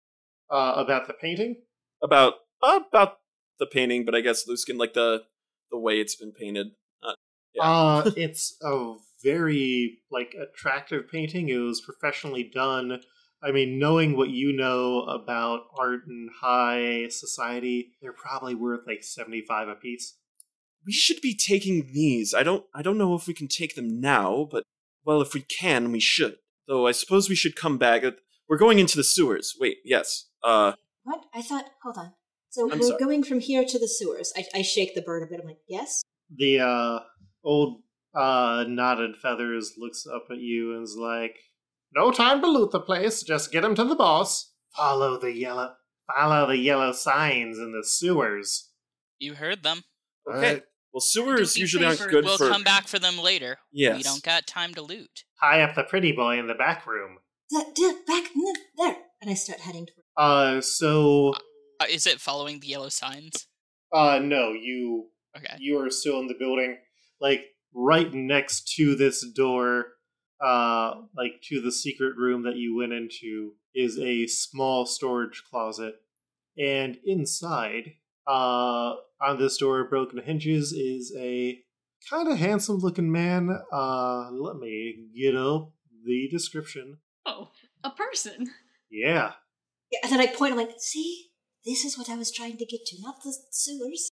uh, 0.50 0.74
about 0.76 1.06
the 1.06 1.14
painting? 1.14 1.56
About 2.02 2.34
uh, 2.62 2.80
about 2.88 3.18
the 3.58 3.66
painting, 3.66 4.04
but 4.04 4.14
I 4.14 4.20
guess 4.20 4.46
Luskan, 4.48 4.78
like 4.78 4.92
the 4.94 5.22
the 5.70 5.78
way 5.78 6.00
it's 6.00 6.14
been 6.16 6.32
painted. 6.32 6.68
Uh, 7.02 7.14
Yeah. 7.54 7.62
Uh, 7.64 8.10
it's 8.16 8.56
a 8.62 8.94
very 9.22 9.98
like 10.10 10.34
attractive 10.38 11.08
painting. 11.10 11.48
It 11.48 11.56
was 11.56 11.80
professionally 11.80 12.50
done. 12.54 13.00
I 13.42 13.52
mean, 13.52 13.78
knowing 13.78 14.16
what 14.16 14.28
you 14.30 14.52
know 14.54 15.02
about 15.02 15.62
art 15.78 16.00
and 16.06 16.28
high 16.40 17.08
society, 17.08 17.92
they're 18.02 18.12
probably 18.12 18.54
worth 18.54 18.86
like 18.86 19.02
seventy 19.02 19.40
five 19.42 19.68
apiece. 19.68 20.14
We 20.86 20.92
should 20.92 21.20
be 21.20 21.34
taking 21.34 21.90
these. 21.92 22.34
I 22.34 22.42
don't 22.42 22.64
I 22.74 22.82
don't 22.82 22.98
know 22.98 23.14
if 23.14 23.26
we 23.26 23.34
can 23.34 23.48
take 23.48 23.74
them 23.74 24.00
now, 24.00 24.48
but 24.50 24.64
well, 25.04 25.20
if 25.20 25.34
we 25.34 25.42
can, 25.42 25.92
we 25.92 26.00
should. 26.00 26.36
Though 26.66 26.86
I 26.86 26.92
suppose 26.92 27.28
we 27.28 27.34
should 27.34 27.56
come 27.56 27.78
back. 27.78 28.02
We're 28.48 28.58
going 28.58 28.78
into 28.78 28.96
the 28.96 29.04
sewers. 29.04 29.54
Wait, 29.58 29.78
yes. 29.84 30.26
Uh, 30.42 30.72
What? 31.04 31.24
I 31.34 31.42
thought. 31.42 31.66
Hold 31.82 31.96
on. 31.98 32.12
So 32.50 32.70
I'm 32.70 32.78
we're 32.78 32.88
sorry. 32.88 33.00
going 33.00 33.24
from 33.24 33.40
here 33.40 33.64
to 33.64 33.78
the 33.78 33.88
sewers. 33.88 34.32
I, 34.36 34.44
I 34.54 34.62
shake 34.62 34.94
the 34.94 35.02
bird 35.02 35.22
a 35.22 35.26
bit. 35.26 35.40
I'm 35.40 35.46
like, 35.48 35.58
yes. 35.68 36.02
The 36.34 36.60
uh, 36.60 37.00
old 37.42 37.82
uh, 38.14 38.64
knotted 38.68 39.16
feathers 39.16 39.74
looks 39.76 40.06
up 40.06 40.26
at 40.30 40.38
you 40.38 40.74
and 40.74 40.84
is 40.84 40.96
like, 40.96 41.36
"No 41.94 42.10
time 42.12 42.40
to 42.42 42.46
loot 42.46 42.70
the 42.70 42.80
place. 42.80 43.22
Just 43.22 43.50
get 43.50 43.64
him 43.64 43.74
to 43.74 43.84
the 43.84 43.96
boss. 43.96 44.52
Follow 44.76 45.18
the 45.18 45.32
yellow, 45.32 45.74
follow 46.14 46.46
the 46.46 46.58
yellow 46.58 46.92
signs 46.92 47.58
in 47.58 47.72
the 47.72 47.84
sewers." 47.84 48.70
You 49.18 49.34
heard 49.34 49.62
them. 49.62 49.82
All 50.26 50.34
okay. 50.34 50.62
Right. 50.94 50.96
Well, 50.96 51.00
sewers 51.00 51.54
Do 51.54 51.58
me 51.58 51.60
a 51.60 51.62
usually 51.62 51.86
aren't 51.86 52.10
good 52.10 52.24
we'll 52.24 52.38
for. 52.38 52.48
come 52.48 52.62
back 52.64 52.86
for 52.88 52.98
them 52.98 53.18
later. 53.18 53.58
Yes. 53.72 53.96
We 53.96 54.02
don't 54.02 54.22
got 54.22 54.46
time 54.46 54.74
to 54.74 54.82
loot. 54.82 55.24
Tie 55.40 55.62
up 55.62 55.74
the 55.74 55.84
pretty 55.84 56.12
boy 56.12 56.38
in 56.38 56.46
the 56.46 56.54
back 56.54 56.86
room. 56.86 57.18
There, 57.50 57.64
there, 57.76 57.94
back 58.06 58.30
there. 58.78 58.96
And 59.20 59.30
I 59.30 59.34
start 59.34 59.60
heading 59.60 59.86
toward. 59.86 60.04
Uh, 60.16 60.60
so 60.60 61.34
Uh, 61.80 61.86
is 61.90 62.06
it 62.06 62.20
following 62.20 62.60
the 62.60 62.68
yellow 62.68 62.88
signs? 62.88 63.46
uh, 63.92 64.18
no, 64.22 64.52
you 64.52 65.08
Okay. 65.36 65.56
you 65.58 65.78
are 65.80 65.90
still 65.90 66.20
in 66.20 66.28
the 66.28 66.34
building, 66.38 66.78
like 67.20 67.44
right 67.72 68.12
next 68.14 68.72
to 68.76 68.94
this 68.94 69.26
door, 69.34 69.94
uh, 70.40 70.94
like 71.16 71.42
to 71.48 71.60
the 71.60 71.72
secret 71.72 72.16
room 72.16 72.44
that 72.44 72.54
you 72.56 72.76
went 72.76 72.92
into, 72.92 73.54
is 73.74 73.98
a 73.98 74.26
small 74.28 74.86
storage 74.86 75.42
closet, 75.50 75.96
and 76.56 76.98
inside, 77.04 77.94
uh, 78.26 78.94
on 79.20 79.38
this 79.38 79.56
door, 79.58 79.84
broken 79.88 80.22
hinges, 80.22 80.72
is 80.72 81.14
a 81.18 81.58
kind 82.10 82.28
of 82.30 82.38
handsome-looking 82.38 83.10
man. 83.10 83.50
Uh, 83.72 84.30
let 84.30 84.56
me 84.56 85.06
get 85.16 85.36
up 85.36 85.72
the 86.04 86.28
description. 86.30 86.98
Oh, 87.26 87.50
a 87.82 87.90
person. 87.90 88.50
Yeah, 88.90 89.32
Yeah, 89.90 89.98
and 90.04 90.12
then 90.12 90.20
I 90.20 90.26
point. 90.26 90.52
I'm 90.52 90.58
like, 90.58 90.74
see, 90.78 91.26
this 91.64 91.84
is 91.84 91.96
what 91.98 92.08
I 92.10 92.16
was 92.16 92.30
trying 92.30 92.56
to 92.58 92.64
get 92.66 92.84
to, 92.86 92.96
not 93.00 93.22
the 93.22 93.34
sewers. 93.50 94.10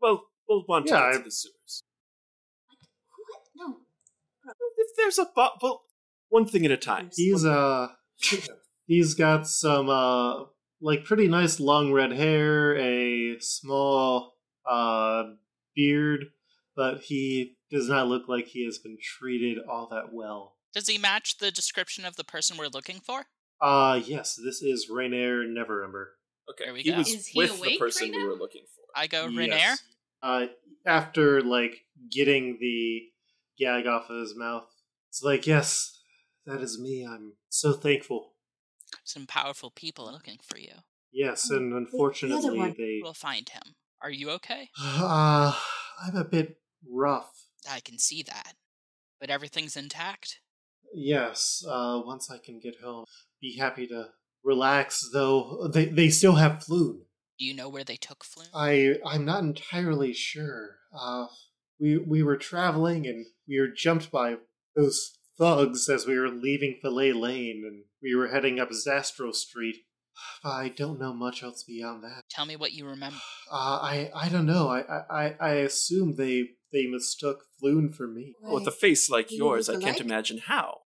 well, 0.00 0.24
we'll 0.48 0.64
want 0.68 0.86
to 0.86 0.92
get 0.92 1.02
I- 1.02 1.12
to 1.12 1.18
the 1.24 1.30
sewers. 1.30 1.82
What? 3.28 3.42
No. 3.56 3.76
If 4.78 4.96
there's 4.96 5.18
a 5.18 5.26
bo- 5.34 5.58
well, 5.60 5.82
one 6.28 6.46
thing 6.46 6.64
at 6.64 6.70
a 6.70 6.76
time. 6.76 7.10
he's 7.14 7.44
uh, 7.44 7.88
he's 8.86 9.14
got 9.14 9.46
some 9.48 9.88
uh, 9.90 10.44
like 10.80 11.04
pretty 11.04 11.28
nice 11.28 11.60
long 11.60 11.92
red 11.92 12.12
hair, 12.12 12.76
a 12.76 13.38
small 13.40 14.34
uh 14.68 15.24
beard, 15.74 16.26
but 16.76 17.00
he 17.02 17.56
does 17.70 17.88
not 17.88 18.08
look 18.08 18.28
like 18.28 18.46
he 18.46 18.64
has 18.64 18.78
been 18.78 18.98
treated 19.02 19.58
all 19.68 19.88
that 19.90 20.12
well. 20.12 20.56
Does 20.74 20.86
he 20.88 20.98
match 20.98 21.38
the 21.38 21.50
description 21.50 22.04
of 22.04 22.16
the 22.16 22.24
person 22.24 22.56
we're 22.56 22.68
looking 22.68 23.00
for? 23.00 23.26
Uh 23.60 24.00
yes, 24.04 24.38
this 24.42 24.62
is 24.62 24.90
Renaer 24.90 25.46
Neverember. 25.46 26.06
Okay, 26.50 26.64
There 26.64 26.74
we 26.74 26.82
he 26.82 26.90
go. 26.90 26.98
was 26.98 27.08
Is 27.08 27.26
he 27.28 27.38
with 27.38 27.52
the 27.54 27.58
awake 27.58 27.78
person 27.78 28.08
right 28.08 28.16
we 28.16 28.22
now? 28.22 28.28
were 28.28 28.36
looking 28.38 28.64
for. 28.74 28.82
I 29.00 29.06
go 29.06 29.26
Yes. 29.28 29.82
Uh 30.22 30.46
after 30.86 31.40
like 31.42 31.82
getting 32.10 32.56
the 32.60 33.02
gag 33.58 33.86
off 33.86 34.08
of 34.10 34.20
his 34.20 34.34
mouth, 34.36 34.64
it's 35.10 35.22
like, 35.22 35.46
yes, 35.46 36.00
that 36.46 36.60
is 36.62 36.80
me. 36.80 37.06
I'm 37.06 37.34
so 37.50 37.72
thankful. 37.74 38.32
Some 39.04 39.26
powerful 39.26 39.70
people 39.70 40.10
looking 40.10 40.38
for 40.42 40.58
you. 40.58 40.72
Yes, 41.12 41.48
Oh, 41.50 41.56
and 41.56 41.72
the- 41.72 41.76
the 41.76 41.80
unfortunately 41.82 42.74
they 42.76 43.00
We'll 43.02 43.14
find 43.14 43.48
him. 43.48 43.74
Are 44.02 44.10
you 44.10 44.30
okay? 44.30 44.70
uh 44.80 45.52
I'm 46.02 46.16
a 46.16 46.24
bit 46.24 46.56
rough. 46.88 47.46
I 47.70 47.80
can 47.80 47.98
see 47.98 48.22
that. 48.22 48.54
But 49.20 49.28
everything's 49.30 49.76
intact? 49.76 50.40
Yes, 50.94 51.62
uh, 51.68 52.00
once 52.04 52.30
I 52.30 52.38
can 52.38 52.58
get 52.58 52.80
home, 52.82 53.04
be 53.40 53.56
happy 53.58 53.86
to 53.88 54.08
relax. 54.42 55.08
Though 55.12 55.68
they 55.72 55.84
they 55.86 56.08
still 56.08 56.36
have 56.36 56.64
Floon. 56.64 57.00
Do 57.38 57.44
you 57.46 57.54
know 57.54 57.68
where 57.68 57.84
they 57.84 57.96
took 57.96 58.24
Floon? 58.24 58.48
I 58.54 58.96
I'm 59.06 59.24
not 59.24 59.42
entirely 59.42 60.12
sure. 60.14 60.78
Uh, 60.92 61.26
we 61.78 61.98
we 61.98 62.22
were 62.22 62.36
traveling 62.36 63.06
and 63.06 63.26
we 63.46 63.60
were 63.60 63.68
jumped 63.68 64.10
by 64.10 64.36
those 64.74 65.18
thugs 65.40 65.88
as 65.88 66.06
we 66.06 66.18
were 66.18 66.28
leaving 66.28 66.78
Fillet 66.80 67.12
Lane, 67.12 67.64
and 67.66 67.84
we 68.02 68.14
were 68.14 68.28
heading 68.28 68.60
up 68.60 68.70
Zastro 68.70 69.34
Street. 69.34 69.76
I 70.44 70.68
don't 70.68 71.00
know 71.00 71.12
much 71.14 71.42
else 71.42 71.64
beyond 71.64 72.04
that. 72.04 72.24
Tell 72.30 72.46
me 72.46 72.54
what 72.56 72.72
you 72.72 72.86
remember. 72.86 73.18
Uh, 73.52 73.80
I 73.82 74.10
I 74.14 74.28
don't 74.28 74.46
know. 74.46 74.68
I 74.68 74.82
I 75.10 75.34
I 75.40 75.50
assume 75.54 76.14
they 76.14 76.50
they 76.72 76.86
mistook 76.86 77.40
Floon 77.60 77.92
for 77.92 78.06
me. 78.06 78.34
Well, 78.40 78.54
with 78.54 78.66
a 78.68 78.70
face 78.70 79.10
like 79.10 79.32
You 79.32 79.38
yours, 79.38 79.68
I 79.68 79.72
can't 79.72 79.84
alike? 79.96 80.00
imagine 80.02 80.38
how. 80.38 80.82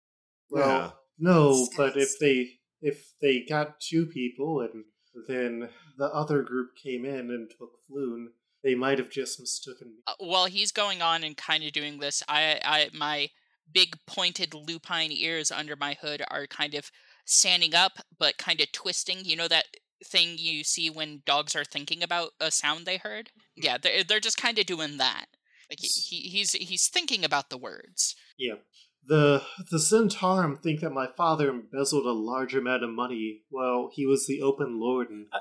Well, 0.51 0.69
Yeah. 0.69 0.91
no, 1.19 1.69
but 1.75 1.97
if 1.97 2.19
they 2.19 2.59
if 2.83 3.15
they 3.23 3.41
got 3.49 3.81
two 3.81 4.05
people 4.05 4.61
and 4.61 4.85
then 5.27 5.71
the 5.97 6.07
other 6.13 6.43
group 6.43 6.77
came 6.77 7.07
in 7.07 7.31
and 7.31 7.49
took 7.51 7.71
Floon, 7.91 8.27
they 8.63 8.75
might 8.75 8.99
have 8.99 9.09
just 9.11 9.41
mistaken 9.41 9.89
me. 9.89 10.03
Uh, 10.07 10.13
while 10.19 10.45
he's 10.47 10.71
going 10.73 11.01
on 11.01 11.25
and 11.25 11.35
kind 11.37 11.65
of 11.65 11.73
doing 11.73 11.99
this, 11.99 12.23
I, 12.29 12.61
I, 12.63 12.91
my 12.93 13.31
big 13.73 13.97
pointed 14.07 14.55
lupine 14.55 15.13
ears 15.13 15.51
under 15.51 15.77
my 15.77 15.97
hood 16.01 16.23
are 16.31 16.47
kind 16.47 16.75
of 16.75 16.91
standing 17.25 17.75
up, 17.75 17.93
but 18.19 18.39
kind 18.39 18.61
of 18.61 18.73
twisting. 18.73 19.19
You 19.25 19.37
know 19.37 19.49
that 19.49 19.67
thing 20.05 20.37
you 20.39 20.65
see 20.65 20.89
when 20.91 21.23
dogs 21.27 21.55
are 21.55 21.65
thinking 21.65 22.03
about 22.03 22.31
a 22.41 22.51
sound 22.51 22.87
they 22.87 22.99
heard? 22.99 23.27
Mm-hmm. 23.27 23.65
Yeah, 23.65 23.79
they're, 23.81 24.05
they're 24.05 24.21
just 24.21 24.41
kind 24.41 24.59
of 24.59 24.67
doing 24.67 24.97
that. 24.99 25.27
Like 25.71 25.79
he, 25.81 25.89
he, 25.89 26.29
he's 26.29 26.53
he's 26.53 26.89
thinking 26.89 27.25
about 27.25 27.49
the 27.49 27.59
words. 27.59 28.17
Yeah. 28.37 28.55
The 29.07 29.43
the 29.71 29.79
Zhentarim 29.79 30.61
think 30.61 30.81
that 30.81 30.91
my 30.91 31.07
father 31.17 31.49
embezzled 31.49 32.07
a 32.07 32.13
large 32.13 32.55
amount 32.55 32.83
of 32.83 32.91
money 32.91 33.43
while 33.49 33.91
he 33.93 34.05
was 34.05 34.27
the 34.27 34.43
open 34.43 34.81
lord 34.81 35.11
and 35.11 35.27
uh 35.33 35.39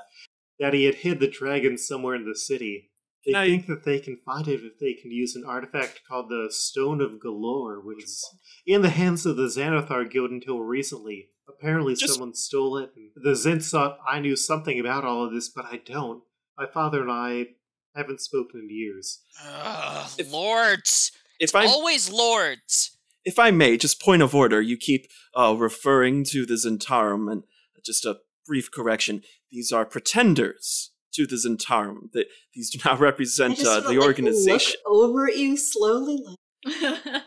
that 0.60 0.74
he 0.74 0.84
had 0.84 0.96
hid 0.96 1.20
the 1.20 1.28
dragon 1.28 1.78
somewhere 1.78 2.14
in 2.14 2.26
the 2.26 2.36
city. 2.36 2.89
They 3.26 3.32
Can 3.32 3.40
I- 3.40 3.46
think 3.48 3.66
that 3.66 3.84
they 3.84 4.00
can 4.00 4.16
find 4.24 4.48
it 4.48 4.64
if 4.64 4.78
they 4.78 4.94
can 4.94 5.10
use 5.10 5.36
an 5.36 5.44
artifact 5.46 6.00
called 6.08 6.30
the 6.30 6.48
Stone 6.50 7.00
of 7.02 7.20
Golorr, 7.22 7.84
which 7.84 8.02
is 8.04 8.24
in 8.66 8.80
the 8.82 8.90
hands 8.90 9.26
of 9.26 9.36
the 9.36 9.46
Xanathar 9.48 10.10
Guild 10.10 10.30
until 10.30 10.60
recently. 10.60 11.28
Apparently, 11.48 11.94
Just- 11.94 12.14
someone 12.14 12.34
stole 12.34 12.78
it. 12.78 12.92
And 12.96 13.10
the 13.16 13.32
Zents 13.32 13.70
thought 13.70 13.98
I 14.08 14.20
knew 14.20 14.36
something 14.36 14.78
about 14.80 15.04
all 15.04 15.24
of 15.26 15.32
this, 15.34 15.48
but 15.48 15.66
I 15.66 15.76
don't. 15.84 16.22
My 16.56 16.66
father 16.66 17.02
and 17.02 17.10
I 17.10 17.48
haven't 17.94 18.20
spoken 18.20 18.60
in 18.60 18.70
years. 18.70 19.20
Ugh, 19.44 20.10
If- 20.18 20.30
lords, 20.32 21.12
If 21.38 21.54
I 21.54 21.66
always 21.66 22.10
lords. 22.10 22.96
if 23.24 23.38
I 23.38 23.50
may, 23.50 23.76
just 23.76 24.00
point 24.00 24.22
of 24.22 24.34
order, 24.34 24.60
you 24.62 24.76
keep 24.78 25.08
uh, 25.34 25.54
referring 25.58 26.24
to 26.24 26.46
the 26.46 26.54
Zhentarim, 26.54 27.30
and 27.30 27.42
just 27.84 28.04
a 28.06 28.20
brief 28.46 28.70
correction: 28.70 29.22
these 29.50 29.72
are 29.72 29.84
pretenders 29.84 30.89
to 31.14 31.26
the 31.26 31.36
Zhentarim. 31.36 32.12
That 32.12 32.26
these 32.54 32.70
do 32.70 32.78
not 32.84 32.94
I 32.98 33.00
represent 33.00 33.56
just 33.56 33.66
uh, 33.66 33.80
the 33.80 33.98
like, 33.98 34.06
organization. 34.06 34.80
Look 34.86 35.10
over 35.10 35.28
at 35.28 35.36
you 35.36 35.56
slowly, 35.56 36.22
like 36.24 36.36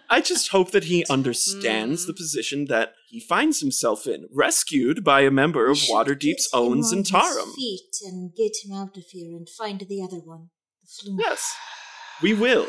I 0.09 0.21
just 0.21 0.49
hope 0.49 0.71
that 0.71 0.86
he 0.86 1.05
understands 1.09 2.03
Mm. 2.03 2.07
the 2.07 2.13
position 2.13 2.65
that 2.65 2.93
he 3.09 3.19
finds 3.19 3.59
himself 3.61 4.05
in, 4.07 4.27
rescued 4.31 5.03
by 5.03 5.21
a 5.21 5.31
member 5.31 5.65
we 5.65 5.71
of 5.71 5.77
should 5.77 5.93
Waterdeep's 5.95 6.47
get 6.51 6.57
him 6.57 6.63
own 6.65 6.71
on 6.71 6.77
his 6.77 6.93
Zhentarim. 6.93 7.55
Feet 7.55 7.95
and 8.05 8.36
get 8.36 8.51
him 8.63 8.73
out 8.73 8.95
of 8.95 9.03
here 9.09 9.36
and 9.36 9.47
find 9.49 9.79
the 9.89 10.01
other 10.03 10.17
one, 10.17 10.49
the. 10.84 11.17
Yes, 11.19 11.55
we 12.21 12.34
will. 12.34 12.67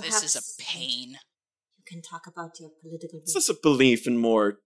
This 0.00 0.22
is 0.22 0.36
a 0.36 0.62
pain. 0.62 1.16
You 1.76 1.84
can 1.86 2.00
talk 2.02 2.26
about 2.28 2.60
your 2.60 2.70
political. 2.80 3.18
It's 3.18 3.34
just 3.34 3.50
a 3.50 3.56
belief 3.60 4.06
in 4.06 4.16
more 4.16 4.58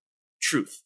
truth. 0.42 0.82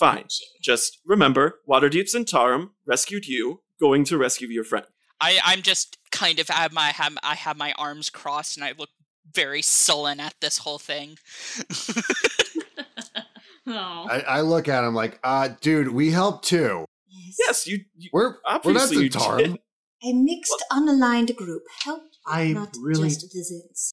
But 0.00 0.14
fine. 0.14 0.24
Just 0.62 0.98
remember, 1.06 1.60
Waterdeep's 1.68 2.14
Waterdeep 2.14 2.26
Zhentarim 2.26 2.70
rescued 2.86 3.26
you, 3.26 3.60
going 3.78 4.04
to 4.04 4.18
rescue 4.18 4.48
your 4.48 4.64
friend. 4.64 4.86
I, 5.20 5.38
I'm 5.44 5.62
just 5.62 5.98
kind 6.10 6.38
of 6.38 6.48
have 6.48 6.72
my 6.72 6.88
have 6.88 7.16
I 7.22 7.34
have 7.34 7.56
my 7.56 7.72
arms 7.72 8.10
crossed 8.10 8.56
and 8.56 8.64
I 8.64 8.72
look 8.76 8.88
very 9.32 9.62
sullen 9.62 10.18
at 10.18 10.34
this 10.40 10.58
whole 10.58 10.78
thing. 10.78 11.18
oh. 13.66 14.06
I, 14.10 14.20
I 14.26 14.40
look 14.40 14.66
at 14.68 14.84
him 14.84 14.94
like, 14.94 15.20
uh, 15.22 15.50
dude, 15.60 15.88
we 15.88 16.10
helped 16.10 16.46
too. 16.46 16.86
Yes. 17.08 17.36
Yes, 17.38 17.66
you. 17.66 17.80
you 17.96 18.10
We're 18.12 18.36
we're 18.64 18.72
not 18.72 18.84
obviously 18.84 19.04
you 19.04 19.58
A 20.02 20.12
mixed, 20.14 20.64
unaligned 20.72 21.36
group 21.36 21.62
helped, 21.84 22.16
you, 22.26 22.32
I 22.32 22.52
not 22.52 22.74
really- 22.80 23.08
just 23.08 23.20
the 23.20 23.38
Zins. 23.38 23.92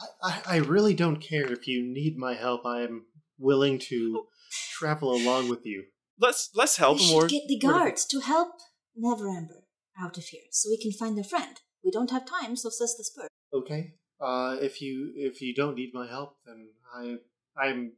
I, 0.00 0.06
I, 0.22 0.42
I 0.46 0.56
really 0.58 0.94
don't 0.94 1.16
care 1.16 1.52
if 1.52 1.66
you 1.66 1.82
need 1.82 2.16
my 2.16 2.34
help. 2.34 2.64
I 2.64 2.82
am 2.82 3.06
willing 3.36 3.80
to 3.88 4.26
travel 4.50 5.14
along 5.14 5.48
with 5.48 5.64
you. 5.64 5.84
Let's 6.18 6.50
let's 6.54 6.76
help 6.76 6.98
we 6.98 7.04
him. 7.04 7.14
Or 7.14 7.22
should 7.22 7.30
get 7.30 7.48
the 7.48 7.58
guards 7.58 8.04
to 8.06 8.20
help 8.20 8.52
Neverember 8.98 9.62
out 10.00 10.18
of 10.18 10.24
here, 10.24 10.42
so 10.50 10.70
we 10.70 10.78
can 10.78 10.92
find 10.92 11.16
their 11.16 11.24
friend. 11.24 11.60
We 11.84 11.90
don't 11.90 12.10
have 12.10 12.26
time, 12.26 12.56
so 12.56 12.68
says 12.70 12.96
the 12.96 13.04
spur. 13.04 13.28
Okay. 13.52 13.94
Uh, 14.20 14.56
if 14.60 14.82
you 14.82 15.12
if 15.14 15.40
you 15.40 15.54
don't 15.54 15.76
need 15.76 15.90
my 15.94 16.08
help, 16.08 16.36
then 16.44 16.68
I 16.94 17.16
I'm 17.56 17.92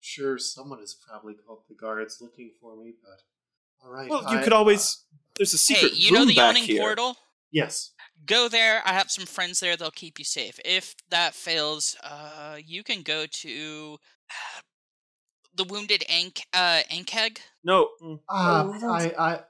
sure 0.00 0.38
someone 0.38 0.78
has 0.80 0.94
probably 0.94 1.34
called 1.34 1.60
the 1.68 1.74
guards 1.74 2.18
looking 2.20 2.52
for 2.60 2.76
me. 2.76 2.94
But 3.02 3.86
all 3.86 3.92
right. 3.92 4.08
Well, 4.08 4.22
you 4.30 4.38
I- 4.38 4.42
could 4.42 4.52
always. 4.52 5.04
There's 5.36 5.54
a 5.54 5.72
hey, 5.72 5.80
secret 5.80 5.96
you 5.96 6.12
know 6.12 6.20
room 6.20 6.28
the 6.28 6.34
back 6.34 6.54
yawning 6.54 6.64
here. 6.64 6.80
portal? 6.80 7.16
yes. 7.52 7.92
go 8.26 8.48
there. 8.48 8.82
I 8.84 8.92
have 8.92 9.10
some 9.10 9.24
friends 9.26 9.60
there. 9.60 9.76
They'll 9.76 9.90
keep 9.90 10.18
you 10.18 10.24
safe. 10.24 10.58
If 10.64 10.96
that 11.10 11.34
fails, 11.34 11.96
uh, 12.02 12.56
you 12.64 12.82
can 12.82 13.02
go 13.02 13.26
to 13.26 13.98
uh, 14.30 14.60
the 15.58 15.64
Wounded 15.64 16.04
Ank 16.08 16.42
uh, 16.54 16.80
Ankheg. 16.90 17.38
No, 17.62 17.90
Uh, 18.00 18.16
Oh, 18.30 18.72
I 18.90 19.04
I, 19.18 19.28
I, 19.32 19.40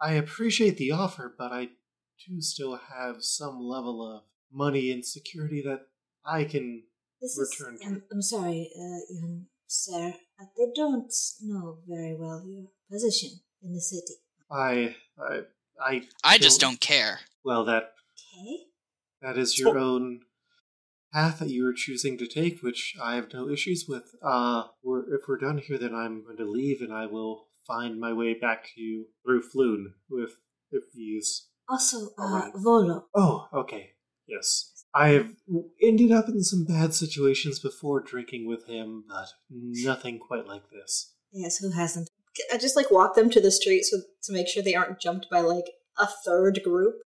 I 0.00 0.12
appreciate 0.14 0.76
the 0.78 0.90
offer, 0.90 1.34
but 1.38 1.52
I 1.52 1.66
do 2.26 2.40
still 2.40 2.76
have 2.76 3.16
some 3.22 3.60
level 3.60 3.96
of 4.16 4.22
money 4.52 4.90
and 4.90 5.04
security 5.04 5.62
that 5.62 5.82
I 6.24 6.44
can. 6.44 6.82
This 7.20 7.38
Return 7.38 7.74
is. 7.74 7.80
to- 7.80 7.86
I'm, 7.86 8.02
I'm 8.10 8.22
sorry, 8.22 8.70
uh, 8.74 9.00
young 9.14 9.46
sir. 9.66 10.14
Uh, 10.40 10.44
they 10.56 10.72
don't 10.74 11.12
know 11.42 11.78
very 11.86 12.16
well 12.18 12.42
your 12.46 12.64
position 12.90 13.30
in 13.62 13.74
the 13.74 13.80
city. 13.80 14.14
I, 14.50 14.96
I, 15.18 15.40
I. 15.84 16.02
I 16.24 16.38
just 16.38 16.60
Don't- 16.60 16.72
don't 16.72 16.80
care. 16.80 17.20
Well, 17.44 17.64
that 17.66 17.92
Okay. 18.34 18.64
that 19.22 19.36
is 19.38 19.58
your 19.58 19.78
own 19.78 20.20
path 21.12 21.38
that 21.38 21.50
you 21.50 21.66
are 21.66 21.72
choosing 21.72 22.18
to 22.18 22.26
take, 22.26 22.62
which 22.62 22.94
I 23.02 23.16
have 23.16 23.32
no 23.32 23.48
issues 23.48 23.86
with. 23.88 24.14
Uh, 24.22 24.64
we're, 24.82 25.14
if 25.14 25.22
we're 25.28 25.38
done 25.38 25.58
here, 25.58 25.78
then 25.78 25.94
I'm 25.94 26.24
going 26.24 26.36
to 26.38 26.50
leave, 26.50 26.80
and 26.80 26.92
I 26.92 27.06
will 27.06 27.46
find 27.66 28.00
my 28.00 28.12
way 28.12 28.34
back 28.34 28.64
to 28.64 28.80
you 28.80 29.06
through 29.24 29.42
Floon 29.42 29.92
with 30.08 30.32
if 30.70 30.84
these. 30.94 31.48
Also, 31.68 32.08
uh. 32.18 32.50
Volo. 32.54 33.06
Oh, 33.14 33.48
okay. 33.52 33.90
Yes. 34.26 34.84
I've 34.94 35.34
ended 35.80 36.10
up 36.10 36.28
in 36.28 36.42
some 36.42 36.64
bad 36.64 36.94
situations 36.94 37.60
before 37.60 38.00
drinking 38.00 38.48
with 38.48 38.66
him, 38.66 39.04
but 39.08 39.28
nothing 39.48 40.18
quite 40.18 40.46
like 40.46 40.68
this. 40.70 41.14
Yes, 41.32 41.58
who 41.58 41.70
hasn't? 41.70 42.08
I 42.52 42.58
just 42.58 42.76
like 42.76 42.90
walk 42.90 43.14
them 43.14 43.30
to 43.30 43.40
the 43.40 43.50
street 43.50 43.84
so 43.84 43.98
to 44.24 44.32
make 44.32 44.48
sure 44.48 44.62
they 44.62 44.74
aren't 44.74 45.00
jumped 45.00 45.26
by 45.30 45.40
like 45.40 45.66
a 45.98 46.08
third 46.24 46.60
group. 46.64 46.96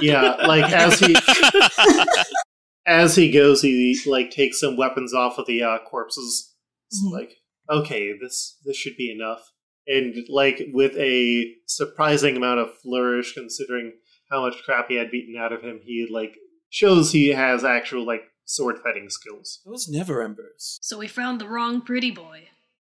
Yeah, 0.00 0.36
like 0.46 0.72
as 0.72 0.98
he 0.98 1.14
as 2.86 3.16
he 3.16 3.30
goes, 3.30 3.62
he 3.62 3.98
like 4.06 4.30
takes 4.30 4.60
some 4.60 4.76
weapons 4.76 5.12
off 5.14 5.38
of 5.38 5.46
the 5.46 5.62
uh, 5.62 5.78
corpses. 5.88 6.54
It's 6.88 7.02
Mhm. 7.04 7.12
like, 7.12 7.32
okay, 7.70 8.12
this 8.20 8.58
this 8.64 8.76
should 8.76 8.96
be 8.96 9.10
enough. 9.10 9.50
And 9.86 10.14
like 10.28 10.62
with 10.72 10.96
a 10.96 11.54
surprising 11.66 12.36
amount 12.36 12.60
of 12.60 12.78
flourish, 12.78 13.32
considering 13.34 13.92
how 14.30 14.42
much 14.42 14.62
crap 14.64 14.88
he 14.88 14.96
had 14.96 15.10
beaten 15.10 15.36
out 15.40 15.52
of 15.52 15.62
him, 15.62 15.80
he 15.84 16.06
like 16.10 16.36
shows 16.68 17.12
he 17.12 17.28
has 17.28 17.64
actual 17.64 18.04
like 18.06 18.22
sword 18.44 18.78
fighting 18.82 19.08
skills. 19.10 19.60
those 19.64 19.88
Neverembers. 19.88 20.78
So 20.80 20.98
we 20.98 21.08
found 21.08 21.40
the 21.40 21.48
wrong 21.48 21.80
pretty 21.80 22.10
boy. 22.10 22.48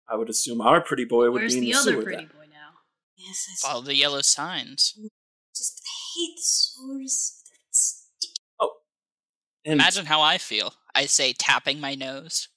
I 0.08 0.16
would 0.16 0.28
assume 0.28 0.60
our 0.60 0.80
pretty 0.80 1.04
boy 1.04 1.30
would 1.30 1.40
Where's 1.42 1.54
be 1.54 1.58
in 1.58 1.64
the 1.66 1.72
the, 1.72 1.78
other 1.78 1.92
sewer 1.92 2.02
pretty 2.02 2.16
then. 2.24 2.26
boy 2.34 2.46
now? 2.50 2.70
Yes, 3.16 3.46
I 3.64 3.68
Follow 3.68 3.82
the 3.82 3.94
yellow 3.94 4.22
signs. 4.22 4.94
just 5.54 5.80
hate 6.16 6.34
the 6.36 6.42
swords. 6.42 7.39
They're 9.64 9.72
sticky. 9.72 9.72
And 9.72 9.80
Imagine 9.80 10.06
how 10.06 10.20
I 10.20 10.38
feel. 10.38 10.74
I 10.94 11.06
say 11.06 11.32
tapping 11.32 11.80
my 11.80 11.94
nose. 11.94 12.48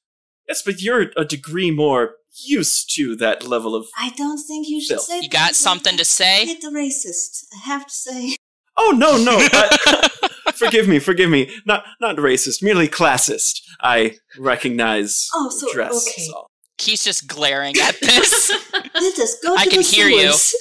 yes, 0.47 0.61
but 0.65 0.81
you're 0.81 1.11
a 1.17 1.25
degree 1.25 1.71
more 1.71 2.15
used 2.45 2.93
to 2.95 3.15
that 3.17 3.45
level 3.47 3.75
of. 3.75 3.85
I 3.97 4.09
don't 4.17 4.39
think 4.43 4.67
you 4.67 4.81
should 4.81 4.95
Phil, 4.97 5.03
say 5.03 5.19
You 5.21 5.29
got 5.29 5.49
because 5.49 5.57
something 5.57 5.97
to 5.97 6.05
say? 6.05 6.43
a 6.43 6.45
bit 6.47 6.63
racist. 6.73 7.43
I 7.55 7.67
have 7.67 7.85
to 7.85 7.93
say. 7.93 8.35
Oh 8.75 8.91
no, 8.97 9.17
no! 9.23 9.37
I- 9.39 10.09
forgive 10.55 10.87
me, 10.87 10.97
forgive 10.99 11.29
me. 11.29 11.51
Not 11.65 11.83
not 12.01 12.15
racist, 12.17 12.63
merely 12.63 12.87
classist. 12.87 13.61
I 13.81 14.17
recognize 14.39 15.29
Oh, 15.35 15.49
so- 15.49 15.71
dress. 15.73 15.91
okay. 16.07 16.21
is 16.23 16.29
all. 16.35 16.47
He's 16.79 17.03
just 17.03 17.27
glaring 17.27 17.75
at 17.79 17.99
this. 18.01 18.49
Let 18.95 19.19
us 19.19 19.37
go 19.43 19.55
I 19.55 19.65
to 19.65 19.69
can 19.69 19.79
the 19.81 19.87
hear 19.87 20.07
you. 20.07 20.31
sewers. 20.33 20.55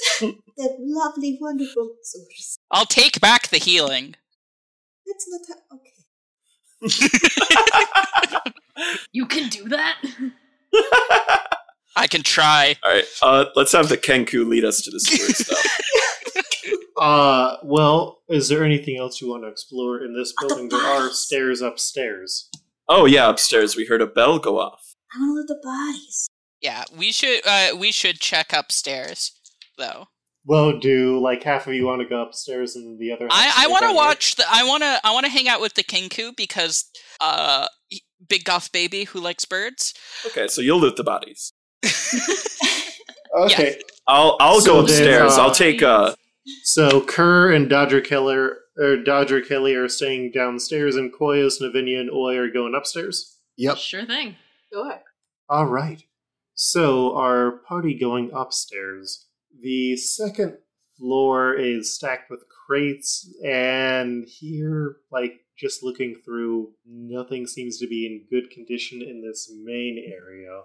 the 0.57 0.75
lovely, 0.79 1.39
wonderful 1.41 1.89
sewers. 2.03 2.57
I'll 2.69 2.85
take 2.85 3.19
back 3.19 3.47
the 3.47 3.57
healing. 3.57 4.13
That's 5.07 5.25
not 5.27 5.41
how, 5.49 5.75
okay. 5.77 5.89
You 9.11 9.25
can 9.27 9.49
do 9.49 9.69
that? 9.69 10.01
I 11.95 12.07
can 12.07 12.23
try. 12.23 12.75
All 12.83 12.91
right, 12.91 13.05
uh, 13.21 13.45
let's 13.55 13.71
have 13.71 13.87
the 13.89 13.97
Kenku 13.97 14.47
lead 14.47 14.65
us 14.65 14.81
to 14.81 14.91
the 14.91 14.99
sewers, 14.99 15.37
stuff. 15.45 16.75
Uh, 16.97 17.57
well, 17.63 18.21
is 18.29 18.49
there 18.49 18.63
anything 18.63 18.97
else 18.97 19.21
you 19.21 19.29
want 19.29 19.43
to 19.43 19.47
explore 19.47 20.03
in 20.03 20.13
this 20.15 20.33
the 20.39 20.47
building? 20.47 20.69
There 20.69 20.79
are 20.79 21.01
bodies. 21.01 21.17
stairs 21.19 21.61
upstairs. 21.61 22.49
oh 22.89 23.05
yeah, 23.05 23.29
upstairs 23.29 23.75
we 23.75 23.85
heard 23.85 24.01
a 24.01 24.07
bell 24.07 24.39
go 24.39 24.59
off. 24.59 24.95
I 25.13 25.19
want 25.19 25.29
to 25.29 25.33
look 25.33 25.49
at 25.51 25.61
the 25.61 25.67
bodies. 25.67 26.27
Yeah, 26.61 26.83
we 26.95 27.11
should 27.11 27.41
uh 27.45 27.75
we 27.77 27.91
should 27.91 28.19
check 28.19 28.53
upstairs 28.53 29.31
though. 29.77 30.07
Well, 30.45 30.77
do 30.79 31.19
like 31.19 31.43
half 31.43 31.67
of 31.67 31.73
you 31.73 31.85
want 31.85 32.01
to 32.01 32.07
go 32.07 32.21
upstairs 32.21 32.75
and 32.75 32.99
the 32.99 33.11
other? 33.11 33.27
half 33.31 33.57
I 33.57 33.65
I 33.65 33.67
want 33.67 33.85
to 33.85 33.93
watch 33.93 34.35
the 34.35 34.43
I 34.51 34.63
want 34.63 34.83
to 34.83 34.99
I 35.03 35.13
want 35.13 35.25
to 35.25 35.31
hang 35.31 35.47
out 35.47 35.61
with 35.61 35.73
the 35.75 35.83
Kenku 35.83 36.35
because 36.35 36.85
uh 37.21 37.67
big 38.27 38.43
goth 38.43 38.71
baby 38.71 39.05
who 39.05 39.19
likes 39.19 39.45
birds. 39.45 39.93
Okay, 40.25 40.47
so 40.47 40.61
you'll 40.61 40.79
loot 40.79 40.95
the 40.97 41.03
bodies. 41.03 41.53
Okay, 43.35 43.81
I'll 44.07 44.37
I'll 44.39 44.61
So 44.61 44.73
go 44.73 44.81
then, 44.83 45.01
upstairs. 45.01 45.31
uh, 45.33 45.41
I'll 45.41 45.51
take 45.51 45.81
uh 45.81 46.13
so 46.63 47.01
Kerr 47.01 47.51
and 47.51 47.67
Dodger 47.67 47.99
Killer 47.99 48.57
or 48.77 48.97
Dodger 48.97 49.41
Kelly 49.41 49.73
are 49.73 49.87
staying 49.89 50.31
downstairs, 50.33 50.95
and 50.95 51.11
Koyos, 51.11 51.59
Navenia, 51.61 51.99
and 51.99 52.11
Oi 52.11 52.37
are 52.37 52.49
going 52.49 52.75
upstairs. 52.75 53.37
Yep. 53.57 53.77
Sure 53.77 54.05
thing. 54.05 54.35
Sure. 54.71 55.01
All 55.49 55.65
right. 55.65 56.03
So 56.53 57.15
our 57.17 57.51
party 57.67 57.97
going 57.97 58.29
upstairs. 58.35 59.25
The 59.61 59.95
second 59.97 60.57
floor 60.97 61.53
is 61.53 61.95
stacked 61.95 62.29
with 62.29 62.43
crates, 62.67 63.33
and 63.45 64.25
here, 64.27 64.97
like 65.11 65.41
just 65.57 65.83
looking 65.83 66.15
through, 66.23 66.71
nothing 66.85 67.45
seems 67.47 67.77
to 67.79 67.87
be 67.87 68.05
in 68.05 68.25
good 68.29 68.49
condition 68.51 69.01
in 69.01 69.21
this 69.21 69.51
main 69.63 70.03
area. 70.05 70.61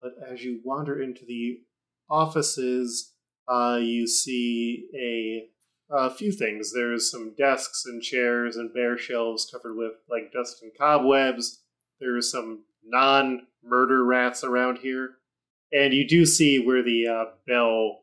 But 0.00 0.12
as 0.30 0.44
you 0.44 0.60
wander 0.64 1.00
into 1.00 1.24
the 1.24 1.60
offices, 2.08 3.14
uh, 3.48 3.78
you 3.80 4.06
see 4.06 4.88
a 4.94 5.50
a 5.88 6.10
few 6.10 6.32
things. 6.32 6.72
There's 6.72 7.10
some 7.10 7.34
desks 7.36 7.84
and 7.86 8.02
chairs 8.02 8.56
and 8.56 8.74
bare 8.74 8.98
shelves 8.98 9.48
covered 9.50 9.76
with 9.76 9.92
like 10.10 10.32
dust 10.32 10.62
and 10.62 10.72
cobwebs. 10.76 11.62
There's 12.00 12.30
some 12.30 12.64
non-murder 12.84 14.04
rats 14.04 14.42
around 14.44 14.78
here, 14.78 15.18
and 15.72 15.92
you 15.94 16.06
do 16.06 16.24
see 16.26 16.58
where 16.58 16.82
the 16.82 17.06
uh, 17.08 17.24
bell 17.46 18.00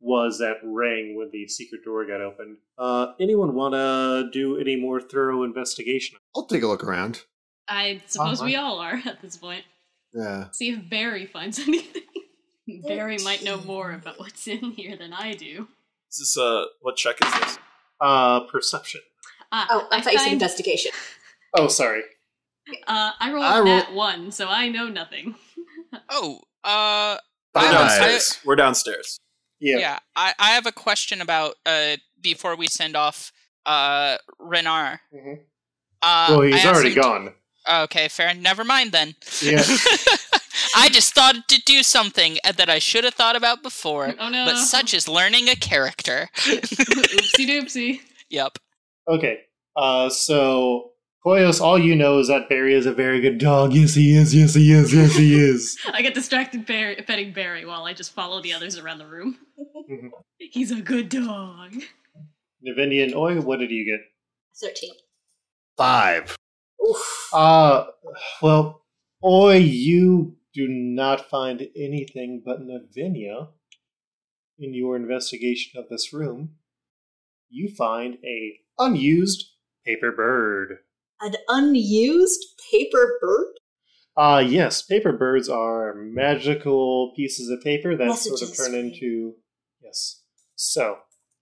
was 0.00 0.38
that 0.38 0.58
rang 0.62 1.16
when 1.16 1.30
the 1.32 1.48
secret 1.48 1.84
door 1.84 2.04
got 2.06 2.20
opened. 2.20 2.58
Uh, 2.78 3.12
anyone 3.18 3.54
want 3.54 3.74
to 3.74 4.28
do 4.32 4.58
any 4.58 4.76
more 4.76 5.00
thorough 5.00 5.42
investigation? 5.42 6.18
I'll 6.36 6.46
take 6.46 6.62
a 6.62 6.66
look 6.66 6.84
around. 6.84 7.22
I 7.68 8.02
suppose 8.06 8.42
we 8.42 8.54
all 8.56 8.78
are 8.78 9.00
at 9.04 9.20
this 9.22 9.36
point. 9.36 9.64
Yeah. 10.12 10.50
See 10.52 10.70
if 10.70 10.88
Barry 10.88 11.26
finds 11.26 11.58
anything. 11.66 12.02
Barry 12.86 13.16
might 13.24 13.42
know 13.44 13.60
more 13.62 13.92
about 13.92 14.18
what's 14.18 14.46
in 14.48 14.72
here 14.72 14.96
than 14.96 15.12
I 15.12 15.32
do. 15.34 15.68
is 16.10 16.18
this 16.18 16.38
uh 16.38 16.64
what 16.82 16.96
check 16.96 17.16
is 17.24 17.32
this? 17.40 17.58
Uh, 18.00 18.40
perception. 18.40 19.00
Ah, 19.50 19.66
Oh, 19.70 19.88
I 19.90 20.00
thought 20.00 20.12
you 20.12 20.18
said 20.18 20.32
investigation. 20.32 20.92
Oh, 21.56 21.68
sorry. 21.68 22.02
Uh, 22.86 23.12
I 23.18 23.32
rolled 23.32 23.44
I 23.44 23.56
roll- 23.58 23.64
that 23.66 23.92
one, 23.94 24.30
so 24.32 24.48
I 24.48 24.68
know 24.68 24.88
nothing. 24.88 25.34
Oh, 26.10 26.40
uh 26.66 27.16
We're 27.54 27.60
I- 27.62 27.72
downstairs. 27.72 28.38
We're 28.44 28.56
downstairs. 28.56 29.20
Yeah. 29.60 29.78
yeah, 29.78 29.98
I 30.14 30.34
I 30.38 30.50
have 30.50 30.66
a 30.66 30.72
question 30.72 31.22
about 31.22 31.54
uh 31.64 31.96
before 32.20 32.56
we 32.56 32.66
send 32.68 32.94
off 32.96 33.32
uh 33.64 34.16
Renard. 34.38 34.98
Mhm. 35.14 35.38
Uh, 36.02 36.26
well, 36.28 36.40
he's 36.42 36.56
asked 36.56 36.66
already 36.66 36.88
him 36.90 36.94
to- 36.96 37.00
gone. 37.00 37.34
Okay, 37.84 38.06
fair. 38.08 38.32
Never 38.34 38.62
mind 38.64 38.92
then. 38.92 39.14
Yeah. 39.42 39.62
I 40.76 40.88
just 40.90 41.14
thought 41.14 41.48
to 41.48 41.60
do 41.62 41.82
something 41.82 42.36
that 42.44 42.68
I 42.68 42.78
should 42.78 43.02
have 43.04 43.14
thought 43.14 43.34
about 43.36 43.62
before, 43.62 44.14
Oh 44.20 44.28
no. 44.28 44.44
but 44.44 44.56
such 44.58 44.94
is 44.94 45.08
learning 45.08 45.48
a 45.48 45.56
character. 45.56 46.28
Oopsie 46.36 47.46
doopsie. 47.48 48.00
yep. 48.30 48.58
Okay. 49.08 49.40
Uh, 49.74 50.08
so 50.10 50.92
Koyos, 51.26 51.60
all 51.60 51.76
you 51.76 51.96
know 51.96 52.20
is 52.20 52.28
that 52.28 52.48
Barry 52.48 52.72
is 52.72 52.86
a 52.86 52.92
very 52.92 53.20
good 53.20 53.38
dog. 53.38 53.72
Yes, 53.72 53.94
he 53.94 54.14
is. 54.14 54.32
Yes, 54.32 54.54
he 54.54 54.70
is. 54.70 54.94
Yes, 54.94 55.16
he 55.16 55.34
is. 55.34 55.76
I 55.92 56.00
get 56.00 56.14
distracted 56.14 56.64
Barry, 56.64 56.94
petting 57.04 57.32
Barry 57.32 57.64
while 57.64 57.82
I 57.82 57.94
just 57.94 58.12
follow 58.12 58.40
the 58.40 58.52
others 58.52 58.78
around 58.78 58.98
the 58.98 59.08
room. 59.08 59.36
Mhm. 59.90 60.10
He's 60.38 60.70
a 60.70 60.80
good 60.80 61.08
dog. 61.08 61.72
Navenia 62.64 63.02
and 63.02 63.14
Oi, 63.16 63.40
what 63.40 63.58
did 63.58 63.72
you 63.72 63.84
get? 63.84 64.06
13. 64.68 64.90
Five. 65.76 66.36
Oof. 66.88 67.28
Uh, 67.32 67.86
well, 68.40 68.84
Oi, 69.24 69.56
you 69.56 70.36
do 70.54 70.68
not 70.68 71.28
find 71.28 71.60
anything 71.76 72.40
but 72.44 72.60
Navenia 72.60 73.48
in 74.60 74.74
your 74.74 74.94
investigation 74.94 75.76
of 75.76 75.88
this 75.88 76.12
room. 76.12 76.50
You 77.50 77.68
find 77.68 78.18
a 78.24 78.60
unused 78.78 79.44
paper 79.84 80.12
bird. 80.12 80.78
An 81.20 81.34
unused 81.48 82.44
paper 82.70 83.18
bird? 83.20 83.54
Uh, 84.16 84.42
yes, 84.46 84.82
paper 84.82 85.12
birds 85.12 85.48
are 85.48 85.94
magical 85.94 87.12
pieces 87.14 87.50
of 87.50 87.60
paper 87.62 87.96
that 87.96 88.14
sort 88.16 88.42
of 88.42 88.56
turn 88.56 88.74
into. 88.74 89.34
Yes. 89.82 90.22
So, 90.54 90.96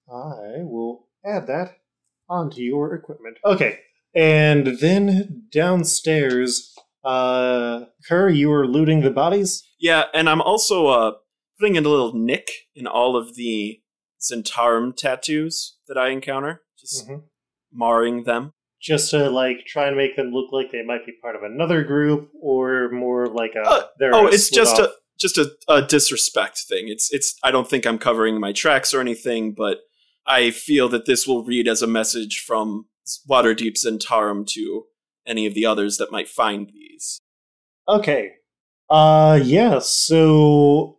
I 0.09 0.63
will 0.63 1.09
add 1.25 1.47
that 1.47 1.77
onto 2.29 2.61
your 2.61 2.95
equipment. 2.95 3.39
Okay, 3.45 3.79
and 4.15 4.79
then 4.81 5.47
downstairs, 5.53 6.75
uh, 7.05 7.85
Kerr, 8.09 8.29
you 8.29 8.49
were 8.49 8.67
looting 8.67 9.03
the 9.03 9.11
bodies. 9.11 9.63
Yeah, 9.79 10.05
and 10.13 10.29
I'm 10.29 10.41
also 10.43 10.87
uh, 10.89 11.13
putting 11.61 11.77
in 11.77 11.85
a 11.85 11.89
little 11.89 12.13
nick 12.15 12.49
in 12.75 12.87
all 12.87 13.17
of 13.17 13.37
the 13.37 13.81
Zhentarim 14.21 14.97
tattoos 14.97 15.77
that 15.87 15.97
I 15.99 16.09
encounter, 16.09 16.63
just 16.79 17.07
Mhm. 17.09 17.25
marring 17.73 18.25
them. 18.25 18.53
Just 18.85 19.11
to 19.13 19.31
like 19.31 19.65
try 19.67 19.89
and 19.89 19.97
make 19.97 20.15
them 20.15 20.31
look 20.33 20.53
like 20.53 20.71
they 20.71 20.83
might 20.83 21.07
be 21.07 21.13
part 21.23 21.37
of 21.37 21.43
another 21.43 21.83
group, 21.85 22.31
or 22.41 22.91
more 22.91 23.27
like 23.29 23.53
a. 23.57 23.63
Uh, 23.63 23.83
Oh, 24.13 24.27
a 24.27 24.31
it's 24.31 24.51
just 24.51 24.79
off- 24.79 24.91
a 24.91 24.93
just 25.19 25.39
a, 25.39 25.51
a 25.69 25.81
disrespect 25.83 26.59
thing. 26.69 26.89
It's 26.89 27.11
it's. 27.13 27.39
I 27.43 27.51
don't 27.51 27.69
think 27.69 27.87
I'm 27.87 27.99
covering 27.99 28.39
my 28.39 28.53
tracks 28.53 28.93
or 28.93 29.01
anything, 29.01 29.53
but 29.53 29.79
I 30.27 30.51
feel 30.51 30.89
that 30.91 31.07
this 31.07 31.27
will 31.27 31.45
read 31.45 31.67
as 31.67 31.81
a 31.83 31.87
message 31.87 32.45
from 32.47 32.87
Waterdeep 33.29 33.75
Zhentarim 33.75 34.47
to 34.49 34.85
any 35.27 35.47
of 35.47 35.55
the 35.55 35.65
others 35.65 35.97
that 35.97 36.13
might 36.13 36.29
find 36.29 36.69
these. 36.69 37.21
Okay. 37.89 38.33
Uh 38.91 39.41
yeah, 39.43 39.79
so 39.79 40.99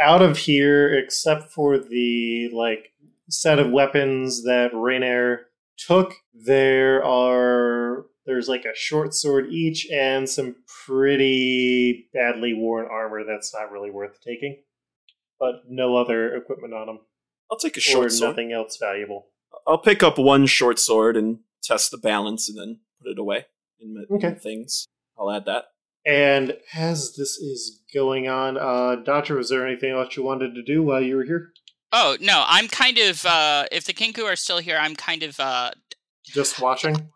out 0.00 0.22
of 0.22 0.36
here, 0.38 0.92
except 0.98 1.52
for 1.52 1.78
the 1.78 2.50
like 2.52 2.92
set 3.28 3.58
of 3.60 3.70
weapons 3.70 4.42
that 4.44 4.72
Renaer 4.72 5.42
took, 5.86 6.14
there 6.34 7.04
are 7.04 8.06
there's 8.26 8.48
like 8.48 8.64
a 8.64 8.74
short 8.76 9.14
sword 9.14 9.46
each 9.50 9.88
and 9.90 10.28
some 10.28 10.54
pretty 10.86 12.08
badly 12.12 12.52
worn 12.54 12.86
armor 12.90 13.24
that's 13.24 13.52
not 13.54 13.72
really 13.72 13.90
worth 13.90 14.20
taking. 14.20 14.62
But 15.38 15.62
no 15.68 15.96
other 15.96 16.34
equipment 16.36 16.74
on 16.74 16.86
them. 16.86 16.98
I'll 17.50 17.56
take 17.58 17.76
a 17.76 17.80
Or 17.80 17.82
short 17.82 18.12
sword. 18.12 18.30
nothing 18.30 18.52
else 18.52 18.76
valuable. 18.76 19.28
I'll 19.66 19.78
pick 19.78 20.02
up 20.02 20.18
one 20.18 20.46
short 20.46 20.78
sword 20.78 21.16
and 21.16 21.38
test 21.62 21.90
the 21.90 21.98
balance, 21.98 22.48
and 22.48 22.58
then 22.58 22.80
put 23.02 23.10
it 23.12 23.18
away 23.18 23.46
in 23.80 23.94
my, 23.94 24.02
Okay. 24.16 24.34
things. 24.34 24.86
I'll 25.18 25.30
add 25.30 25.46
that. 25.46 25.66
And 26.06 26.56
as 26.74 27.14
this 27.16 27.36
is 27.38 27.82
going 27.92 28.28
on, 28.28 28.56
uh 28.56 28.96
Dodger, 28.96 29.36
was 29.36 29.48
there 29.48 29.66
anything 29.66 29.90
else 29.92 30.16
you 30.16 30.22
wanted 30.22 30.54
to 30.54 30.62
do 30.62 30.82
while 30.82 31.02
you 31.02 31.16
were 31.16 31.24
here? 31.24 31.52
Oh 31.92 32.16
no, 32.20 32.44
I'm 32.46 32.68
kind 32.68 32.98
of. 32.98 33.24
uh 33.26 33.64
If 33.72 33.84
the 33.84 33.92
Kenku 33.94 34.24
are 34.24 34.36
still 34.36 34.58
here, 34.58 34.76
I'm 34.78 34.94
kind 34.96 35.22
of. 35.22 35.38
uh 35.40 35.70
Just 36.24 36.60
watching? 36.60 37.10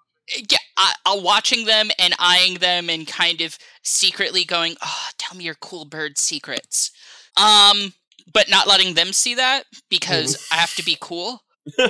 yeah, 0.51 0.59
I, 0.77 0.95
I'm 1.07 1.23
watching 1.23 1.67
them 1.67 1.91
and 1.99 2.15
eyeing 2.19 2.55
them 2.59 2.89
and 2.89 3.07
kind 3.07 3.41
of 3.41 3.59
secretly 3.83 4.45
going, 4.45 4.77
"Oh, 4.83 5.07
tell 5.19 5.37
me 5.37 5.45
your 5.45 5.55
cool 5.55 5.85
bird 5.85 6.19
secrets," 6.19 6.91
um, 7.37 7.93
but 8.33 8.49
not 8.49 8.67
letting 8.67 8.95
them 8.95 9.13
see 9.13 9.35
that 9.35 9.65
because 9.91 10.47
I 10.51 10.57
have 10.57 10.75
to 10.77 10.85
be 10.85 10.97
cool. 11.01 11.43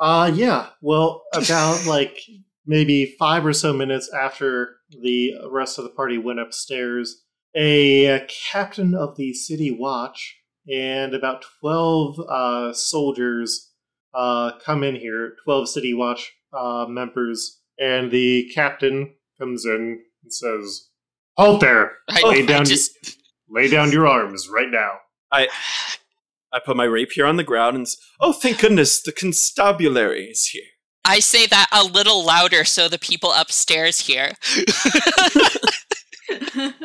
Uh 0.00 0.30
yeah. 0.32 0.68
Well, 0.80 1.24
about 1.34 1.84
like 1.84 2.20
maybe 2.66 3.16
five 3.18 3.44
or 3.44 3.52
so 3.52 3.72
minutes 3.72 4.08
after 4.14 4.76
the 4.90 5.32
rest 5.50 5.76
of 5.78 5.82
the 5.84 5.90
party 5.90 6.18
went 6.18 6.38
upstairs, 6.38 7.24
a 7.56 8.24
captain 8.52 8.94
of 8.94 9.16
the 9.16 9.32
city 9.34 9.72
watch 9.72 10.36
and 10.70 11.14
about 11.14 11.44
twelve 11.60 12.18
uh, 12.20 12.72
soldiers 12.72 13.72
uh, 14.14 14.52
come 14.64 14.82
in 14.82 14.96
here. 14.96 15.34
Twelve 15.44 15.68
city 15.68 15.94
watch 15.94 16.32
uh, 16.52 16.86
members, 16.88 17.60
and 17.78 18.10
the 18.10 18.50
captain 18.54 19.14
comes 19.38 19.64
in 19.64 20.00
and 20.22 20.32
says, 20.32 20.88
"Halt 21.36 21.60
there! 21.60 21.98
I, 22.08 22.22
lay 22.22 22.42
I 22.42 22.46
down, 22.46 22.64
just 22.64 22.92
lay 23.48 23.68
down 23.68 23.92
your 23.92 24.06
arms 24.06 24.48
right 24.48 24.70
now." 24.70 24.92
I 25.30 25.48
I 26.52 26.60
put 26.64 26.76
my 26.76 26.84
rapier 26.84 27.26
on 27.26 27.36
the 27.36 27.44
ground 27.44 27.76
and 27.76 27.86
oh, 28.20 28.32
thank 28.32 28.60
goodness, 28.60 29.02
the 29.02 29.12
constabulary 29.12 30.24
is 30.24 30.46
here. 30.46 30.62
I 31.04 31.20
say 31.20 31.46
that 31.46 31.68
a 31.72 31.84
little 31.84 32.24
louder 32.24 32.64
so 32.64 32.88
the 32.88 32.98
people 32.98 33.32
upstairs 33.32 34.00
hear. 34.00 34.32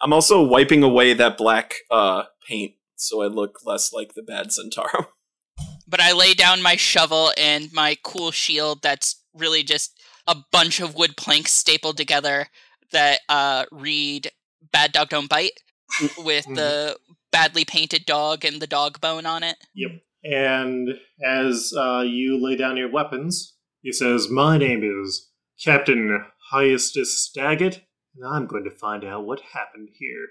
I'm 0.00 0.12
also 0.12 0.42
wiping 0.42 0.82
away 0.82 1.12
that 1.14 1.36
black 1.36 1.74
uh, 1.90 2.24
paint 2.46 2.74
so 2.98 3.22
I 3.22 3.26
look 3.26 3.60
less 3.64 3.92
like 3.92 4.14
the 4.14 4.22
bad 4.22 4.52
Centauro. 4.52 5.08
but 5.88 6.00
I 6.00 6.12
lay 6.12 6.34
down 6.34 6.62
my 6.62 6.76
shovel 6.76 7.32
and 7.36 7.72
my 7.72 7.96
cool 8.02 8.30
shield 8.30 8.82
that's 8.82 9.22
really 9.34 9.62
just 9.62 9.98
a 10.26 10.36
bunch 10.52 10.80
of 10.80 10.94
wood 10.94 11.16
planks 11.16 11.52
stapled 11.52 11.96
together 11.96 12.48
that 12.92 13.20
uh, 13.28 13.64
read 13.70 14.30
Bad 14.72 14.92
Dog 14.92 15.08
Don't 15.08 15.30
Bite 15.30 15.60
with 16.18 16.44
the 16.46 16.96
badly 17.30 17.64
painted 17.64 18.04
dog 18.04 18.44
and 18.44 18.60
the 18.60 18.66
dog 18.66 19.00
bone 19.00 19.26
on 19.26 19.42
it. 19.42 19.56
Yep. 19.74 19.90
And 20.24 20.88
as 21.24 21.72
uh, 21.76 22.00
you 22.00 22.42
lay 22.42 22.56
down 22.56 22.76
your 22.76 22.90
weapons, 22.90 23.54
he 23.80 23.92
says, 23.92 24.28
My 24.28 24.58
name 24.58 24.82
is 24.82 25.30
Captain 25.62 26.24
Hyustus 26.52 27.06
Staget, 27.06 27.84
and 28.18 28.26
I'm 28.26 28.46
going 28.46 28.64
to 28.64 28.70
find 28.70 29.04
out 29.04 29.24
what 29.24 29.40
happened 29.40 29.90
here. 29.92 30.26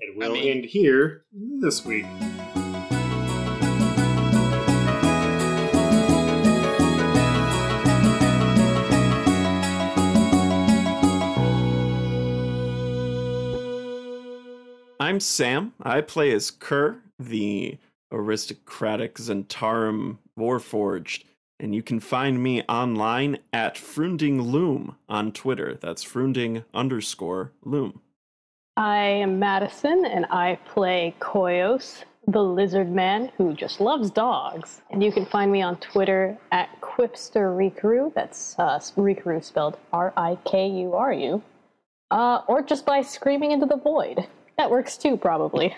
And 0.00 0.16
we'll 0.16 0.32
mean- 0.32 0.48
end 0.48 0.64
here 0.66 1.24
this 1.32 1.84
week. 1.84 2.06
I'm 15.00 15.20
Sam. 15.20 15.74
I 15.82 16.00
play 16.00 16.32
as 16.32 16.50
Kerr, 16.50 17.02
the 17.18 17.76
aristocratic 18.10 19.16
Zhentarim 19.16 20.18
Warforged, 20.38 21.24
and 21.60 21.74
you 21.74 21.82
can 21.82 22.00
find 22.00 22.42
me 22.42 22.62
online 22.68 23.38
at 23.52 23.76
Frunding 23.76 24.40
Loom 24.40 24.96
on 25.08 25.32
Twitter. 25.32 25.78
That's 25.80 26.04
Frunding 26.04 26.64
underscore 26.74 27.52
Loom. 27.62 28.00
I 28.76 28.98
am 28.98 29.38
Madison, 29.38 30.04
and 30.04 30.26
I 30.30 30.58
play 30.66 31.14
Koyos, 31.20 32.02
the 32.26 32.42
lizard 32.42 32.90
man 32.90 33.30
who 33.36 33.54
just 33.54 33.80
loves 33.80 34.10
dogs. 34.10 34.82
And 34.90 35.02
you 35.02 35.12
can 35.12 35.26
find 35.26 35.52
me 35.52 35.62
on 35.62 35.76
Twitter 35.76 36.36
at 36.50 36.68
Quipster 36.80 37.56
Rikuru. 37.56 38.12
That's 38.14 38.58
uh, 38.58 38.78
Rikuru 38.96 39.44
spelled 39.44 39.78
R 39.92 40.12
I 40.16 40.36
K 40.44 40.68
U 40.68 40.94
R 40.94 41.12
U. 41.12 41.42
Uh, 42.10 42.42
or 42.48 42.62
just 42.62 42.84
by 42.84 43.00
screaming 43.02 43.52
into 43.52 43.66
the 43.66 43.76
void. 43.76 44.26
That 44.58 44.70
works 44.70 44.96
too, 44.96 45.16
probably. 45.16 45.74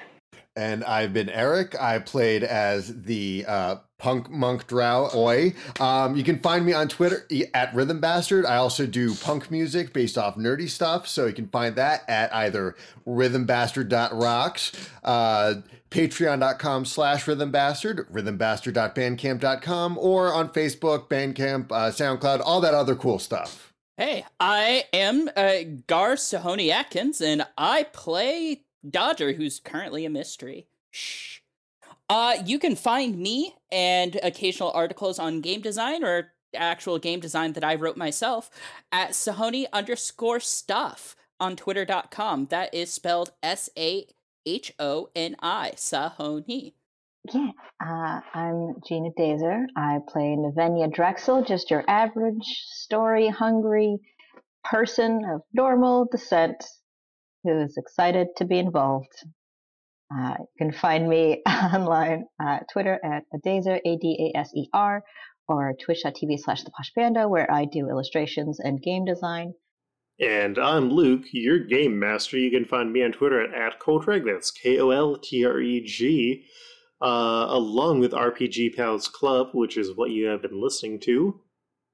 And 0.54 0.82
I've 0.84 1.12
been 1.12 1.28
Eric. 1.28 1.78
I 1.80 1.98
played 1.98 2.44
as 2.44 3.02
the 3.02 3.44
uh, 3.46 3.76
punk 3.98 4.30
monk 4.30 4.66
drow 4.66 5.08
Oi. 5.14 5.54
Um, 5.80 6.16
you 6.16 6.24
can 6.24 6.38
find 6.38 6.64
me 6.64 6.72
on 6.72 6.88
Twitter 6.88 7.26
at 7.54 7.74
Rhythm 7.74 8.00
Bastard. 8.00 8.44
I 8.44 8.56
also 8.56 8.86
do 8.86 9.14
punk 9.14 9.50
music 9.50 9.92
based 9.92 10.18
off 10.18 10.36
nerdy 10.36 10.68
stuff, 10.68 11.06
so 11.08 11.26
you 11.26 11.32
can 11.32 11.48
find 11.48 11.76
that 11.76 12.08
at 12.08 12.34
either 12.34 12.76
rhythmbastard.rocks, 13.06 14.72
uh, 15.04 15.54
patreon.com 15.90 16.84
slash 16.84 17.24
rhythmbastard, 17.24 18.10
rhythmbastard.bandcamp.com, 18.10 19.98
or 19.98 20.32
on 20.32 20.48
Facebook, 20.50 21.08
Bandcamp, 21.08 21.72
uh, 21.72 21.90
SoundCloud, 21.90 22.42
all 22.44 22.60
that 22.60 22.74
other 22.74 22.94
cool 22.94 23.18
stuff. 23.18 23.72
Hey, 23.96 24.26
I 24.38 24.84
am 24.92 25.30
uh, 25.36 25.58
Gar 25.86 26.16
Sahoni 26.16 26.70
Atkins, 26.70 27.22
and 27.22 27.46
I 27.56 27.84
play 27.84 28.64
Dodger, 28.88 29.32
who's 29.32 29.58
currently 29.58 30.04
a 30.04 30.10
mystery. 30.10 30.66
Shh. 30.90 31.35
Uh, 32.08 32.36
you 32.44 32.58
can 32.58 32.76
find 32.76 33.18
me 33.18 33.54
and 33.72 34.18
occasional 34.22 34.70
articles 34.72 35.18
on 35.18 35.40
game 35.40 35.60
design 35.60 36.04
or 36.04 36.32
actual 36.54 36.98
game 36.98 37.20
design 37.20 37.52
that 37.54 37.64
I 37.64 37.74
wrote 37.74 37.96
myself 37.96 38.50
at 38.92 39.10
Sahoni 39.10 39.66
underscore 39.72 40.40
stuff 40.40 41.16
on 41.40 41.56
twitter.com. 41.56 42.46
That 42.46 42.72
is 42.72 42.92
spelled 42.92 43.32
S 43.42 43.68
A 43.76 44.06
H 44.46 44.72
O 44.78 45.10
N 45.14 45.36
I, 45.42 45.72
Sahoni. 45.76 46.74
Yeah, 47.34 47.50
uh, 47.84 48.20
I'm 48.34 48.76
Gina 48.86 49.10
Dazer. 49.18 49.64
I 49.76 49.98
play 50.08 50.36
Navenia 50.38 50.92
Drexel, 50.92 51.42
just 51.42 51.70
your 51.70 51.82
average 51.88 52.44
story 52.44 53.28
hungry 53.28 53.98
person 54.62 55.22
of 55.32 55.42
normal 55.52 56.06
descent 56.10 56.64
who 57.42 57.60
is 57.62 57.76
excited 57.76 58.28
to 58.36 58.44
be 58.44 58.58
involved. 58.58 59.24
Uh, 60.14 60.34
you 60.38 60.46
can 60.58 60.72
find 60.72 61.08
me 61.08 61.42
online 61.46 62.26
at 62.40 62.68
Twitter 62.72 62.98
at 63.04 63.24
Adaser, 63.34 63.80
A 63.84 63.96
D 63.96 64.32
A 64.34 64.38
S 64.38 64.50
E 64.54 64.68
R, 64.72 65.02
or 65.48 65.74
twitch.tv 65.84 66.38
slash 66.38 66.62
the 66.62 66.70
Posh 66.70 66.92
Panda, 66.94 67.28
where 67.28 67.50
I 67.50 67.64
do 67.64 67.88
illustrations 67.88 68.60
and 68.60 68.82
game 68.82 69.04
design. 69.04 69.54
And 70.18 70.58
I'm 70.58 70.88
Luke, 70.90 71.24
your 71.32 71.58
game 71.58 71.98
master. 71.98 72.38
You 72.38 72.50
can 72.50 72.64
find 72.64 72.92
me 72.92 73.02
on 73.02 73.12
Twitter 73.12 73.42
at, 73.42 73.54
at 73.54 73.80
Koltreg, 73.80 74.24
that's 74.24 74.50
K 74.50 74.78
O 74.78 74.90
L 74.90 75.16
T 75.16 75.44
R 75.44 75.60
E 75.60 75.84
G, 75.84 76.46
uh, 77.02 77.46
along 77.48 78.00
with 78.00 78.12
RPG 78.12 78.76
Pals 78.76 79.08
Club, 79.08 79.48
which 79.52 79.76
is 79.76 79.94
what 79.94 80.10
you 80.10 80.26
have 80.26 80.40
been 80.40 80.60
listening 80.60 81.00
to, 81.00 81.40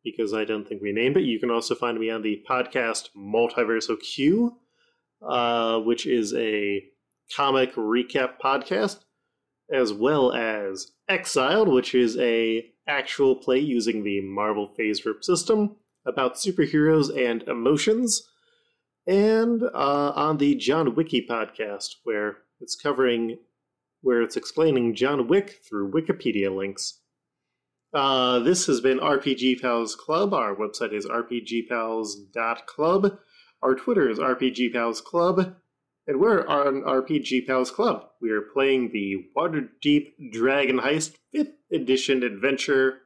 because 0.04 0.34
I 0.34 0.44
don't 0.44 0.68
think 0.68 0.82
we 0.82 0.92
named 0.92 1.16
it. 1.16 1.24
You 1.24 1.40
can 1.40 1.50
also 1.50 1.74
find 1.74 1.98
me 1.98 2.10
on 2.10 2.22
the 2.22 2.44
podcast 2.48 3.08
Multiverso 3.16 3.96
Q, 4.00 4.56
uh, 5.26 5.80
which 5.80 6.06
is 6.06 6.32
a 6.34 6.84
comic 7.34 7.74
recap 7.74 8.34
podcast, 8.42 9.00
as 9.72 9.92
well 9.92 10.32
as 10.32 10.92
Exiled, 11.08 11.68
which 11.68 11.94
is 11.94 12.16
a 12.18 12.66
actual 12.86 13.36
play 13.36 13.58
using 13.58 14.02
the 14.02 14.20
Marvel 14.22 14.72
FASERIP 14.78 15.22
system 15.22 15.76
about 16.06 16.34
superheroes 16.34 17.16
and 17.16 17.42
emotions, 17.44 18.28
and 19.06 19.62
uh, 19.62 20.12
on 20.14 20.38
the 20.38 20.54
John 20.54 20.94
Wiki 20.94 21.26
podcast, 21.28 21.96
where 22.04 22.38
it's 22.60 22.76
covering, 22.76 23.38
where 24.00 24.22
it's 24.22 24.36
explaining 24.36 24.94
John 24.94 25.28
Wick 25.28 25.60
through 25.68 25.92
Wikipedia 25.92 26.54
links. 26.54 27.00
Uh, 27.94 28.38
this 28.38 28.66
has 28.66 28.80
been 28.80 28.98
RPG 28.98 29.60
Pals 29.60 29.94
Club. 29.94 30.32
Our 30.32 30.56
website 30.56 30.94
is 30.94 31.06
rpgpals.club. 31.06 33.18
Our 33.62 33.74
Twitter 33.74 34.08
is 34.08 34.18
RPG 34.18 34.72
Pals 34.72 35.02
Club. 35.02 35.56
And 36.06 36.18
we're 36.18 36.44
on 36.46 36.82
RPG 36.82 37.46
Pals 37.46 37.70
Club. 37.70 38.08
We 38.20 38.30
are 38.32 38.42
playing 38.42 38.90
the 38.92 39.24
Waterdeep 39.36 40.32
Dragon 40.32 40.80
Heist 40.80 41.16
5th 41.34 41.52
Edition 41.72 42.24
adventure. 42.24 43.02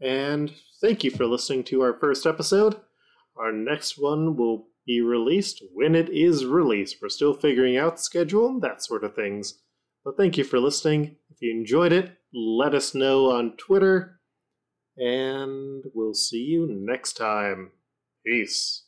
And 0.00 0.52
thank 0.80 1.02
you 1.02 1.10
for 1.10 1.26
listening 1.26 1.64
to 1.64 1.82
our 1.82 1.98
first 1.98 2.24
episode. 2.24 2.76
Our 3.36 3.50
next 3.50 3.98
one 3.98 4.36
will 4.36 4.68
be 4.86 5.00
released 5.00 5.62
when 5.74 5.96
it 5.96 6.08
is 6.08 6.46
released. 6.46 6.98
We're 7.02 7.08
still 7.08 7.34
figuring 7.34 7.76
out 7.76 7.96
the 7.96 8.02
schedule, 8.02 8.48
and 8.48 8.62
that 8.62 8.82
sort 8.82 9.02
of 9.02 9.16
things. 9.16 9.60
But 10.04 10.16
thank 10.16 10.38
you 10.38 10.44
for 10.44 10.60
listening. 10.60 11.16
If 11.30 11.38
you 11.40 11.50
enjoyed 11.50 11.92
it, 11.92 12.12
let 12.32 12.74
us 12.74 12.94
know 12.94 13.30
on 13.30 13.56
Twitter. 13.56 14.20
And 14.96 15.82
we'll 15.94 16.14
see 16.14 16.44
you 16.44 16.68
next 16.70 17.14
time. 17.14 17.72
Peace. 18.24 18.87